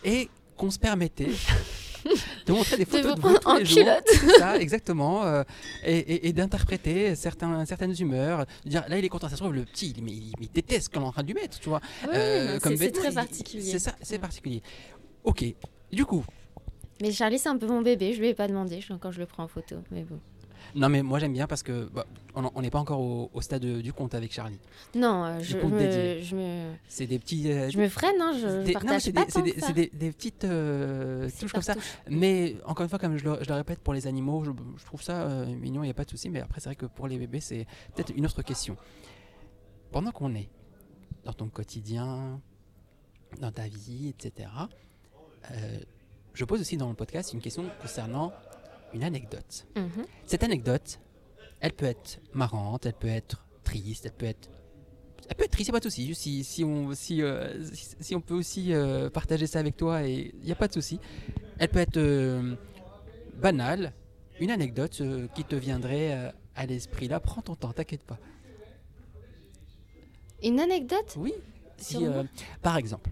et 0.03 0.29
qu'on 0.57 0.71
se 0.71 0.79
permettait 0.79 1.29
de 2.45 2.51
montrer 2.53 2.77
des 2.77 2.85
De 2.85 2.89
photos 2.89 3.05
vous 3.11 3.15
de 3.15 3.21
vous 3.21 3.37
tous 3.37 3.47
en 3.47 3.55
les 3.57 3.65
jours, 3.65 3.77
culotte. 3.79 4.03
c'est 4.07 4.39
ça, 4.39 4.57
exactement, 4.57 5.23
euh, 5.25 5.43
et, 5.83 5.97
et- 5.97 6.27
et 6.27 6.33
d'interpréter 6.33 7.15
certains, 7.15 7.65
certaines 7.65 7.95
humeurs, 7.99 8.45
de 8.65 8.69
dire 8.69 8.83
là 8.87 8.97
il 8.97 9.05
est 9.05 9.09
content, 9.09 9.29
ça 9.29 9.35
se 9.35 9.41
trouve 9.41 9.53
le 9.53 9.63
petit, 9.65 9.93
il, 9.97 10.03
mais 10.03 10.11
il, 10.11 10.33
il 10.41 10.49
déteste 10.51 10.93
qu'on 10.93 11.01
est 11.01 11.05
en 11.05 11.11
train 11.11 11.23
de 11.23 11.27
lui 11.27 11.33
mettre, 11.35 11.59
tu 11.59 11.69
vois. 11.69 11.81
Oui, 12.03 12.09
Euh, 12.15 12.59
c'est- 12.61 12.91
très 12.91 13.11
particulier. 13.11 13.63
C'est 13.63 13.79
ça, 13.79 13.95
c'est 14.01 14.19
particulier. 14.19 14.61
Ok, 15.23 15.43
du 15.91 16.05
coup, 16.05 16.25
Mais 17.01 17.11
Charlie, 17.11 17.39
c'est 17.39 17.49
un 17.49 17.57
peu 17.57 17.67
mon 17.67 17.81
bébé. 17.81 18.13
Je 18.13 18.19
lui 18.19 18.27
ai 18.29 18.33
pas 18.35 18.47
demandé 18.47 18.79
je- 18.81 18.93
quand 18.93 19.11
je 19.11 19.19
le 19.19 19.25
prends 19.25 19.43
en 19.43 19.47
photo. 19.47 19.77
Mais 19.91 20.03
bon. 20.03 20.19
Non, 20.75 20.87
mais 20.89 21.01
moi 21.03 21.19
j'aime 21.19 21.33
bien 21.33 21.47
parce 21.47 21.63
que 21.63 21.89
bah, 21.93 22.05
on 22.35 22.61
n'est 22.61 22.69
pas 22.69 22.79
encore 22.79 22.99
au, 23.01 23.29
au 23.33 23.41
stade 23.41 23.61
de- 23.61 23.81
du 23.81 23.91
compte 23.93 24.15
avec 24.15 24.31
Charlie. 24.31 24.59
Non, 24.95 25.25
euh, 25.25 25.39
je, 25.41 25.57
me, 25.57 25.79
dédié. 25.79 26.23
je, 26.23 26.35
me, 26.35 26.71
C'est 26.87 27.07
des 27.07 27.19
petits. 27.19 27.51
euh, 27.51 27.69
je 27.69 27.77
me 27.77 27.89
freine, 27.89 28.15
hein, 28.21 28.31
je 28.33 28.39
c'est 28.47 28.63
des- 28.63 28.73
non, 28.73 28.79
partage 28.79 29.11
pas 29.11 29.25
c'est 29.27 29.41
des- 29.41 29.73
des- 29.73 29.91
des 29.97 30.11
petites 30.11 30.43
euh, 30.45 31.29
touches 31.39 31.51
comme 31.51 31.61
ça. 31.61 31.75
Mais 32.09 32.55
encore 32.65 32.83
une 32.83 32.89
fois, 32.89 32.99
comme 32.99 33.17
je 33.17 33.25
le, 33.25 33.37
je 33.41 33.47
le 33.49 33.55
répète, 33.55 33.79
pour 33.79 33.93
les 33.93 34.07
animaux, 34.07 34.43
je, 34.45 34.51
je 34.77 34.85
trouve 34.85 35.01
ça 35.01 35.27
mignon, 35.45 35.83
il 35.83 35.87
n'y 35.87 35.91
a 35.91 35.95
pas 35.95 36.05
de 36.05 36.09
souci. 36.09 36.29
Mais 36.29 36.39
après, 36.41 36.59
c'est 36.61 36.69
vrai 36.69 36.75
que 36.75 36.85
pour 36.85 37.07
les 37.07 37.17
bébés, 37.17 37.39
c'est 37.41 37.65
peut-être 37.95 38.13
une 38.15 38.25
autre 38.25 38.41
question. 38.41 38.77
Pendant 39.91 40.11
qu'on 40.11 40.33
est 40.35 40.49
dans 41.25 41.33
ton 41.33 41.49
quotidien, 41.49 42.39
dans 43.39 43.51
ta 43.51 43.67
vie, 43.67 44.07
etc., 44.09 44.47
je 46.33 46.45
pose 46.45 46.61
aussi 46.61 46.77
dans 46.77 46.87
le 46.89 46.95
podcast 46.95 47.33
une 47.33 47.41
question 47.41 47.65
concernant 47.81 48.31
une 48.93 49.03
anecdote. 49.03 49.65
Mhm. 49.75 50.05
Cette 50.25 50.43
anecdote, 50.43 50.99
elle 51.59 51.73
peut 51.73 51.85
être 51.85 52.19
marrante, 52.33 52.85
elle 52.85 52.93
peut 52.93 53.07
être 53.07 53.45
triste, 53.63 54.05
elle 54.05 54.13
peut 54.13 54.25
être. 54.25 54.49
Elle 55.29 55.35
peut 55.37 55.43
être 55.45 55.51
triste, 55.51 55.69
il 55.69 55.71
n'y 55.71 55.77
a 55.77 55.79
pas 55.79 55.85
de 55.85 55.89
souci. 55.89 56.13
Si, 56.15 56.43
si, 56.43 56.63
on, 56.63 56.93
si, 56.93 57.21
euh, 57.21 57.63
si, 57.73 57.95
si 57.99 58.15
on 58.15 58.21
peut 58.21 58.33
aussi 58.33 58.73
euh, 58.73 59.09
partager 59.09 59.47
ça 59.47 59.59
avec 59.59 59.77
toi, 59.77 60.01
il 60.03 60.33
n'y 60.43 60.51
a 60.51 60.55
pas 60.55 60.67
de 60.67 60.73
souci. 60.73 60.99
Elle 61.57 61.69
peut 61.69 61.79
être 61.79 61.97
euh, 61.97 62.55
banale, 63.35 63.93
une 64.39 64.51
anecdote 64.51 65.01
qui 65.35 65.43
te 65.45 65.55
viendrait 65.55 66.33
à 66.55 66.65
l'esprit. 66.65 67.07
Là, 67.07 67.19
prends 67.19 67.41
ton 67.41 67.55
temps, 67.55 67.71
t'inquiète 67.71 68.03
pas. 68.03 68.17
Une 70.43 70.59
anecdote? 70.59 71.13
Oui. 71.17 71.33
Si, 71.77 72.05
par 72.61 72.77
exemple, 72.77 73.11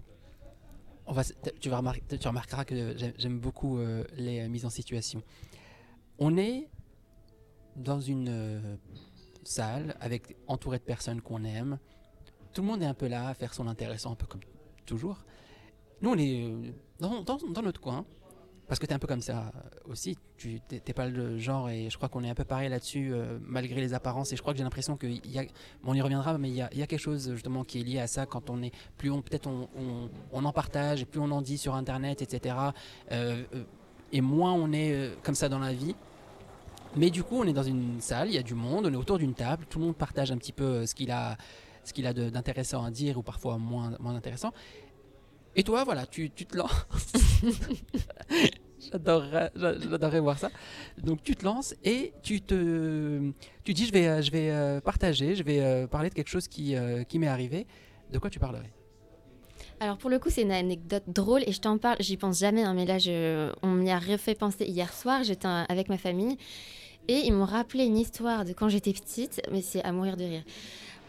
on 1.06 1.12
va, 1.12 1.22
tu, 1.60 1.68
vas 1.70 1.82
tu 2.20 2.28
remarqueras 2.28 2.64
que 2.64 2.96
j'aime- 3.16 3.38
beaucoup 3.38 3.78
les 4.16 4.48
mises 4.48 4.64
en 4.64 4.70
situation. 4.70 5.22
On 6.20 6.36
est 6.36 6.68
dans 7.76 8.00
une 8.00 8.28
euh, 8.28 8.76
salle 9.42 9.96
avec 10.00 10.36
entouré 10.46 10.78
de 10.78 10.82
personnes 10.84 11.22
qu'on 11.22 11.44
aime. 11.44 11.78
Tout 12.52 12.60
le 12.60 12.68
monde 12.68 12.82
est 12.82 12.86
un 12.86 12.94
peu 12.94 13.08
là 13.08 13.28
à 13.28 13.34
faire 13.34 13.54
son 13.54 13.66
intéressant, 13.66 14.12
un 14.12 14.16
peu 14.16 14.26
comme 14.26 14.42
toujours. 14.84 15.24
Nous, 16.02 16.10
on 16.10 16.18
est 16.18 16.44
euh, 16.44 16.72
dans, 16.98 17.62
notre 17.62 17.80
coin. 17.80 18.04
Parce 18.68 18.78
que 18.78 18.86
tu 18.86 18.92
es 18.92 18.94
un 18.94 19.00
peu 19.00 19.08
comme 19.08 19.22
ça 19.22 19.50
aussi. 19.86 20.16
Tu 20.36 20.60
n'es 20.70 20.92
pas 20.94 21.08
le 21.08 21.38
genre, 21.38 21.68
et 21.70 21.90
je 21.90 21.96
crois 21.96 22.08
qu'on 22.08 22.22
est 22.22 22.30
un 22.30 22.34
peu 22.36 22.44
pareil 22.44 22.68
là-dessus, 22.68 23.12
euh, 23.12 23.38
malgré 23.42 23.80
les 23.80 23.94
apparences. 23.94 24.32
Et 24.32 24.36
je 24.36 24.42
crois 24.42 24.52
que 24.52 24.58
j'ai 24.58 24.64
l'impression 24.64 24.96
qu'il 24.96 25.26
y 25.26 25.48
on 25.84 25.94
y 25.94 26.00
reviendra, 26.00 26.38
mais 26.38 26.50
il 26.50 26.54
y, 26.54 26.62
a, 26.62 26.72
y 26.74 26.82
a 26.82 26.86
quelque 26.86 27.00
chose 27.00 27.32
justement 27.32 27.64
qui 27.64 27.80
est 27.80 27.82
lié 27.82 27.98
à 27.98 28.06
ça 28.06 28.26
quand 28.26 28.48
on 28.48 28.62
est 28.62 28.72
plus 28.96 29.10
on 29.10 29.22
peut-être 29.22 29.48
on, 29.48 29.68
on- 30.32 30.44
en 30.44 30.52
partage 30.52 31.02
et 31.02 31.04
plus 31.04 31.18
on 31.18 31.30
en 31.32 31.42
dit 31.42 31.58
sur 31.58 31.74
internet, 31.74 32.22
etc. 32.22 32.54
et 34.12 34.20
moins 34.20 34.52
on 34.52 34.70
est 34.72 35.20
comme 35.24 35.34
ça 35.34 35.48
dans 35.48 35.58
la 35.58 35.72
vie. 35.72 35.96
Mais 36.96 37.10
du 37.10 37.22
coup, 37.22 37.36
on 37.38 37.44
est 37.44 37.52
dans 37.52 37.62
une 37.62 38.00
salle, 38.00 38.28
il 38.28 38.34
y 38.34 38.38
a 38.38 38.42
du 38.42 38.54
monde, 38.54 38.86
on 38.86 38.92
est 38.92 38.96
autour 38.96 39.18
d'une 39.18 39.34
table, 39.34 39.64
tout 39.68 39.78
le 39.78 39.84
monde 39.86 39.96
partage 39.96 40.32
un 40.32 40.36
petit 40.38 40.52
peu 40.52 40.64
euh, 40.64 40.86
ce 40.86 40.94
qu'il 40.94 41.10
a, 41.12 41.36
ce 41.84 41.92
qu'il 41.92 42.06
a 42.06 42.12
d'intéressant 42.12 42.84
à 42.84 42.90
dire 42.90 43.16
ou 43.18 43.22
parfois 43.22 43.58
moins, 43.58 43.96
intéressant. 44.16 44.52
Et 45.56 45.62
toi, 45.62 45.84
voilà, 45.84 46.06
tu, 46.06 46.30
tu 46.30 46.46
te 46.46 46.56
lances. 46.56 46.86
J'adorerais, 48.92 49.50
j'a- 49.54 49.78
j'adorerais 49.78 50.20
voir 50.20 50.38
ça. 50.38 50.50
Donc 51.02 51.22
tu 51.22 51.36
te 51.36 51.44
lances 51.44 51.74
et 51.84 52.12
tu 52.22 52.40
te, 52.40 53.30
tu 53.62 53.74
dis 53.74 53.86
je 53.86 53.92
vais, 53.92 54.08
euh, 54.08 54.22
je 54.22 54.30
vais 54.30 54.50
euh, 54.50 54.80
partager, 54.80 55.34
je 55.36 55.42
vais 55.42 55.86
parler 55.88 56.08
de 56.08 56.14
quelque 56.14 56.30
chose 56.30 56.48
qui, 56.48 56.74
qui 57.08 57.18
m'est 57.18 57.26
arrivé. 57.28 57.66
De 58.10 58.18
quoi 58.18 58.30
tu 58.30 58.38
parlerais 58.38 58.72
Alors 59.80 59.98
pour 59.98 60.08
le 60.08 60.18
coup, 60.18 60.30
c'est 60.30 60.42
une 60.42 60.50
anecdote 60.50 61.04
drôle 61.08 61.42
et 61.46 61.52
je 61.52 61.60
t'en 61.60 61.76
parle, 61.76 61.98
j'y 62.00 62.16
pense 62.16 62.38
jamais, 62.40 62.62
hein, 62.62 62.72
mais 62.74 62.86
là, 62.86 62.96
on 63.62 63.68
m'y 63.68 63.90
a 63.90 63.98
refait 63.98 64.34
penser 64.34 64.64
hier 64.64 64.92
soir, 64.94 65.24
j'étais 65.24 65.46
avec 65.46 65.88
ma 65.90 65.98
famille 65.98 66.38
et 67.10 67.26
ils 67.26 67.32
m'ont 67.32 67.44
rappelé 67.44 67.84
une 67.84 67.98
histoire 67.98 68.44
de 68.44 68.52
quand 68.52 68.68
j'étais 68.68 68.92
petite, 68.92 69.42
mais 69.50 69.62
c'est 69.62 69.82
à 69.82 69.90
mourir 69.92 70.16
de 70.16 70.24
rire. 70.24 70.42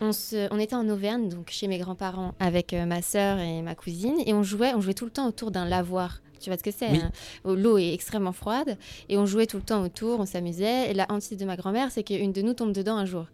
On, 0.01 0.13
se, 0.13 0.47
on 0.51 0.57
était 0.57 0.75
en 0.75 0.89
Auvergne, 0.89 1.29
donc 1.29 1.51
chez 1.51 1.67
mes 1.67 1.77
grands-parents, 1.77 2.33
avec 2.39 2.73
euh, 2.73 2.85
ma 2.87 3.03
sœur 3.03 3.37
et 3.37 3.61
ma 3.61 3.75
cousine, 3.75 4.15
et 4.25 4.33
on 4.33 4.41
jouait, 4.41 4.73
on 4.73 4.81
jouait 4.81 4.95
tout 4.95 5.05
le 5.05 5.11
temps 5.11 5.27
autour 5.27 5.51
d'un 5.51 5.65
lavoir. 5.65 6.21
Tu 6.39 6.49
vois 6.49 6.57
ce 6.57 6.63
que 6.63 6.71
c'est 6.71 6.89
Oui. 6.89 6.97
hein? 7.03 7.11
L'eau 7.45 7.77
est 7.77 7.93
extrêmement 7.93 8.31
froide, 8.31 8.77
et 9.09 9.17
on 9.19 9.27
jouait 9.27 9.45
tout 9.45 9.57
le 9.57 9.63
temps 9.63 9.83
autour, 9.83 10.19
on 10.19 10.25
s'amusait. 10.25 10.89
Et 10.89 10.95
la 10.95 11.05
hantise 11.09 11.37
de 11.37 11.45
ma 11.45 11.55
grand-mère, 11.55 11.91
c'est 11.91 12.01
qu'une 12.01 12.31
de 12.31 12.41
nous 12.41 12.55
tombe 12.55 12.73
dedans 12.73 12.97
un 12.97 13.05
jour. 13.05 13.27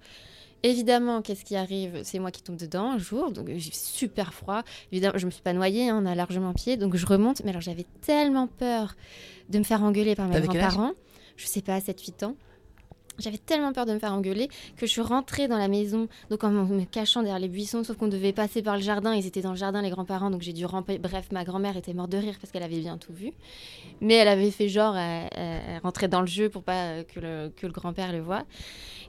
Évidemment, 0.64 1.22
qu'est-ce 1.22 1.46
qui 1.46 1.56
arrive? 1.56 2.02
C'est 2.04 2.20
moi 2.20 2.32
qui 2.32 2.42
tombe 2.44 2.58
dedans 2.58 2.92
un 2.92 2.98
jour, 2.98 3.32
donc 3.32 3.48
j'ai 3.56 3.72
super 3.72 4.34
froid. 4.34 4.64
Évidemment, 4.92 5.18
je 5.18 5.26
me 5.26 5.32
suis 5.32 5.42
pas 5.44 5.54
noyée, 5.54 5.88
hein, 5.88 6.02
on 6.04 6.06
a 6.06 6.16
largement 6.16 6.52
pied, 6.52 6.76
donc 6.76 6.98
je 6.98 7.06
remonte. 7.06 7.42
Mais 7.46 7.52
alors 7.52 7.62
j'avais 7.62 7.86
tellement 8.02 8.48
peur 8.48 8.96
de 9.50 9.60
me 9.60 9.64
faire 9.64 9.84
engueuler 9.84 10.16
par 10.16 10.28
mes 10.28 10.34
grands-parents. 10.42 10.92
Je 11.38 11.46
sais 11.46 11.62
pas, 11.62 11.80
7-8 11.80 12.26
ans. 12.26 12.36
J'avais 13.20 13.38
tellement 13.38 13.74
peur 13.74 13.86
de 13.86 13.94
me 13.94 14.00
faire 14.00 14.14
engueuler 14.14 14.48
que 14.78 14.86
je 14.86 14.92
suis 14.92 15.02
rentrée 15.02 15.48
dans 15.48 15.58
la 15.58 15.68
maison, 15.68 16.08
donc 16.30 16.44
en 16.44 16.50
me 16.52 16.86
cachant 16.86 17.22
derrière 17.22 17.40
les 17.40 17.48
buissons, 17.48 17.84
sauf 17.84 17.98
qu'on 17.98 18.08
devait 18.08 18.34
passer 18.34 18.62
par 18.62 18.76
le 18.76 18.82
jardin. 18.82 19.14
Ils 19.16 19.26
étaient 19.26 19.42
dans 19.42 19.52
le 19.52 19.58
jardin, 19.58 19.82
les 19.82 19.90
grands-parents, 19.90 20.30
donc 20.30 20.42
j'ai 20.42 20.54
dû 20.54 20.66
ramper. 20.66 20.98
Bref, 20.98 21.28
ma 21.32 21.44
grand-mère 21.44 21.78
était 21.78 21.94
morte 21.94 22.12
de 22.12 22.18
rire 22.18 22.36
parce 22.40 22.52
qu'elle 22.52 22.64
avait 22.64 22.80
bien 22.80 22.98
tout 22.98 23.14
vu. 23.14 23.32
Mais 24.02 24.14
elle 24.16 24.28
avait 24.28 24.52
fait 24.52 24.70
genre, 24.70 24.96
elle, 24.98 25.30
elle- 25.36 25.62
elle 25.70 25.80
rentrait 25.82 26.08
dans 26.08 26.22
le 26.22 26.28
jeu 26.28 26.50
pour 26.50 26.64
pas 26.64 27.04
que 27.04 27.20
le, 27.20 27.52
que 27.56 27.66
le 27.66 27.74
grand-père 27.74 28.12
le 28.12 28.20
voie. 28.22 28.44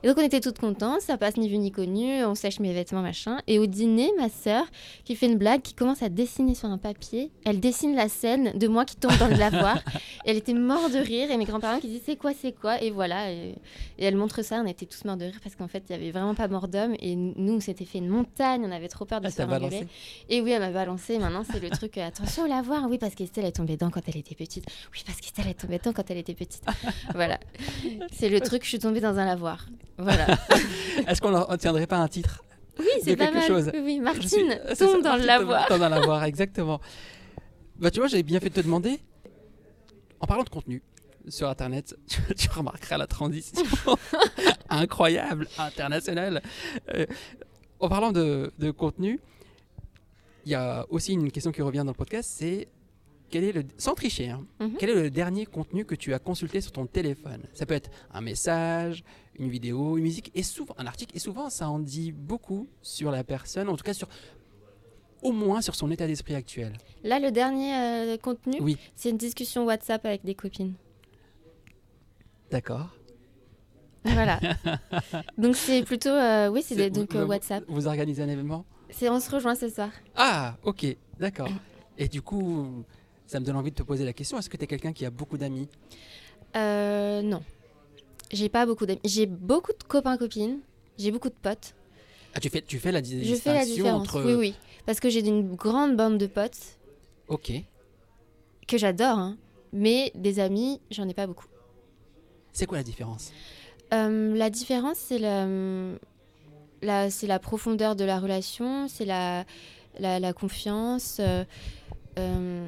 Et 0.01 0.07
donc 0.07 0.17
on 0.17 0.21
était 0.21 0.39
toutes 0.39 0.59
contentes, 0.59 1.01
ça 1.01 1.17
passe 1.17 1.35
ni 1.35 1.49
vu 1.49 1.57
ni 1.57 1.71
connu, 1.71 2.23
on 2.23 2.33
sèche 2.33 2.59
mes 2.61 2.73
vêtements, 2.73 3.01
machin. 3.01 3.39
Et 3.47 3.59
au 3.59 3.65
dîner, 3.65 4.09
ma 4.17 4.29
sœur, 4.29 4.63
qui 5.03 5.15
fait 5.15 5.25
une 5.25 5.37
blague, 5.37 5.61
qui 5.61 5.73
commence 5.73 6.01
à 6.01 6.07
dessiner 6.07 6.55
sur 6.55 6.69
un 6.69 6.77
papier, 6.77 7.31
elle 7.45 7.59
dessine 7.59 7.95
la 7.95 8.07
scène 8.07 8.57
de 8.57 8.67
moi 8.69 8.85
qui 8.85 8.95
tombe 8.95 9.17
dans 9.17 9.27
le 9.27 9.35
lavoir. 9.35 9.77
elle 10.25 10.37
était 10.37 10.53
morte 10.53 10.93
de 10.93 10.99
rire 10.99 11.29
et 11.31 11.37
mes 11.37 11.43
grands-parents 11.43 11.79
qui 11.79 11.87
disent 11.89 12.01
c'est 12.05 12.15
quoi, 12.15 12.31
c'est 12.33 12.53
quoi? 12.53 12.81
Et 12.81 12.91
voilà. 12.91 13.31
Et, 13.31 13.55
et 14.01 14.05
elle 14.05 14.15
montre 14.15 14.41
ça, 14.43 14.61
on 14.63 14.65
était 14.65 14.85
tous 14.85 15.03
morts 15.03 15.17
de 15.17 15.25
rire 15.25 15.39
parce 15.43 15.55
qu'en 15.55 15.67
fait, 15.67 15.83
il 15.89 15.91
y 15.91 15.95
avait 15.95 16.09
vraiment 16.11 16.33
pas 16.33 16.47
mort 16.47 16.69
d'homme. 16.69 16.95
Et 16.99 17.15
nous, 17.17 17.53
on 17.55 17.59
s'était 17.59 17.83
fait 17.83 17.97
une 17.99 18.07
montagne, 18.07 18.63
on 18.65 18.71
avait 18.71 18.87
trop 18.87 19.03
peur 19.05 19.19
de 19.19 19.27
Ah, 19.27 19.29
se 19.29 19.35
faire 19.35 19.51
engueuler. 19.51 19.87
Et 20.29 20.39
oui, 20.41 20.51
elle 20.51 20.61
m'a 20.61 20.71
balancé. 20.71 21.19
Maintenant, 21.19 21.43
c'est 21.43 21.59
le 21.59 21.69
truc, 21.69 21.97
euh, 21.97 22.07
attention, 22.07 22.45
la 22.47 22.61
voir. 22.61 22.87
Oui, 22.89 22.97
parce 22.97 23.13
qu'Estelle 23.13 23.43
est 23.45 23.51
tombée 23.51 23.73
dedans 23.73 23.89
quand 23.91 24.01
elle 24.07 24.15
était 24.17 24.35
petite. 24.35 24.65
Oui, 24.93 25.03
parce 25.05 25.19
qu'Estelle 25.19 25.47
est 25.47 25.53
tombée 25.59 25.77
dedans 25.79 25.91
quand 25.93 26.09
elle 26.09 26.17
était 26.17 26.33
petite. 26.33 26.63
voilà. 27.13 27.39
C'est 28.13 28.29
le 28.29 28.39
truc, 28.39 28.63
je 28.63 28.69
suis 28.69 28.79
tombée 28.79 29.01
dans 29.01 29.17
un 29.19 29.25
lavoir. 29.25 29.67
Voilà. 29.97 30.25
Est-ce 31.07 31.19
qu'on 31.21 31.31
ne 31.31 31.55
tiendrait 31.57 31.85
pas 31.87 31.97
un 31.97 32.07
titre 32.07 32.41
Oui, 32.79 32.85
c'est 33.03 33.17
pas 33.17 33.25
quelque 33.25 33.37
mal. 33.39 33.47
chose? 33.47 33.71
Oui, 33.83 33.99
Martine 33.99 34.27
suis- 34.29 34.45
c'est 34.69 34.75
ça, 34.75 34.85
tombe 34.85 35.03
dans 35.03 35.09
Martine 35.09 35.21
le 35.21 35.27
lavoir. 35.27 35.67
Tombe 35.67 35.79
dans 35.79 35.89
le 35.89 35.95
lavoir, 35.95 36.23
exactement. 36.23 36.79
Bah, 37.77 37.91
tu 37.91 37.99
vois, 37.99 38.07
j'avais 38.07 38.23
bien 38.23 38.39
fait 38.39 38.49
de 38.49 38.53
te 38.55 38.61
demander. 38.61 38.99
En 40.21 40.25
parlant 40.27 40.43
de 40.43 40.49
contenu 40.49 40.81
sur 41.27 41.47
Internet, 41.49 41.95
tu, 42.37 42.49
remarqueras 42.49 42.97
la 42.97 43.07
transition 43.07 43.63
incroyable, 44.69 45.47
internationale. 45.57 46.41
Euh, 46.93 47.05
en 47.79 47.89
parlant 47.89 48.11
de, 48.11 48.51
de 48.59 48.71
contenu, 48.71 49.19
il 50.45 50.51
y 50.51 50.55
a 50.55 50.85
aussi 50.89 51.13
une 51.13 51.31
question 51.31 51.51
qui 51.51 51.61
revient 51.61 51.79
dans 51.79 51.85
le 51.85 51.93
podcast, 51.93 52.29
c'est 52.33 52.67
quel 53.29 53.43
est 53.43 53.51
le, 53.51 53.63
sans 53.77 53.93
tricher, 53.93 54.29
hein, 54.29 54.43
Mhm. 54.59 54.75
quel 54.79 54.89
est 54.89 54.95
le 55.03 55.11
dernier 55.11 55.45
contenu 55.45 55.85
que 55.85 55.93
tu 55.95 56.13
as 56.13 56.19
consulté 56.19 56.61
sur 56.61 56.71
ton 56.71 56.87
téléphone? 56.87 57.43
Ça 57.53 57.65
peut 57.65 57.75
être 57.75 57.91
un 58.11 58.21
message, 58.21 59.03
une 59.37 59.49
vidéo, 59.49 59.97
une 59.97 60.03
musique, 60.03 60.31
et 60.33 60.41
souvent 60.43 60.73
un 60.79 60.87
article, 60.87 61.15
et 61.15 61.19
souvent 61.19 61.49
ça 61.49 61.69
en 61.69 61.77
dit 61.79 62.11
beaucoup 62.11 62.67
sur 62.81 63.11
la 63.11 63.23
personne, 63.23 63.69
en 63.69 63.75
tout 63.77 63.83
cas 63.83 63.93
sur 63.93 64.07
au 65.21 65.31
moins 65.33 65.61
sur 65.61 65.75
son 65.75 65.91
état 65.91 66.07
d'esprit 66.07 66.33
actuel. 66.33 66.73
Là, 67.03 67.19
le 67.19 67.29
dernier 67.29 67.75
euh, 67.75 68.17
contenu, 68.17 68.57
Oui. 68.61 68.77
c'est 68.95 69.09
une 69.09 69.17
discussion 69.17 69.65
WhatsApp 69.65 70.05
avec 70.05 70.23
des 70.23 70.33
copines. 70.33 70.73
D'accord. 72.51 72.89
Voilà. 74.05 74.39
donc 75.37 75.55
c'est 75.55 75.83
plutôt, 75.83 76.09
euh, 76.09 76.47
oui, 76.49 76.63
c'est 76.65 76.89
donc 76.89 77.13
vous- 77.13 77.19
euh, 77.19 77.25
WhatsApp. 77.25 77.63
Vous 77.67 77.87
organisez 77.87 78.23
un 78.23 78.29
événement? 78.29 78.65
C'est 78.89 79.09
on 79.09 79.19
se 79.19 79.29
rejoint 79.29 79.55
ce 79.55 79.69
soir. 79.69 79.89
Ah, 80.15 80.57
ok, 80.63 80.85
d'accord. 81.19 81.49
Et 81.97 82.07
du 82.07 82.21
coup, 82.21 82.83
ça 83.27 83.39
me 83.39 83.45
donne 83.45 83.57
envie 83.57 83.71
de 83.71 83.75
te 83.75 83.83
poser 83.83 84.05
la 84.05 84.13
question 84.13 84.39
est-ce 84.39 84.49
que 84.49 84.57
tu 84.57 84.63
es 84.63 84.67
quelqu'un 84.67 84.93
qui 84.93 85.05
a 85.05 85.09
beaucoup 85.11 85.37
d'amis? 85.37 85.67
Euh, 86.55 87.21
non, 87.21 87.43
j'ai 88.31 88.49
pas 88.49 88.65
beaucoup 88.65 88.85
d'amis. 88.85 89.01
J'ai 89.03 89.25
beaucoup 89.27 89.73
de 89.73 89.83
copains 89.83 90.17
copines. 90.17 90.59
J'ai 90.97 91.11
beaucoup 91.11 91.29
de 91.29 91.35
potes. 91.41 91.75
ah, 92.33 92.39
tu, 92.39 92.49
fais, 92.49 92.61
tu 92.61 92.79
fais 92.79 92.91
la 92.91 93.01
di- 93.01 93.23
Je 93.23 93.35
fais 93.35 93.53
la 93.53 93.59
distinction 93.59 93.83
différence. 93.99 94.07
entre. 94.15 94.23
Oui, 94.25 94.33
oui, 94.35 94.53
parce 94.85 94.99
que 94.99 95.09
j'ai 95.09 95.25
une 95.27 95.55
grande 95.55 95.95
bande 95.95 96.17
de 96.17 96.25
potes 96.27 96.77
Ok. 97.27 97.51
que 98.67 98.77
j'adore, 98.77 99.19
hein. 99.19 99.37
mais 99.71 100.11
des 100.15 100.39
amis, 100.39 100.79
j'en 100.89 101.07
ai 101.07 101.13
pas 101.13 101.27
beaucoup. 101.27 101.45
C'est 102.59 102.65
quoi 102.65 102.77
la 102.79 102.83
différence 102.83 103.31
Euh, 103.93 104.35
la 104.35 104.49
différence, 104.49 104.97
c'est 104.97 105.17
la, 105.17 105.47
la, 106.81 107.09
c'est 107.09 107.25
la 107.25 107.39
profondeur 107.39 107.95
de 107.95 108.03
la 108.03 108.19
relation, 108.19 108.89
c'est 108.89 109.05
la, 109.05 109.45
la, 109.97 110.19
la 110.19 110.33
confiance, 110.33 111.21
euh, 111.21 111.45
euh, 112.17 112.67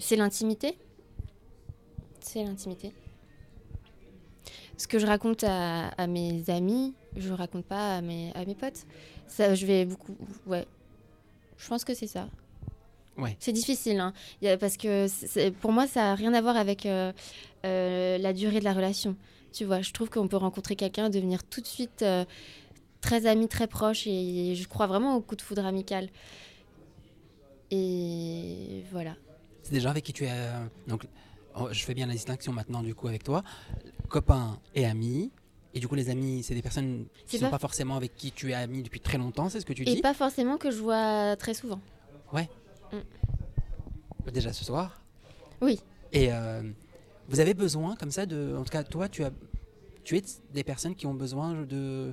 c'est 0.00 0.16
l'intimité. 0.16 0.76
C'est 2.18 2.42
l'intimité. 2.42 2.92
Ce 4.76 4.88
que 4.88 4.98
je 4.98 5.06
raconte 5.06 5.44
à, 5.44 5.86
à 5.90 6.08
mes 6.08 6.50
amis, 6.50 6.94
je 7.16 7.32
raconte 7.32 7.64
pas 7.64 7.98
à 7.98 8.00
mes, 8.00 8.32
à 8.34 8.44
mes 8.44 8.56
potes. 8.56 8.86
Ça, 9.28 9.54
je 9.54 9.66
vais 9.66 9.84
beaucoup. 9.84 10.16
Ouais. 10.48 10.66
Je 11.58 11.68
pense 11.68 11.84
que 11.84 11.94
c'est 11.94 12.08
ça. 12.08 12.28
Ouais. 13.16 13.36
C'est 13.40 13.52
difficile, 13.52 13.98
hein. 13.98 14.12
Parce 14.60 14.76
que 14.76 15.50
pour 15.50 15.72
moi, 15.72 15.88
ça 15.88 16.02
n'a 16.02 16.14
rien 16.14 16.32
à 16.34 16.40
voir 16.40 16.56
avec 16.56 16.86
euh, 16.86 17.12
euh, 17.64 18.18
la 18.18 18.32
durée 18.32 18.58
de 18.60 18.64
la 18.64 18.72
relation. 18.72 19.16
Tu 19.52 19.64
vois, 19.64 19.80
je 19.80 19.92
trouve 19.92 20.10
qu'on 20.10 20.28
peut 20.28 20.36
rencontrer 20.36 20.76
quelqu'un 20.76 21.06
et 21.06 21.10
devenir 21.10 21.42
tout 21.44 21.60
de 21.60 21.66
suite 21.66 22.02
euh, 22.02 22.24
très 23.00 23.26
ami, 23.26 23.48
très 23.48 23.66
proche. 23.66 24.06
Et 24.06 24.54
je 24.54 24.68
crois 24.68 24.86
vraiment 24.86 25.16
au 25.16 25.20
coup 25.20 25.36
de 25.36 25.42
foudre 25.42 25.64
amical. 25.64 26.08
Et 27.70 28.84
voilà. 28.90 29.14
C'est 29.62 29.72
des 29.72 29.80
gens 29.80 29.90
avec 29.90 30.04
qui 30.04 30.12
tu 30.12 30.24
es. 30.24 30.30
euh, 30.30 30.64
donc, 30.86 31.06
oh, 31.58 31.68
je 31.70 31.84
fais 31.84 31.94
bien 31.94 32.06
la 32.06 32.14
distinction 32.14 32.52
maintenant, 32.52 32.82
du 32.82 32.94
coup, 32.94 33.08
avec 33.08 33.24
toi. 33.24 33.42
Copains 34.08 34.58
et 34.74 34.86
amis. 34.86 35.30
Et 35.74 35.80
du 35.80 35.86
coup, 35.88 35.94
les 35.94 36.08
amis, 36.08 36.42
c'est 36.42 36.54
des 36.54 36.62
personnes 36.62 37.04
qui 37.26 37.36
ne 37.36 37.40
sont 37.40 37.46
pas- 37.46 37.52
pas 37.52 37.58
forcément 37.58 37.96
avec 37.96 38.16
qui 38.16 38.32
tu 38.32 38.50
es 38.50 38.54
ami 38.54 38.82
depuis 38.82 39.00
très 39.00 39.18
longtemps, 39.18 39.48
c'est 39.50 39.60
ce 39.60 39.66
que 39.66 39.74
tu 39.74 39.82
Et 39.82 39.94
dis 39.96 40.00
pas 40.00 40.14
forcément 40.14 40.56
que 40.56 40.70
je 40.70 40.78
vois 40.78 41.36
très 41.36 41.52
souvent. 41.54 41.80
Déjà 44.32 44.52
ce 44.52 44.62
soir. 44.64 45.00
Oui. 45.62 45.80
Et 46.12 46.28
euh, 46.32 46.62
vous 47.28 47.40
avez 47.40 47.54
besoin, 47.54 47.94
comme 47.96 48.10
ça, 48.10 48.26
de. 48.26 48.54
En 48.56 48.64
tout 48.64 48.70
cas, 48.70 48.82
toi, 48.84 49.08
tu, 49.08 49.22
as, 49.24 49.30
tu 50.04 50.16
es 50.16 50.22
des 50.52 50.64
personnes 50.64 50.94
qui 50.94 51.06
ont 51.06 51.14
besoin 51.14 51.62
de 51.62 52.12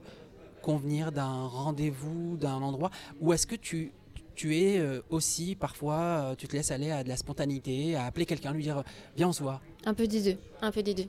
convenir 0.61 1.11
d'un 1.11 1.45
rendez-vous, 1.47 2.38
d'un 2.38 2.55
endroit 2.61 2.89
Ou 3.22 3.34
est-ce 3.34 3.45
que 3.47 3.55
tu, 3.55 3.91
tu 4.36 4.57
es 4.57 4.80
euh, 4.80 5.01
aussi, 5.09 5.55
parfois, 5.55 5.95
euh, 5.99 6.36
tu 6.36 6.47
te 6.47 6.55
laisses 6.55 6.72
aller 6.72 6.91
à 6.91 7.03
de 7.03 7.09
la 7.09 7.18
spontanéité, 7.18 7.95
à 7.95 8.05
appeler 8.05 8.26
quelqu'un, 8.26 8.51
lui 8.51 8.63
dire 8.63 8.84
Viens, 9.16 9.30
on 9.30 9.34
se 9.34 9.43
voit 9.43 9.61
Un 9.86 9.93
peu 9.93 10.07
des 10.07 10.22
deux. 10.34 10.38
Un 10.61 10.72
peu 10.72 10.82
des 10.84 10.93
deux. 10.93 11.05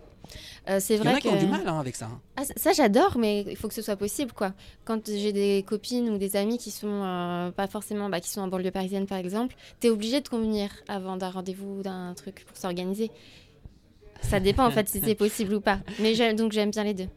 Euh, 0.69 0.79
c'est 0.81 0.95
Il 0.97 0.99
y 0.99 1.01
en 1.01 1.05
vrai 1.05 1.15
a 1.15 1.21
qui 1.21 1.29
ont 1.29 1.39
du 1.39 1.47
mal 1.47 1.67
hein, 1.69 1.79
avec 1.79 1.95
ça. 1.97 2.07
hein. 2.07 2.21
Ah, 2.37 2.45
ça- 2.45 2.55
ça 2.57 2.73
j'adore, 2.73 3.17
mais 3.17 3.45
il 3.49 3.57
faut 3.57 3.69
que 3.69 3.75
ce 3.75 3.81
soit 3.83 3.97
possible, 3.97 4.33
quoi. 4.33 4.53
Quand 4.85 5.07
j'ai 5.09 5.33
des 5.33 5.65
copines 5.67 6.11
ou 6.11 6.19
des 6.19 6.37
amis 6.37 6.59
qui 6.59 6.71
sont 6.73 6.89
euh, 7.03 7.51
pas 7.53 7.67
forcément, 7.69 8.11
bah, 8.11 8.21
qui 8.21 8.29
sont 8.31 8.41
en 8.43 8.49
banlieue 8.49 8.71
parisienne 8.73 9.07
par 9.07 9.19
exemple, 9.19 9.55
t'es 9.81 9.89
obligé 9.89 10.21
de 10.21 10.29
convenir 10.29 10.71
avant 10.89 11.17
d'un 11.17 11.31
rendez-vous, 11.31 11.83
d'un 11.83 12.13
truc 12.15 12.45
pour 12.47 12.57
s'organiser. 12.57 13.11
Ça 14.23 14.41
dépend 14.41 14.67
en 14.67 14.71
fait 14.71 14.89
si 14.89 15.01
c'est 15.01 15.15
possible 15.27 15.55
ou 15.55 15.61
pas. 15.61 15.81
Mais 16.01 16.35
donc 16.35 16.53
j'aime 16.53 16.71
bien 16.71 16.85
les 16.85 16.95
deux. 16.95 17.09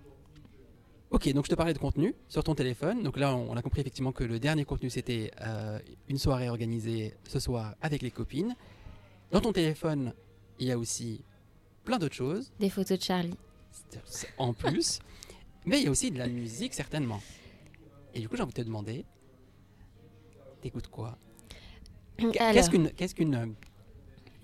Ok, 1.11 1.27
donc 1.33 1.45
je 1.45 1.49
te 1.49 1.55
parlais 1.55 1.73
de 1.73 1.79
contenu 1.79 2.13
sur 2.27 2.43
ton 2.43 2.53
téléphone. 2.53 3.01
Donc 3.01 3.17
là, 3.17 3.35
on 3.35 3.57
a 3.57 3.61
compris 3.63 3.81
effectivement 3.81 4.11
que 4.11 4.23
le 4.23 4.39
dernier 4.39 4.63
contenu, 4.63 4.91
c'était 4.91 5.31
euh, 5.41 5.79
une 6.07 6.19
soirée 6.19 6.49
organisée 6.49 7.15
ce 7.27 7.39
soir 7.39 7.73
avec 7.81 8.03
les 8.03 8.11
copines. 8.11 8.55
Dans 9.31 9.41
ton 9.41 9.51
téléphone, 9.51 10.13
il 10.59 10.67
y 10.67 10.71
a 10.71 10.77
aussi 10.77 11.23
plein 11.83 11.97
d'autres 11.97 12.15
choses. 12.15 12.51
Des 12.59 12.69
photos 12.69 12.99
de 12.99 13.03
Charlie. 13.03 13.37
En 14.37 14.53
plus. 14.53 14.99
Mais 15.65 15.79
il 15.79 15.85
y 15.85 15.87
a 15.87 15.91
aussi 15.91 16.11
de 16.11 16.17
la 16.19 16.27
musique, 16.27 16.75
certainement. 16.75 17.21
Et 18.13 18.19
du 18.19 18.29
coup, 18.29 18.35
j'ai 18.35 18.43
envie 18.43 18.53
de 18.53 18.61
te 18.61 18.65
demander, 18.65 19.05
t'écoutes 20.61 20.87
quoi? 20.87 21.17
Qu'est-ce 22.17 22.69
qu'une 22.69 22.91
qu'est-ce 22.91 23.15
qu'une, 23.15 23.55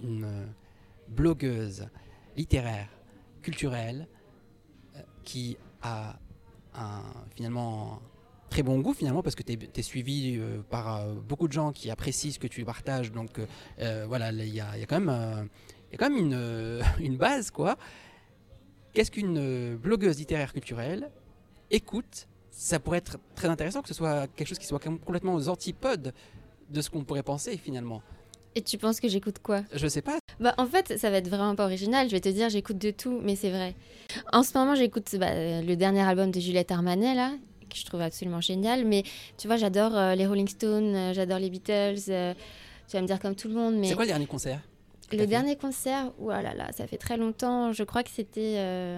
une, 0.01 0.23
euh, 0.23 0.45
blogueuse? 1.09 1.87
Littéraire, 2.35 2.89
culturelle, 3.41 4.07
euh, 4.95 5.01
qui 5.23 5.57
a 5.81 6.17
un, 6.73 7.01
finalement 7.35 8.01
très 8.49 8.63
bon 8.63 8.79
goût 8.79 8.93
finalement 8.93 9.23
parce 9.23 9.35
que 9.35 9.43
tu 9.43 9.53
es, 9.53 9.81
suivi 9.81 10.37
euh, 10.37 10.61
par 10.69 10.97
euh, 10.97 11.13
beaucoup 11.13 11.47
de 11.47 11.53
gens 11.53 11.71
qui 11.71 11.89
apprécient 11.89 12.31
ce 12.31 12.39
que 12.39 12.47
tu 12.47 12.63
partages. 12.63 13.11
Donc 13.11 13.39
voilà 14.07 14.31
il 14.31 14.47
y 14.53 14.61
a, 14.61 14.85
quand 14.87 14.99
même 14.99 15.49
y 15.91 15.95
a 15.95 15.97
quand 15.97 16.09
même 16.09 16.17
une, 16.17 16.81
une 16.99 17.17
base 17.17 17.51
quoi. 17.51 17.77
Qu'est-ce 18.93 19.11
qu'une 19.11 19.75
blogueuse 19.75 20.17
littéraire 20.19 20.53
culturelle? 20.53 21.11
Écoute 21.71 22.27
ça 22.51 22.79
pourrait 22.79 22.99
être 22.99 23.17
très 23.35 23.49
intéressant 23.49 23.81
que 23.81 23.89
ce 23.89 23.93
soit 23.93 24.27
quelque 24.27 24.47
chose 24.47 24.59
qui 24.59 24.65
soit 24.65 24.79
com- 24.79 24.97
complètement 24.97 25.33
aux 25.35 25.49
antipodes 25.49 26.13
de 26.69 26.81
ce 26.81 26.89
qu'on 26.89 27.03
pourrait 27.03 27.23
penser 27.23 27.57
finalement 27.57 28.01
Et 28.55 28.61
tu 28.61 28.77
penses 28.77 28.99
que 29.01 29.07
j'écoute 29.09 29.39
quoi? 29.39 29.63
Je 29.73 29.85
sais 29.87 30.01
pas. 30.01 30.17
Bah, 30.39 30.53
en 30.57 30.65
fait, 30.65 30.97
ça 30.97 31.09
va 31.09 31.17
être 31.17 31.27
vraiment 31.27 31.55
pas 31.55 31.65
original. 31.65 32.07
Je 32.07 32.11
vais 32.13 32.21
te 32.21 32.29
dire, 32.29 32.49
j'écoute 32.49 32.77
de 32.77 32.91
tout, 32.91 33.19
mais 33.21 33.35
c'est 33.35 33.49
vrai. 33.49 33.75
En 34.31 34.43
ce 34.43 34.57
moment, 34.57 34.75
j'écoute 34.75 35.13
bah, 35.19 35.61
le 35.61 35.75
dernier 35.75 36.01
album 36.01 36.31
de 36.31 36.39
Juliette 36.39 36.71
Armanet, 36.71 37.15
là, 37.15 37.31
que 37.69 37.75
je 37.75 37.83
trouve 37.85 37.99
absolument 38.01 38.39
génial. 38.41 38.85
Mais 38.85 39.03
tu 39.37 39.47
vois, 39.47 39.57
j'adore 39.57 39.93
euh, 39.95 40.15
les 40.15 40.25
Rolling 40.25 40.47
Stones, 40.47 40.95
euh, 40.95 41.13
j'adore 41.13 41.39
les 41.39 41.49
Beatles. 41.49 41.99
euh, 42.09 42.33
tu 42.87 42.95
vas 42.95 43.01
me 43.01 43.07
dire 43.07 43.19
comme 43.19 43.35
tout 43.35 43.49
le 43.49 43.55
monde, 43.55 43.75
mais 43.75 43.87
C'est 43.89 43.95
quoi 43.95 44.05
le 44.05 44.09
dernier 44.09 44.27
concert? 44.27 44.61
Le 45.11 45.25
dernier 45.25 45.55
concert, 45.57 46.11
là 46.25 46.41
là, 46.41 46.71
ça 46.71 46.87
fait 46.87 46.97
très 46.97 47.17
longtemps. 47.17 47.73
Je 47.73 47.83
crois 47.83 48.03
que 48.03 48.09
c'était, 48.09 48.97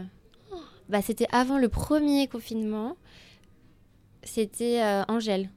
bah, 0.87 1.01
c'était 1.01 1.27
avant 1.31 1.57
le 1.57 1.67
premier 1.67 2.27
confinement. 2.27 2.95
C'était 4.23 4.81
Angèle. 5.07 5.49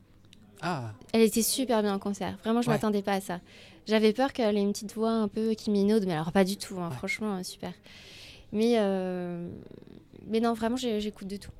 Ah, 0.62 0.92
Elle 1.12 1.22
était 1.22 1.42
super 1.42 1.82
bien 1.82 1.94
en 1.94 1.98
concert. 1.98 2.36
Vraiment, 2.44 2.62
je 2.62 2.68
Ouais. 2.68 2.74
m'attendais 2.74 3.02
pas 3.02 3.14
à 3.14 3.20
ça. 3.20 3.40
J'avais 3.86 4.12
peur 4.12 4.32
qu'elle 4.32 4.56
ait 4.56 4.62
une 4.62 4.72
petite 4.72 4.94
voix 4.94 5.10
un 5.12 5.28
peu 5.28 5.54
qui 5.54 5.70
minaude, 5.70 6.04
mais 6.06 6.12
alors 6.14 6.32
pas 6.32 6.44
du 6.44 6.56
tout. 6.56 6.78
hein, 6.80 6.88
Ouais. 6.90 6.96
Franchement, 6.96 7.36
euh, 7.36 7.42
super. 7.42 7.72
Mais, 8.52 8.74
euh, 8.78 9.48
mais 10.26 10.40
non, 10.40 10.52
vraiment, 10.54 10.76
j'écoute 10.76 11.28
de 11.28 11.36
tout. 11.36 11.50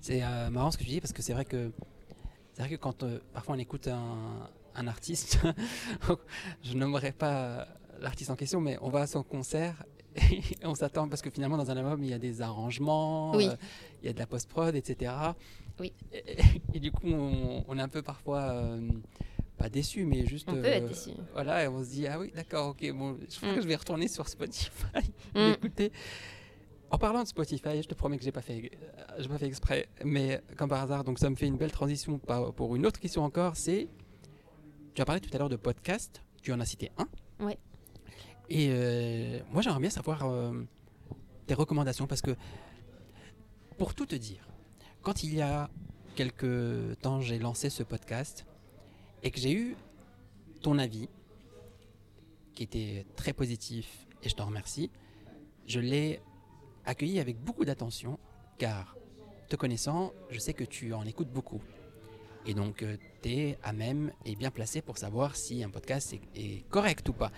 c'est 0.00 0.22
euh, 0.22 0.50
marrant 0.50 0.70
ce 0.70 0.78
que 0.78 0.82
tu 0.84 0.90
dis 0.90 1.00
parce 1.00 1.12
que 1.12 1.22
c'est 1.22 1.32
vrai 1.32 1.44
que 1.44 1.70
c'est 2.54 2.62
vrai 2.62 2.70
que 2.70 2.76
quand 2.80 3.02
euh, 3.02 3.18
parfois 3.32 3.54
on 3.56 3.58
écoute 3.58 3.88
un, 3.88 4.48
un 4.74 4.86
artiste, 4.86 5.38
je 6.62 6.74
nommerai 6.74 7.12
pas 7.12 7.66
l'artiste 8.00 8.30
en 8.30 8.36
question, 8.36 8.60
mais 8.60 8.78
on 8.80 8.88
va 8.90 9.00
à 9.02 9.06
son 9.06 9.22
concert 9.22 9.82
et 10.16 10.40
on 10.64 10.74
s'attend 10.74 11.08
parce 11.08 11.20
que 11.22 11.30
finalement 11.30 11.56
dans 11.56 11.70
un 11.70 11.76
album 11.76 12.02
il 12.04 12.10
y 12.10 12.14
a 12.14 12.18
des 12.18 12.40
arrangements, 12.42 13.32
Oui. 13.32 13.48
il 14.02 14.06
y 14.06 14.08
a 14.08 14.12
de 14.12 14.18
la 14.18 14.26
post-prod, 14.26 14.74
etc. 14.74 15.12
Oui. 15.80 15.92
Et, 16.12 16.36
et 16.74 16.80
du 16.80 16.92
coup 16.92 17.08
on, 17.08 17.64
on 17.66 17.78
est 17.78 17.82
un 17.82 17.88
peu 17.88 18.02
parfois 18.02 18.68
pas 19.56 19.68
déçu, 19.68 20.04
mais 20.04 20.26
juste. 20.26 20.48
On 20.48 20.54
peut 20.54 20.64
euh, 20.64 20.72
être 20.72 20.88
déçu. 20.88 21.10
Voilà, 21.32 21.64
et 21.64 21.68
on 21.68 21.82
se 21.84 21.90
dit 21.90 22.06
ah 22.06 22.18
oui 22.18 22.32
d'accord, 22.34 22.68
ok, 22.70 22.90
bon, 22.92 23.18
je 23.28 23.36
crois 23.36 23.52
Mm. 23.52 23.54
que 23.56 23.60
je 23.62 23.68
vais 23.68 23.76
retourner 23.76 24.08
sur 24.08 24.28
Spotify, 24.28 24.70
Mm. 25.34 25.38
l'écouter. 25.50 25.92
En 26.90 26.98
parlant 26.98 27.22
de 27.22 27.28
Spotify, 27.28 27.82
je 27.82 27.88
te 27.88 27.94
promets 27.94 28.18
que 28.18 28.24
j'ai 28.24 28.30
pas 28.32 28.42
fait, 28.42 28.70
euh, 28.72 29.14
j'ai 29.18 29.28
pas 29.28 29.38
fait 29.38 29.46
exprès, 29.46 29.88
mais 30.04 30.40
comme 30.56 30.68
par 30.68 30.80
hasard, 30.82 31.02
donc 31.02 31.18
ça 31.18 31.28
me 31.30 31.34
fait 31.34 31.46
une 31.46 31.56
belle 31.56 31.72
transition 31.72 32.18
pour 32.18 32.76
une 32.76 32.86
autre 32.86 33.00
question 33.00 33.24
encore. 33.24 33.56
C'est, 33.56 33.88
tu 34.94 35.02
as 35.02 35.04
parlé 35.04 35.20
tout 35.20 35.30
à 35.34 35.38
l'heure 35.38 35.48
de 35.48 35.56
podcast, 35.56 36.22
tu 36.42 36.52
en 36.52 36.60
as 36.60 36.66
cité 36.66 36.92
un. 36.98 37.08
Ouais. 37.44 37.58
Et 38.48 38.68
euh, 38.70 39.40
moi, 39.50 39.62
j'aimerais 39.62 39.80
bien 39.80 39.90
savoir 39.90 40.24
euh, 40.30 40.52
tes 41.46 41.54
recommandations 41.54 42.06
parce 42.06 42.20
que, 42.22 42.36
pour 43.78 43.94
tout 43.94 44.06
te 44.06 44.14
dire, 44.14 44.46
quand 45.02 45.24
il 45.24 45.34
y 45.34 45.40
a 45.40 45.70
quelques 46.14 46.98
temps, 47.00 47.20
j'ai 47.20 47.38
lancé 47.40 47.70
ce 47.70 47.82
podcast 47.82 48.46
et 49.24 49.30
que 49.32 49.40
j'ai 49.40 49.52
eu 49.52 49.76
ton 50.62 50.78
avis, 50.78 51.08
qui 52.54 52.62
était 52.62 53.04
très 53.16 53.32
positif, 53.32 54.06
et 54.22 54.28
je 54.28 54.34
t'en 54.34 54.46
remercie, 54.46 54.90
je 55.66 55.80
l'ai 55.80 56.20
accueilli 56.84 57.18
avec 57.18 57.38
beaucoup 57.40 57.64
d'attention, 57.64 58.18
car, 58.58 58.96
te 59.48 59.56
connaissant, 59.56 60.12
je 60.30 60.38
sais 60.38 60.54
que 60.54 60.64
tu 60.64 60.92
en 60.94 61.04
écoutes 61.04 61.30
beaucoup. 61.30 61.60
Et 62.46 62.54
donc, 62.54 62.84
tu 63.22 63.28
es 63.28 63.58
à 63.62 63.72
même 63.72 64.12
et 64.24 64.36
bien 64.36 64.50
placé 64.50 64.82
pour 64.82 64.98
savoir 64.98 65.34
si 65.34 65.64
un 65.64 65.70
podcast 65.70 66.12
est, 66.12 66.20
est 66.36 66.68
correct 66.68 67.08
ou 67.08 67.12
pas. 67.14 67.32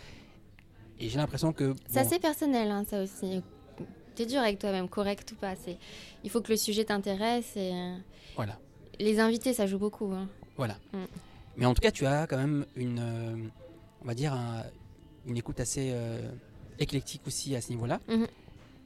Et 0.98 1.08
j'ai 1.08 1.18
l'impression 1.18 1.52
que... 1.52 1.74
C'est 1.86 2.00
bon, 2.00 2.06
assez 2.06 2.18
personnel, 2.18 2.70
hein, 2.70 2.84
ça 2.88 3.02
aussi. 3.02 3.42
T'es 4.16 4.26
dur 4.26 4.40
avec 4.40 4.58
toi-même, 4.58 4.88
correct 4.88 5.32
ou 5.32 5.34
pas. 5.36 5.54
C'est... 5.56 5.78
Il 6.24 6.30
faut 6.30 6.40
que 6.40 6.50
le 6.50 6.56
sujet 6.56 6.84
t'intéresse. 6.84 7.56
Et... 7.56 7.72
euh, 7.72 7.96
Voilà. 8.34 8.58
Les 8.98 9.20
invités, 9.20 9.52
ça 9.52 9.66
joue 9.66 9.78
beaucoup. 9.78 10.10
hein. 10.12 10.28
Voilà. 10.56 10.78
Mm. 10.92 11.04
Mais 11.56 11.66
en 11.66 11.74
tout 11.74 11.80
cas, 11.82 11.90
tu 11.90 12.06
as 12.06 12.26
quand 12.26 12.36
même 12.36 12.66
une, 12.76 12.98
euh, 12.98 13.48
on 14.02 14.06
va 14.06 14.14
dire, 14.14 14.32
un- 14.34 14.64
une 15.26 15.36
écoute 15.36 15.58
assez 15.60 15.90
euh, 15.92 16.20
éclectique 16.78 17.22
aussi 17.26 17.56
à 17.56 17.60
ce 17.60 17.70
niveau-là. 17.70 18.00
Mhm. 18.08 18.26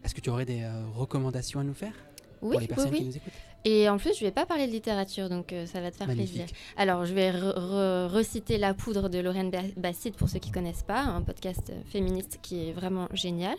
Est-ce 0.04 0.14
que 0.14 0.20
tu 0.20 0.30
aurais 0.30 0.46
des 0.46 0.62
euh, 0.62 0.86
recommandations 0.94 1.60
à 1.60 1.64
nous 1.64 1.74
faire 1.74 1.92
Oui, 2.40 2.50
pour 2.52 2.60
les 2.60 2.66
oui, 2.66 2.66
personnes 2.68 2.90
qui 2.92 3.00
oui. 3.00 3.06
nous 3.06 3.16
écoutent? 3.16 3.32
Et 3.66 3.86
en 3.90 3.98
plus, 3.98 4.16
je 4.18 4.24
vais 4.24 4.30
pas 4.30 4.46
parler 4.46 4.66
de 4.66 4.72
littérature, 4.72 5.28
donc 5.28 5.52
euh, 5.52 5.66
ça 5.66 5.82
va 5.82 5.90
te 5.90 5.96
faire 5.98 6.06
plaisir. 6.06 6.46
Alors, 6.78 7.04
je 7.04 7.12
vais 7.12 7.30
re- 7.30 7.54
re- 7.58 8.06
reciter 8.06 8.56
La 8.56 8.72
poudre 8.72 9.10
de 9.10 9.18
Lorraine 9.18 9.50
Ba- 9.50 9.60
Bastide 9.76 10.14
pour 10.14 10.30
ceux 10.30 10.38
qui 10.38 10.50
connaissent 10.50 10.82
pas, 10.84 11.02
un 11.02 11.20
podcast 11.20 11.70
féministe 11.86 12.38
qui 12.40 12.68
est 12.68 12.72
vraiment 12.72 13.06
génial. 13.12 13.56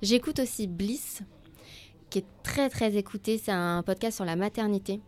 J'écoute 0.00 0.38
aussi 0.38 0.66
Bliss, 0.66 1.20
qui 2.08 2.20
est 2.20 2.24
très 2.42 2.70
très 2.70 2.96
écouté. 2.96 3.36
C'est 3.36 3.52
un 3.52 3.82
podcast 3.82 4.16
sur 4.16 4.24
la 4.24 4.36
maternité. 4.36 5.00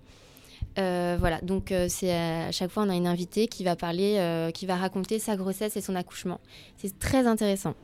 Euh, 0.78 1.16
voilà, 1.18 1.40
donc 1.40 1.72
euh, 1.72 1.86
c'est 1.88 2.12
à 2.12 2.52
chaque 2.52 2.70
fois 2.70 2.82
on 2.82 2.90
a 2.90 2.94
une 2.94 3.06
invitée 3.06 3.46
qui 3.48 3.64
va 3.64 3.76
parler, 3.76 4.16
euh, 4.18 4.50
qui 4.50 4.66
va 4.66 4.76
raconter 4.76 5.18
sa 5.18 5.36
grossesse 5.36 5.76
et 5.76 5.80
son 5.80 5.94
accouchement. 5.96 6.40
C'est 6.76 6.98
très 6.98 7.26
intéressant. 7.26 7.74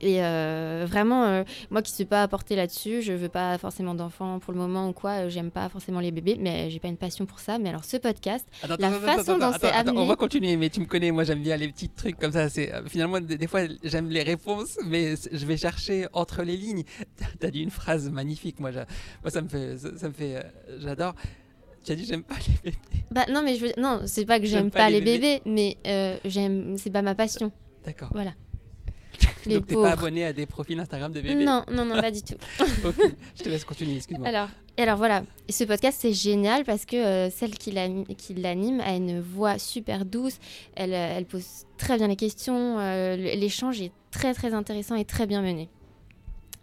Et 0.00 0.22
euh, 0.22 0.86
vraiment, 0.88 1.24
euh, 1.24 1.42
moi 1.70 1.82
qui 1.82 1.90
ne 1.90 1.96
suis 1.96 2.04
pas 2.04 2.22
apportée 2.22 2.54
là-dessus, 2.54 3.02
je 3.02 3.12
veux 3.12 3.28
pas 3.28 3.58
forcément 3.58 3.96
d'enfants 3.96 4.38
pour 4.38 4.52
le 4.52 4.58
moment 4.60 4.88
ou 4.88 4.92
quoi, 4.92 5.24
euh, 5.24 5.28
j'aime 5.28 5.50
pas 5.50 5.68
forcément 5.68 5.98
les 5.98 6.12
bébés, 6.12 6.36
mais 6.38 6.70
j'ai 6.70 6.78
pas 6.78 6.86
une 6.86 6.96
passion 6.96 7.26
pour 7.26 7.40
ça. 7.40 7.58
Mais 7.58 7.70
alors 7.70 7.84
ce 7.84 7.96
podcast, 7.96 8.46
Attends, 8.62 8.76
La 8.78 8.88
attends, 8.90 9.00
façon 9.00 9.20
attends, 9.34 9.50
dont 9.50 9.56
c'est 9.60 9.72
amené- 9.72 9.98
On 9.98 10.06
va 10.06 10.14
continuer, 10.14 10.56
mais 10.56 10.70
tu 10.70 10.78
me 10.78 10.84
connais, 10.86 11.10
moi 11.10 11.24
j'aime 11.24 11.42
bien 11.42 11.56
les 11.56 11.66
petits 11.66 11.88
trucs 11.88 12.16
comme 12.16 12.30
ça. 12.30 12.48
C'est 12.48 12.72
euh, 12.72 12.82
Finalement, 12.86 13.20
des, 13.20 13.36
des 13.38 13.48
fois, 13.48 13.62
j'aime 13.82 14.08
les 14.08 14.22
réponses, 14.22 14.78
mais 14.84 15.14
je 15.32 15.44
vais 15.46 15.56
chercher 15.56 16.06
entre 16.12 16.44
les 16.44 16.56
lignes. 16.56 16.84
Tu 17.40 17.46
as 17.46 17.50
dit 17.50 17.62
une 17.62 17.70
phrase 17.70 18.08
magnifique, 18.08 18.60
moi, 18.60 18.70
ça 19.26 19.42
me 19.42 19.48
fait, 19.48 19.78
ça, 19.78 19.88
ça 19.96 20.06
me 20.08 20.12
fait, 20.14 20.36
euh, 20.36 20.42
j'adore. 20.78 21.14
Tu 21.88 21.92
as 21.92 21.96
dit 21.96 22.04
j'aime 22.04 22.22
pas 22.22 22.34
les 22.34 22.70
bébés. 22.70 22.78
bah 23.10 23.24
non 23.30 23.40
mais 23.40 23.56
je 23.56 23.64
veux... 23.64 23.72
non, 23.78 24.02
c'est 24.04 24.26
pas 24.26 24.38
que 24.38 24.44
J'aime 24.44 24.70
pas 24.70 24.80
pas, 24.80 24.90
les 24.90 25.00
bébés, 25.00 25.40
mais 25.46 25.78
euh, 25.86 26.18
j'aime, 26.26 26.76
c'est 26.76 26.90
pas 26.90 27.00
ma 27.00 27.14
passion. 27.14 27.50
D'accord. 27.82 28.10
Voilà. 28.12 28.34
Les 29.46 29.54
Donc 29.54 29.68
t'es 29.68 29.74
pas 29.74 29.92
abonné 29.92 30.26
à 30.26 30.34
des 30.34 30.44
profils 30.44 30.78
Instagram 30.78 31.10
de 31.10 31.22
bébés. 31.22 31.42
Non, 31.42 31.64
non, 31.72 31.86
non, 31.86 31.98
pas 31.98 32.10
du 32.10 32.20
tout. 32.20 32.34
Ok, 32.84 32.96
je 33.38 33.42
te 33.42 33.48
laisse 33.48 33.64
continuer, 33.64 33.96
excuse-moi. 33.96 34.28
Alors, 34.28 34.50
alors 34.76 34.98
voilà, 34.98 35.22
Et 35.48 35.52
ce 35.52 35.64
podcast 35.64 35.96
c'est 35.98 36.12
génial 36.12 36.64
parce 36.64 36.84
que 36.84 36.96
euh, 36.96 37.30
celle 37.30 37.56
qui 37.56 37.70
l'anime, 37.70 38.04
qui 38.04 38.34
l'anime 38.34 38.82
a 38.82 38.94
une 38.94 39.22
voix 39.22 39.58
super 39.58 40.04
douce, 40.04 40.38
elle, 40.76 40.92
euh, 40.92 41.14
elle 41.16 41.24
pose 41.24 41.64
très 41.78 41.96
bien 41.96 42.08
les 42.08 42.16
questions, 42.16 42.78
euh, 42.78 43.16
l'échange 43.16 43.80
est 43.80 43.92
très 44.10 44.34
très 44.34 44.52
intéressant 44.52 44.94
et 44.94 45.06
très 45.06 45.26
bien 45.26 45.40
mené. 45.40 45.70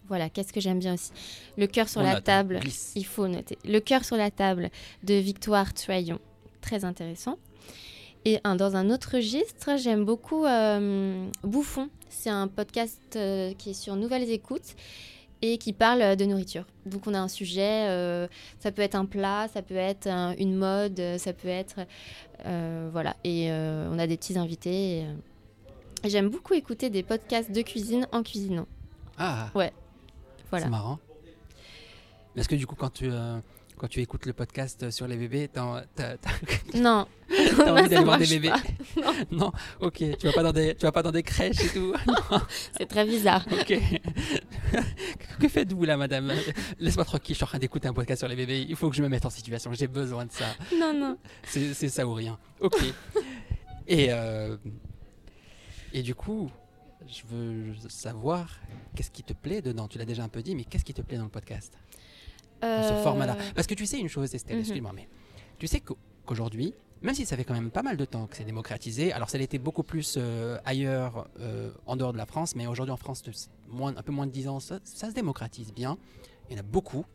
Voilà, 0.07 0.29
qu'est-ce 0.29 0.53
que 0.53 0.59
j'aime 0.61 0.79
bien 0.79 0.93
aussi 0.93 1.11
Le 1.57 1.67
cœur 1.67 1.89
sur 1.89 2.01
On 2.01 2.03
la 2.03 2.21
table, 2.21 2.59
Glisse. 2.59 2.91
il 2.95 3.05
faut 3.05 3.27
noter. 3.27 3.57
Le 3.65 3.79
cœur 3.79 4.03
sur 4.05 4.17
la 4.17 4.29
table 4.31 4.69
de 5.03 5.15
Victoire 5.15 5.73
Traillon, 5.73 6.19
très 6.61 6.85
intéressant. 6.85 7.37
Et 8.23 8.39
un- 8.43 8.55
dans 8.55 8.75
un 8.75 8.89
autre 8.89 9.15
registre, 9.15 9.77
j'aime 9.77 10.03
beaucoup 10.05 10.45
euh, 10.45 11.27
Bouffon. 11.43 11.89
C'est 12.09 12.29
un 12.29 12.47
podcast 12.47 12.99
euh, 13.15 13.53
qui 13.57 13.71
est 13.71 13.73
sur 13.73 13.95
Nouvelles 13.95 14.29
Écoutes 14.31 14.75
et 15.41 15.57
qui 15.59 15.73
parle 15.73 16.15
de 16.15 16.25
nourriture. 16.25 16.65
Donc 16.85 17.05
on 17.07 17.13
a 17.13 17.19
un 17.19 17.27
sujet, 17.27 17.87
euh, 17.89 18.27
ça 18.59 18.71
peut 18.71 18.81
être 18.81 18.95
un 18.95 19.05
plat, 19.05 19.47
ça 19.53 19.61
peut 19.61 19.75
être 19.75 20.07
un- 20.07 20.33
une 20.37 20.55
mode, 20.55 20.99
ça 21.17 21.33
peut 21.33 21.47
être... 21.49 21.75
voilà, 22.91 23.15
et 23.23 23.49
on 23.51 23.99
a 23.99 24.07
des 24.07 24.17
petits 24.17 24.37
invités. 24.37 25.05
J'aime 26.03 26.29
beaucoup 26.29 26.53
écouter 26.53 26.89
des 26.89 27.03
podcasts 27.03 27.51
de 27.51 27.61
cuisine 27.61 28.07
en 28.11 28.23
cuisinant. 28.23 28.67
Ah, 29.17 29.49
Voilà. 30.49 30.65
c'est 30.65 30.71
marrant. 30.71 30.99
Est-ce 32.35 32.49
que 32.49 32.55
du 32.55 32.67
coup, 32.67 32.75
quand 32.75 32.89
tu, 32.91 33.09
euh, 33.09 33.39
quand 33.77 33.87
tu 33.87 34.01
écoutes 34.01 34.25
le 34.25 34.33
podcast 34.33 34.89
sur 34.91 35.07
les 35.07 35.15
bébés, 35.15 35.49
t'as 35.51 35.83
t'as- 35.95 36.17
t'as- 36.17 36.29
Non, 36.79 37.07
t'as 37.57 37.71
envie 37.71 37.89
d'aller 37.89 38.03
voir 38.03 38.17
des 38.17 38.27
bébés? 38.27 38.49
pas. 38.49 38.61
Non, 39.31 39.51
ok. 39.79 40.03
Tu 40.19 40.27
vas 40.27 40.33
pas 40.33 40.43
dans 40.43 40.51
des, 40.51 40.75
tu 40.75 40.85
vas 40.85 40.91
pas 40.91 41.01
dans 41.03 41.11
des 41.11 41.23
crèches 41.23 41.61
et 41.63 41.69
tout? 41.69 41.93
c'est 42.77 42.87
très 42.87 43.05
bizarre. 43.05 43.45
Ok. 43.51 43.79
que 45.39 45.47
faites-vous 45.47 45.85
là, 45.85 45.95
madame? 45.97 46.33
Laisse-moi 46.79 47.05
tranquille. 47.05 47.35
Je 47.35 47.37
suis 47.37 47.43
en 47.43 47.47
train 47.47 47.59
d'écouter 47.59 47.87
un 47.87 47.93
podcast 47.93 48.19
sur 48.19 48.27
les 48.27 48.35
bébés. 48.35 48.65
Il 48.67 48.75
faut 48.75 48.89
que 48.89 48.95
je 48.95 49.01
me 49.01 49.07
mette 49.09 49.25
en 49.25 49.29
situation. 49.29 49.71
J'ai 49.73 49.87
besoin 49.87 50.25
de 50.25 50.31
ça. 50.31 50.45
Non, 50.77 50.93
non. 50.93 51.17
C'est 51.43 51.73
c'est 51.73 51.89
ça 51.89 52.05
ou 52.05 52.13
rien. 52.13 52.37
Ok. 52.59 52.77
Et, 53.87 54.07
euh, 54.11 54.57
et 55.93 56.01
du 56.01 56.15
coup, 56.15 56.49
je 57.07 57.21
veux 57.27 57.73
savoir 57.89 58.59
qu'est-ce 58.95 59.11
qui 59.11 59.23
te 59.23 59.33
plaît 59.33 59.61
dedans. 59.61 59.87
Tu 59.87 59.97
l'as 59.97 60.05
déjà 60.05 60.23
un 60.23 60.29
peu 60.29 60.41
dit, 60.41 60.55
mais 60.55 60.63
qu'est-ce 60.63 60.85
qui 60.85 60.93
te 60.93 61.01
plaît 61.01 61.17
dans 61.17 61.23
le 61.25 61.29
podcast 61.29 61.77
Dans 62.61 62.83
ce 62.83 62.93
Euh, 62.93 63.03
format-là? 63.03 63.37
Parce 63.53 63.67
que 63.67 63.73
tu 63.75 63.85
sais 63.85 63.99
une 63.99 64.07
chose, 64.09 64.33
Estelle, 64.33 64.55
Mhm. 64.57 64.61
excuse-moi, 64.61 64.91
mais 64.93 65.07
tu 65.59 65.67
sais 65.67 65.81
qu'au- 65.81 65.97
qu'aujourd'hui, 66.25 66.73
même 67.01 67.13
si 67.13 67.25
ça 67.25 67.35
fait 67.35 67.43
quand 67.43 67.53
même 67.53 67.69
pas 67.69 67.83
mal 67.83 67.97
de 67.97 68.05
temps 68.05 68.25
que 68.27 68.35
c'est 68.37 68.45
démocratisé, 68.45 69.11
alors 69.13 69.29
ça 69.29 69.37
l'était 69.37 69.59
beaucoup 69.59 69.83
plus 69.83 70.15
euh, 70.17 70.57
ailleurs, 70.65 71.27
euh, 71.39 71.71
en 71.85 71.95
dehors 71.95 72.13
de 72.13 72.17
la 72.17 72.25
France, 72.25 72.55
mais 72.55 72.65
aujourd'hui 72.65 72.93
en 72.93 72.97
France, 72.97 73.23
moins, 73.67 73.95
un 73.95 74.01
peu 74.01 74.11
moins 74.11 74.25
de 74.25 74.31
10 74.31 74.47
ans, 74.47 74.59
ça, 74.59 74.79
ça 74.83 75.09
se 75.09 75.13
démocratise 75.13 75.73
bien. 75.73 75.97
Il 76.49 76.53
y 76.53 76.55
en 76.57 76.59
a 76.59 76.63
beaucoup. 76.63 77.05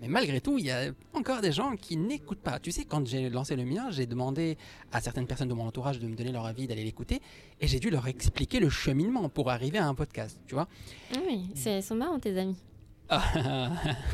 Mais 0.00 0.08
malgré 0.08 0.40
tout, 0.40 0.58
il 0.58 0.66
y 0.66 0.70
a 0.70 0.90
encore 1.14 1.40
des 1.40 1.52
gens 1.52 1.76
qui 1.76 1.96
n'écoutent 1.96 2.40
pas. 2.42 2.58
Tu 2.58 2.72
sais, 2.72 2.84
quand 2.84 3.06
j'ai 3.06 3.30
lancé 3.30 3.56
le 3.56 3.64
mien, 3.64 3.90
j'ai 3.90 4.06
demandé 4.06 4.58
à 4.92 5.00
certaines 5.00 5.26
personnes 5.26 5.48
de 5.48 5.54
mon 5.54 5.66
entourage 5.66 5.98
de 6.00 6.06
me 6.08 6.14
donner 6.16 6.32
leur 6.32 6.44
avis, 6.46 6.66
d'aller 6.66 6.84
l'écouter, 6.84 7.20
et 7.60 7.66
j'ai 7.66 7.78
dû 7.80 7.90
leur 7.90 8.06
expliquer 8.08 8.60
le 8.60 8.68
cheminement 8.68 9.28
pour 9.28 9.50
arriver 9.50 9.78
à 9.78 9.86
un 9.86 9.94
podcast, 9.94 10.38
tu 10.46 10.54
vois. 10.54 10.68
Ah 11.14 11.18
Oui, 11.26 11.48
c'est- 11.54 11.80
sont 11.80 11.94
marrants 11.94 12.18
tes 12.18 12.36
amis. 12.38 12.56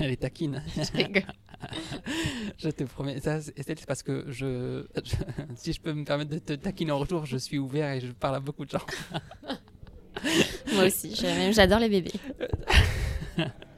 Elle 0.00 0.10
est 0.10 0.16
taquine. 0.20 0.62
Je 2.58 2.68
te 2.70 2.84
promets. 2.84 3.20
Ça, 3.20 3.40
c'est 3.40 3.58
Estelle, 3.58 3.78
c'est 3.78 3.86
parce 3.86 4.02
que 4.02 4.24
je, 4.28 4.84
je- 5.04 5.14
si 5.56 5.72
je 5.72 5.80
peux 5.80 5.92
me 5.92 6.04
permettre 6.04 6.30
de 6.30 6.38
te 6.38 6.52
taquiner 6.54 6.90
en 6.92 6.98
retour, 6.98 7.26
je 7.26 7.36
suis 7.36 7.58
ouvert 7.58 7.90
et 7.92 8.00
je 8.00 8.12
parle 8.12 8.36
à 8.36 8.40
beaucoup 8.40 8.64
de 8.64 8.70
gens. 8.70 8.84
Moi 10.74 10.84
aussi, 10.84 11.14
j'adore 11.52 11.78
les 11.78 11.88
bébés. 11.88 12.12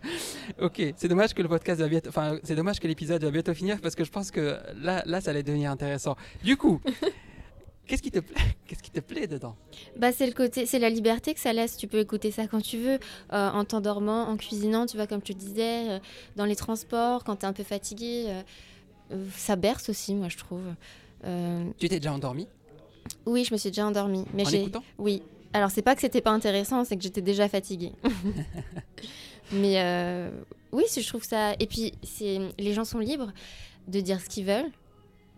Ok, 0.60 0.82
c'est 0.96 1.08
dommage 1.08 1.34
que 1.34 1.42
le 1.42 1.48
podcast 1.48 1.80
va 1.80 1.88
bientôt, 1.88 2.08
enfin, 2.08 2.38
c'est 2.42 2.54
dommage 2.54 2.80
que 2.80 2.86
l'épisode 2.88 3.22
va 3.22 3.30
bientôt 3.30 3.54
finir 3.54 3.80
parce 3.80 3.94
que 3.94 4.04
je 4.04 4.10
pense 4.10 4.30
que 4.30 4.58
là, 4.80 5.02
là, 5.06 5.20
ça 5.20 5.30
allait 5.30 5.42
devenir 5.42 5.70
intéressant. 5.70 6.16
Du 6.42 6.56
coup, 6.56 6.80
qu'est-ce 7.86 8.02
qui 8.02 8.10
te 8.10 8.20
plaît, 8.20 8.40
qu'est-ce 8.66 8.82
qui 8.82 8.90
te 8.90 9.00
plaît 9.00 9.26
dedans? 9.26 9.56
Bah, 9.96 10.12
c'est 10.12 10.26
le 10.26 10.32
côté, 10.32 10.66
c'est 10.66 10.78
la 10.78 10.90
liberté 10.90 11.34
que 11.34 11.40
ça 11.40 11.52
laisse. 11.52 11.76
Tu 11.76 11.86
peux 11.86 11.98
écouter 11.98 12.30
ça 12.30 12.46
quand 12.46 12.60
tu 12.60 12.78
veux, 12.78 12.98
euh, 13.32 13.50
en 13.50 13.64
t'endormant, 13.64 14.28
en 14.28 14.36
cuisinant, 14.36 14.86
tu 14.86 14.96
vois, 14.96 15.06
comme 15.06 15.22
tu 15.22 15.34
disais, 15.34 15.90
euh, 15.90 15.98
dans 16.36 16.44
les 16.44 16.56
transports, 16.56 17.24
quand 17.24 17.36
t'es 17.36 17.46
un 17.46 17.52
peu 17.52 17.64
fatigué. 17.64 18.26
euh, 18.28 18.42
ça 19.36 19.56
berce 19.56 19.88
aussi, 19.90 20.14
moi, 20.14 20.28
je 20.28 20.38
trouve. 20.38 20.62
Tu 21.78 21.88
t'es 21.88 22.00
déjà 22.00 22.12
endormi 22.12 22.48
oui, 23.26 23.44
je 23.44 23.52
me 23.52 23.58
suis 23.58 23.70
déjà 23.70 23.86
endormie. 23.86 24.24
Mais 24.34 24.46
en 24.46 24.48
j'ai. 24.50 24.60
écoutant? 24.62 24.82
Oui. 24.98 25.22
Alors, 25.52 25.70
c'est 25.70 25.82
pas 25.82 25.94
que 25.94 26.00
c'était 26.00 26.20
pas 26.20 26.30
intéressant, 26.30 26.84
c'est 26.84 26.96
que 26.96 27.02
j'étais 27.02 27.20
déjà 27.20 27.48
fatiguée. 27.48 27.92
Mais 29.50 29.80
euh, 29.80 30.30
oui, 30.70 30.84
je 30.94 31.06
trouve 31.06 31.24
ça. 31.24 31.54
Et 31.58 31.66
puis, 31.66 31.92
c'est 32.02 32.38
les 32.58 32.72
gens 32.72 32.84
sont 32.84 32.98
libres 33.00 33.32
de 33.88 34.00
dire 34.00 34.20
ce 34.20 34.28
qu'ils 34.28 34.44
veulent, 34.46 34.70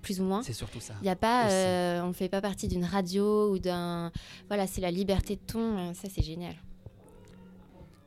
plus 0.02 0.20
ou 0.20 0.24
moins. 0.24 0.42
C'est 0.42 0.52
surtout 0.52 0.80
ça. 0.80 0.94
Il 1.00 1.06
y 1.06 1.10
a 1.10 1.16
pas, 1.16 1.48
euh, 1.50 2.02
on 2.02 2.08
ne 2.08 2.12
fait 2.12 2.28
pas 2.28 2.40
partie 2.42 2.68
d'une 2.68 2.84
radio 2.84 3.50
ou 3.50 3.58
d'un. 3.58 4.12
Voilà, 4.48 4.66
c'est 4.66 4.80
la 4.82 4.90
liberté 4.90 5.36
de 5.36 5.40
ton. 5.52 5.78
euh, 5.78 5.94
Ça, 5.94 6.08
c'est 6.14 6.22
génial. 6.22 6.54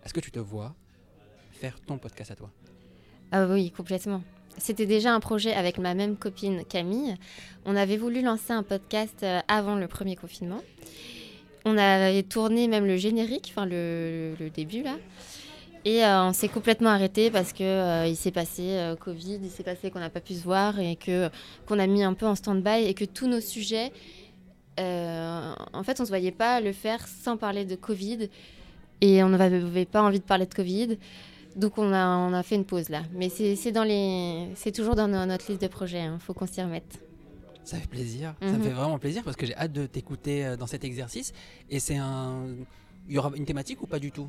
Est-ce 0.05 0.13
que 0.13 0.19
tu 0.21 0.31
te 0.31 0.39
vois 0.39 0.75
faire 1.51 1.79
ton 1.81 1.97
podcast 1.97 2.31
à 2.31 2.35
toi? 2.35 2.51
Ah 3.31 3.45
oui, 3.47 3.71
complètement. 3.71 4.21
C'était 4.59 4.85
déjà 4.85 5.13
un 5.13 5.19
projet 5.19 5.53
avec 5.53 5.77
ma 5.79 5.93
même 5.93 6.15
copine 6.15 6.63
Camille. 6.65 7.15
On 7.65 7.75
avait 7.75 7.97
voulu 7.97 8.21
lancer 8.21 8.53
un 8.53 8.63
podcast 8.63 9.21
euh, 9.23 9.39
avant 9.47 9.75
le 9.75 9.87
premier 9.87 10.15
confinement. 10.15 10.61
On 11.65 11.77
avait 11.77 12.23
tourné 12.23 12.67
même 12.69 12.85
le 12.85 12.95
générique, 12.95 13.49
enfin 13.51 13.65
le, 13.65 14.35
le 14.39 14.49
début 14.49 14.81
là. 14.83 14.95
Et 15.85 16.03
euh, 16.03 16.25
on 16.25 16.33
s'est 16.33 16.49
complètement 16.49 16.89
arrêté 16.89 17.31
parce 17.31 17.53
que 17.53 17.63
euh, 17.63 18.07
il 18.07 18.15
s'est 18.17 18.31
passé 18.31 18.63
euh, 18.71 18.95
Covid, 18.95 19.39
il 19.41 19.49
s'est 19.49 19.63
passé 19.63 19.89
qu'on 19.89 19.99
n'a 19.99 20.09
pas 20.09 20.19
pu 20.19 20.33
se 20.33 20.43
voir 20.43 20.79
et 20.79 20.97
que 20.97 21.29
qu'on 21.65 21.79
a 21.79 21.87
mis 21.87 22.03
un 22.03 22.13
peu 22.13 22.25
en 22.25 22.35
stand-by 22.35 22.83
et 22.85 22.93
que 22.93 23.05
tous 23.05 23.27
nos 23.27 23.39
sujets, 23.39 23.91
en 24.77 25.83
fait, 25.83 25.99
on 26.01 26.05
se 26.05 26.09
voyait 26.09 26.31
pas 26.31 26.59
le 26.61 26.71
faire 26.73 27.07
sans 27.07 27.37
parler 27.37 27.65
de 27.65 27.75
Covid 27.75 28.29
et 29.01 29.23
on 29.23 29.29
n'avait 29.29 29.85
pas 29.85 30.03
envie 30.03 30.19
de 30.19 30.23
parler 30.25 30.45
de 30.45 30.53
Covid. 30.53 30.97
Donc 31.55 31.77
on 31.79 31.91
a, 31.93 32.05
on 32.17 32.33
a 32.33 32.43
fait 32.43 32.55
une 32.55 32.65
pause 32.65 32.89
là. 32.89 33.01
Mais 33.13 33.29
c'est 33.29 33.55
c'est 33.55 33.71
dans 33.71 33.83
les, 33.83 34.47
c'est 34.55 34.71
toujours 34.71 34.93
dans 34.95 35.07
no- 35.07 35.25
notre 35.25 35.49
liste 35.49 35.61
de 35.63 35.67
projets. 35.67 36.03
Il 36.03 36.19
faut 36.19 36.33
qu'on 36.33 36.45
s'y 36.45 36.61
remette. 36.61 36.99
Ça 37.63 37.77
fait 37.77 37.87
plaisir. 37.87 38.35
Ça 38.41 38.47
me 38.47 38.57
Mhm. 38.57 38.63
fait 38.63 38.69
vraiment 38.69 38.99
plaisir 38.99 39.23
parce 39.23 39.35
que 39.35 39.45
j'ai 39.45 39.55
hâte 39.55 39.73
de 39.73 39.87
t'écouter 39.87 40.55
dans 40.59 40.67
cet 40.67 40.83
exercice. 40.83 41.33
Et 41.69 41.79
c'est 41.79 41.97
un. 41.97 42.43
Il 43.09 43.15
y 43.15 43.17
aura 43.17 43.31
une 43.35 43.45
thématique 43.45 43.81
ou 43.81 43.87
pas 43.87 43.99
du 43.99 44.11
tout? 44.11 44.27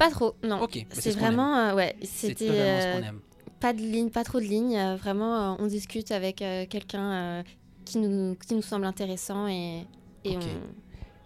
Pas 0.00 0.10
trop, 0.10 0.34
non. 0.42 0.62
Ok, 0.62 0.86
c'est 0.92 1.12
ce 1.12 1.18
vraiment, 1.18 1.56
euh, 1.58 1.74
ouais, 1.74 1.94
c'était 2.02 2.48
ce 2.48 3.12
pas 3.60 3.74
de 3.74 3.80
ligne, 3.80 4.08
pas 4.08 4.24
trop 4.24 4.40
de 4.40 4.44
lignes. 4.46 4.74
euh, 4.78 4.96
vraiment, 4.96 5.52
euh, 5.52 5.56
on 5.58 5.66
discute 5.66 6.10
avec 6.10 6.40
euh, 6.40 6.64
quelqu'un 6.66 7.44
qui 7.84 7.98
nous, 7.98 8.34
qui 8.36 8.54
nous 8.54 8.62
semble 8.62 8.86
intéressant 8.86 9.46
et, 9.46 9.86
et 10.24 10.38
on. 10.38 10.40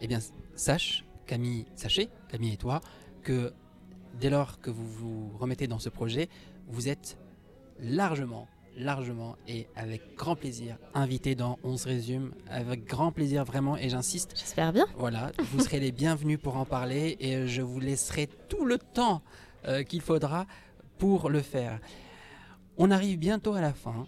Eh 0.01 0.09
bien, 0.09 0.19
sache, 0.57 1.05
Camille, 1.25 1.67
sachez, 1.77 2.09
Camille 2.29 2.55
et 2.55 2.57
toi, 2.57 2.81
que 3.23 3.53
dès 4.21 4.29
lors 4.29 4.61
que 4.61 4.71
vous 4.71 4.87
vous 4.89 5.39
remettez 5.39 5.69
dans 5.69 5.79
ce 5.79 5.89
projet, 5.89 6.29
vous 6.67 6.89
êtes 6.89 7.17
largement, 7.79 8.49
largement 8.77 9.37
et 9.47 9.67
avec 9.77 10.17
grand 10.17 10.37
plaisir 10.37 10.77
invité 10.95 11.35
dans 11.35 11.59
On 11.63 11.77
se 11.77 11.89
résume, 11.89 12.33
avec 12.49 12.85
grand 12.85 13.13
plaisir 13.13 13.45
vraiment, 13.45 13.77
et 13.77 13.89
j'insiste, 13.89 14.33
J'espère 14.37 14.73
bien. 14.73 14.87
voilà, 14.97 15.33
vous 15.53 15.61
serez 15.61 15.81
les 15.81 15.93
bienvenus 15.93 16.39
pour 16.41 16.57
en 16.57 16.65
parler 16.65 17.17
et 17.21 17.47
je 17.47 17.63
vous 17.63 17.81
laisserai 17.81 18.29
tout 18.49 18.65
le 18.65 18.79
temps 18.79 19.23
euh, 19.67 19.83
qu'il 19.83 20.01
faudra 20.01 20.47
pour 20.99 21.31
le 21.31 21.41
faire. 21.41 21.81
On 22.77 22.91
arrive 22.91 23.19
bientôt 23.19 23.55
à 23.55 23.61
la 23.61 23.73
fin 23.73 24.07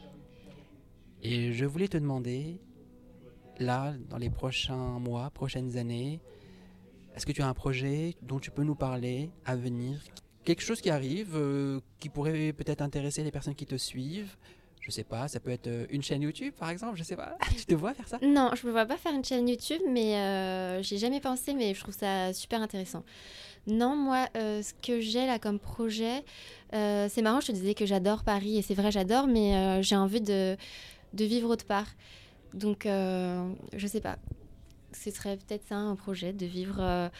et 1.23 1.53
je 1.53 1.65
voulais 1.65 1.89
te 1.89 1.97
demander, 1.97 2.61
là, 3.59 3.95
dans 4.09 4.19
les 4.19 4.31
prochains 4.31 4.99
mois, 4.99 5.31
prochaines 5.31 5.77
années, 5.77 6.21
est-ce 7.15 7.25
que 7.25 7.33
tu 7.33 7.43
as 7.43 7.49
un 7.49 7.55
projet 7.55 8.15
dont 8.23 8.39
tu 8.39 8.51
peux 8.51 8.63
nous 8.63 8.75
parler 8.75 9.31
à 9.45 9.57
venir? 9.57 10.01
Quelque 10.45 10.63
chose 10.63 10.81
qui 10.81 10.91
arrive, 10.91 11.35
euh, 11.35 11.81
qui 11.99 12.09
pourrait 12.09 12.53
peut-être 12.53 12.83
intéresser 12.83 13.25
les 13.25 13.33
personnes 13.33 13.55
qui 13.57 13.67
te 13.67 13.77
suivent 13.77 14.37
je 14.87 14.93
sais 14.93 15.03
pas, 15.03 15.27
ça 15.27 15.41
peut 15.41 15.51
être 15.51 15.67
euh, 15.67 15.85
une 15.91 16.03
chaîne 16.03 16.23
YouTube 16.23 16.55
par 16.57 16.71
exemple, 16.71 16.97
je 16.97 17.03
sais 17.03 17.17
pas. 17.17 17.37
Tu 17.57 17.67
te 17.67 17.75
vois 17.75 17.93
faire 17.93 18.07
ça? 18.07 18.19
Non, 18.23 18.51
je 18.55 18.65
me 18.67 18.71
vois 18.71 18.87
pas 18.87 18.97
faire 18.97 19.13
une 19.13 19.25
chaîne 19.25 19.49
YouTube, 19.49 19.81
mais 19.91 20.15
euh, 20.15 20.81
j'ai 20.81 20.97
jamais 20.97 21.21
pensé, 21.21 21.55
mais 21.55 21.75
je 21.75 21.81
trouve 21.81 21.95
ça 21.95 22.33
super 22.33 22.63
intéressant. 22.63 23.03
Non, 23.67 23.97
moi, 23.97 24.29
euh, 24.37 24.63
ce 24.63 24.75
que 24.75 25.01
j'ai 25.01 25.27
là 25.27 25.41
comme 25.41 25.59
projet, 25.59 26.25
euh, 26.73 27.09
c'est 27.11 27.21
marrant, 27.21 27.41
je 27.41 27.49
te 27.49 27.53
disais 27.53 27.75
que 27.75 27.85
j'adore 27.85 28.23
Paris, 28.23 28.59
et 28.59 28.63
c'est 28.63 28.75
vrai, 28.75 28.93
j'adore, 28.93 29.27
mais 29.27 29.83
j'ai 29.83 29.97
envie 29.97 30.21
de, 30.21 30.57
de 31.15 31.25
vivre 31.25 31.51
autre 31.51 31.67
part. 31.67 31.89
Donc, 32.55 32.85
je 32.85 33.87
sais 33.87 34.01
pas. 34.01 34.19
Ce 34.93 35.11
serait 35.11 35.37
peut-être 35.37 35.67
ça 35.69 35.75
un 35.75 35.97
projet, 35.97 36.33
de 36.33 36.47
vivre 36.47 37.11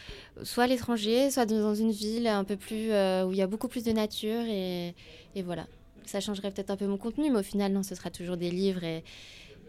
soit 0.43 0.63
à 0.63 0.67
l'étranger, 0.67 1.29
soit 1.31 1.45
dans 1.45 1.75
une 1.75 1.91
ville 1.91 2.27
un 2.27 2.45
peu 2.45 2.55
plus. 2.55 2.91
où 3.25 3.33
il 3.33 3.37
y 3.37 3.41
a 3.41 3.47
beaucoup 3.47 3.67
plus 3.67 3.83
de 3.83 3.91
nature, 3.91 4.45
et 4.45 4.95
voilà. 5.43 5.67
Ça 6.07 6.19
changerait 6.21 6.51
peut-être 6.51 6.71
un 6.71 6.77
peu 6.77 6.87
mon 6.87 6.97
contenu, 6.97 7.29
mais 7.31 7.39
au 7.39 7.43
final, 7.43 7.71
non, 7.73 7.83
ce 7.83 7.93
sera 7.95 8.09
toujours 8.09 8.37
des 8.37 8.49
livres 8.51 8.83
et. 8.83 9.03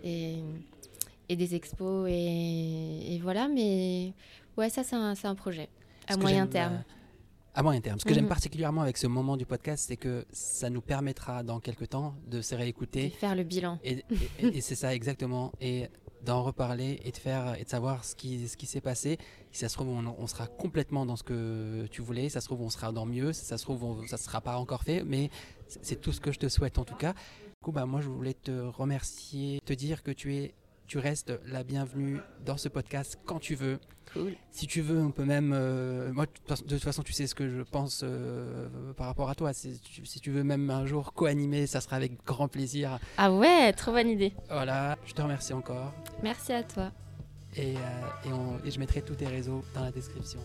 et 0.05 0.37
et 1.31 1.37
des 1.37 1.55
expos 1.55 2.09
et, 2.11 3.15
et 3.15 3.19
voilà 3.19 3.49
mais 3.49 4.15
ouais 4.57 4.71
ça 4.71 4.83
c'est 4.83 4.97
un, 4.97 5.35
projet 5.35 5.69
à 6.07 6.15
Ce 6.15 6.19
moyen 6.19 6.47
terme 6.47 6.77
euh, 6.77 6.79
à 7.55 7.63
moyen 7.63 7.83
terme. 7.83 7.99
Ce 8.01 8.07
que 8.07 8.15
j'aime 8.15 8.23
Mhm. 8.25 8.29
particulièrement 8.31 8.81
avec 8.81 8.97
ce 8.97 9.07
moment 9.07 9.37
du 9.37 9.45
podcast, 9.45 9.85
c'est 9.89 9.99
que 9.99 10.25
ça 10.33 10.71
nous 10.71 10.81
permettra 10.81 11.43
dans 11.43 11.61
quelques 11.61 11.91
temps 11.91 12.15
de 12.29 12.41
se 12.41 12.55
de 12.55 12.61
réécouter. 12.61 13.11
faire 13.11 13.35
le 13.35 13.43
bilan 13.43 13.79
Et, 13.85 14.03
et- 14.41 14.57
et 14.57 14.61
c'est 14.63 14.75
ça 14.75 14.95
exactement. 14.95 15.53
Et 15.61 15.89
d'en 16.25 16.43
reparler 16.43 17.01
et 17.05 17.13
de 17.13 17.17
faire 17.17 17.55
et 17.59 17.65
de 17.65 17.69
savoir 17.69 18.05
ce 18.05 18.15
qui, 18.15 18.49
ce 18.49 18.57
qui 18.57 18.67
s'est 18.67 18.81
passé. 18.81 19.19
Si 19.53 19.61
ça 19.61 19.69
se 19.69 19.75
trouve, 19.75 19.89
on, 19.89 20.27
sera 20.27 20.47
complètement 20.47 21.07
dans 21.07 21.17
ce 21.17 21.23
que 21.23 21.87
tu 21.91 22.03
voulais. 22.03 22.25
Si 22.25 22.31
ça 22.31 22.41
se 22.41 22.47
trouve, 22.47 22.63
on 22.63 22.71
sera 22.71 22.93
dans 22.93 23.07
mieux. 23.07 23.33
Si 23.33 23.45
ça 23.45 23.59
se 23.59 23.63
trouve, 23.65 23.85
on- 23.85 24.07
ça 24.07 24.17
sera 24.17 24.41
pas 24.41 24.57
encore 24.57 24.83
fait. 24.83 25.05
Mais 25.05 25.31
c'est 25.69 25.85
c'est 25.85 25.97
tout 26.01 26.13
ce 26.13 26.21
que 26.21 26.33
je 26.33 26.39
te 26.39 26.49
souhaite 26.49 26.79
en 26.79 26.85
tout 26.85 26.97
cas. 26.97 27.13
Du 27.13 27.65
coup, 27.65 27.73
bah, 27.73 27.87
moi, 27.87 28.01
je 28.01 28.09
voulais 28.09 28.35
te 28.35 28.51
remercier, 28.51 29.61
te 29.65 29.73
dire 29.73 30.03
que 30.03 30.11
tu 30.11 30.35
es. 30.37 30.55
Tu 30.89 30.99
restes 30.99 31.39
la 31.47 31.63
bienvenue 31.65 32.19
dans 32.47 32.57
ce 32.57 32.69
podcast 32.71 33.19
quand 33.27 33.39
tu 33.39 33.55
veux. 33.55 33.79
cool 34.15 34.33
Si 34.51 34.67
tu 34.67 34.81
veux, 34.81 34.99
on 35.03 35.11
peut 35.11 35.27
même. 35.27 35.53
euh, 35.55 36.11
moi, 36.15 36.25
de 36.25 36.31
toute 36.31 36.83
façon- 36.83 37.03
tu 37.03 37.13
sais 37.13 37.27
ce 37.27 37.35
que 37.35 37.47
je 37.47 37.61
pense 37.61 38.01
euh, 38.05 38.67
par 38.97 39.07
rapport 39.07 39.29
à 39.29 39.35
toi. 39.35 39.53
Si 39.53 39.79
tu, 39.81 40.07
si 40.07 40.19
tu 40.19 40.31
veux 40.31 40.43
même 40.45 40.71
un 40.71 40.87
jour 40.87 41.13
co-animer, 41.13 41.67
ça 41.67 41.83
sera 41.83 41.97
avec 41.97 42.25
grand 42.25 42.49
plaisir. 42.49 42.99
ah 43.19 43.31
ouais 43.31 43.73
trop 43.75 43.93
bonne 43.93 44.09
idée 44.09 44.33
Voilà, 44.49 44.97
je 45.05 45.13
te 45.13 45.21
remercie 45.21 45.53
encore. 45.53 45.93
merci 46.23 46.55
à 46.55 46.63
toi 46.63 46.91
Et, 47.55 47.77
euh, 47.77 47.81
et 48.29 48.33
on- 48.33 48.59
et 48.65 48.71
je 48.71 48.79
mettrai 48.79 49.03
tous 49.03 49.15
tes 49.15 49.27
réseaux 49.27 49.63
dans 49.75 49.83
la 49.85 49.91
description. 49.93 50.41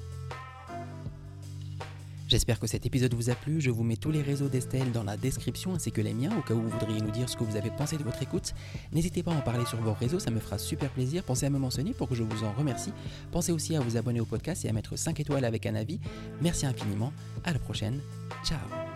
J'espère 2.27 2.59
que 2.59 2.67
cet 2.67 2.85
épisode 2.85 3.13
vous 3.13 3.29
a 3.29 3.35
plu. 3.35 3.61
Je 3.61 3.69
vous 3.69 3.83
mets 3.83 3.95
tous 3.95 4.11
les 4.11 4.21
réseaux 4.21 4.47
d'Estelle 4.47 4.91
dans 4.91 5.03
la 5.03 5.17
description 5.17 5.73
ainsi 5.73 5.91
que 5.91 6.01
les 6.01 6.13
miens 6.13 6.35
au 6.37 6.41
cas 6.41 6.53
où 6.53 6.61
vous 6.61 6.69
voudriez 6.69 7.01
nous 7.01 7.11
dire 7.11 7.29
ce 7.29 7.35
que 7.35 7.43
vous 7.43 7.55
avez 7.55 7.69
pensé 7.69 7.97
de 7.97 8.03
votre 8.03 8.21
écoute. 8.21 8.53
N'hésitez 8.91 9.23
pas 9.23 9.31
à 9.31 9.35
en 9.35 9.41
parler 9.41 9.65
sur 9.65 9.79
vos 9.79 9.93
réseaux, 9.93 10.19
ça 10.19 10.31
me 10.31 10.39
fera 10.39 10.57
super 10.57 10.89
plaisir. 10.89 11.23
Pensez 11.23 11.45
à 11.45 11.49
me 11.49 11.59
mentionner 11.59 11.93
pour 11.93 12.09
que 12.09 12.15
je 12.15 12.23
vous 12.23 12.43
en 12.43 12.53
remercie. 12.53 12.93
Pensez 13.31 13.51
aussi 13.51 13.75
à 13.75 13.79
vous 13.79 13.97
abonner 13.97 14.21
au 14.21 14.25
podcast 14.25 14.65
et 14.65 14.69
à 14.69 14.73
mettre 14.73 14.95
5 14.95 15.19
étoiles 15.19 15.45
avec 15.45 15.65
un 15.65 15.75
avis. 15.75 15.99
Merci 16.41 16.65
infiniment. 16.65 17.11
À 17.43 17.53
la 17.53 17.59
prochaine. 17.59 17.99
Ciao. 18.43 18.92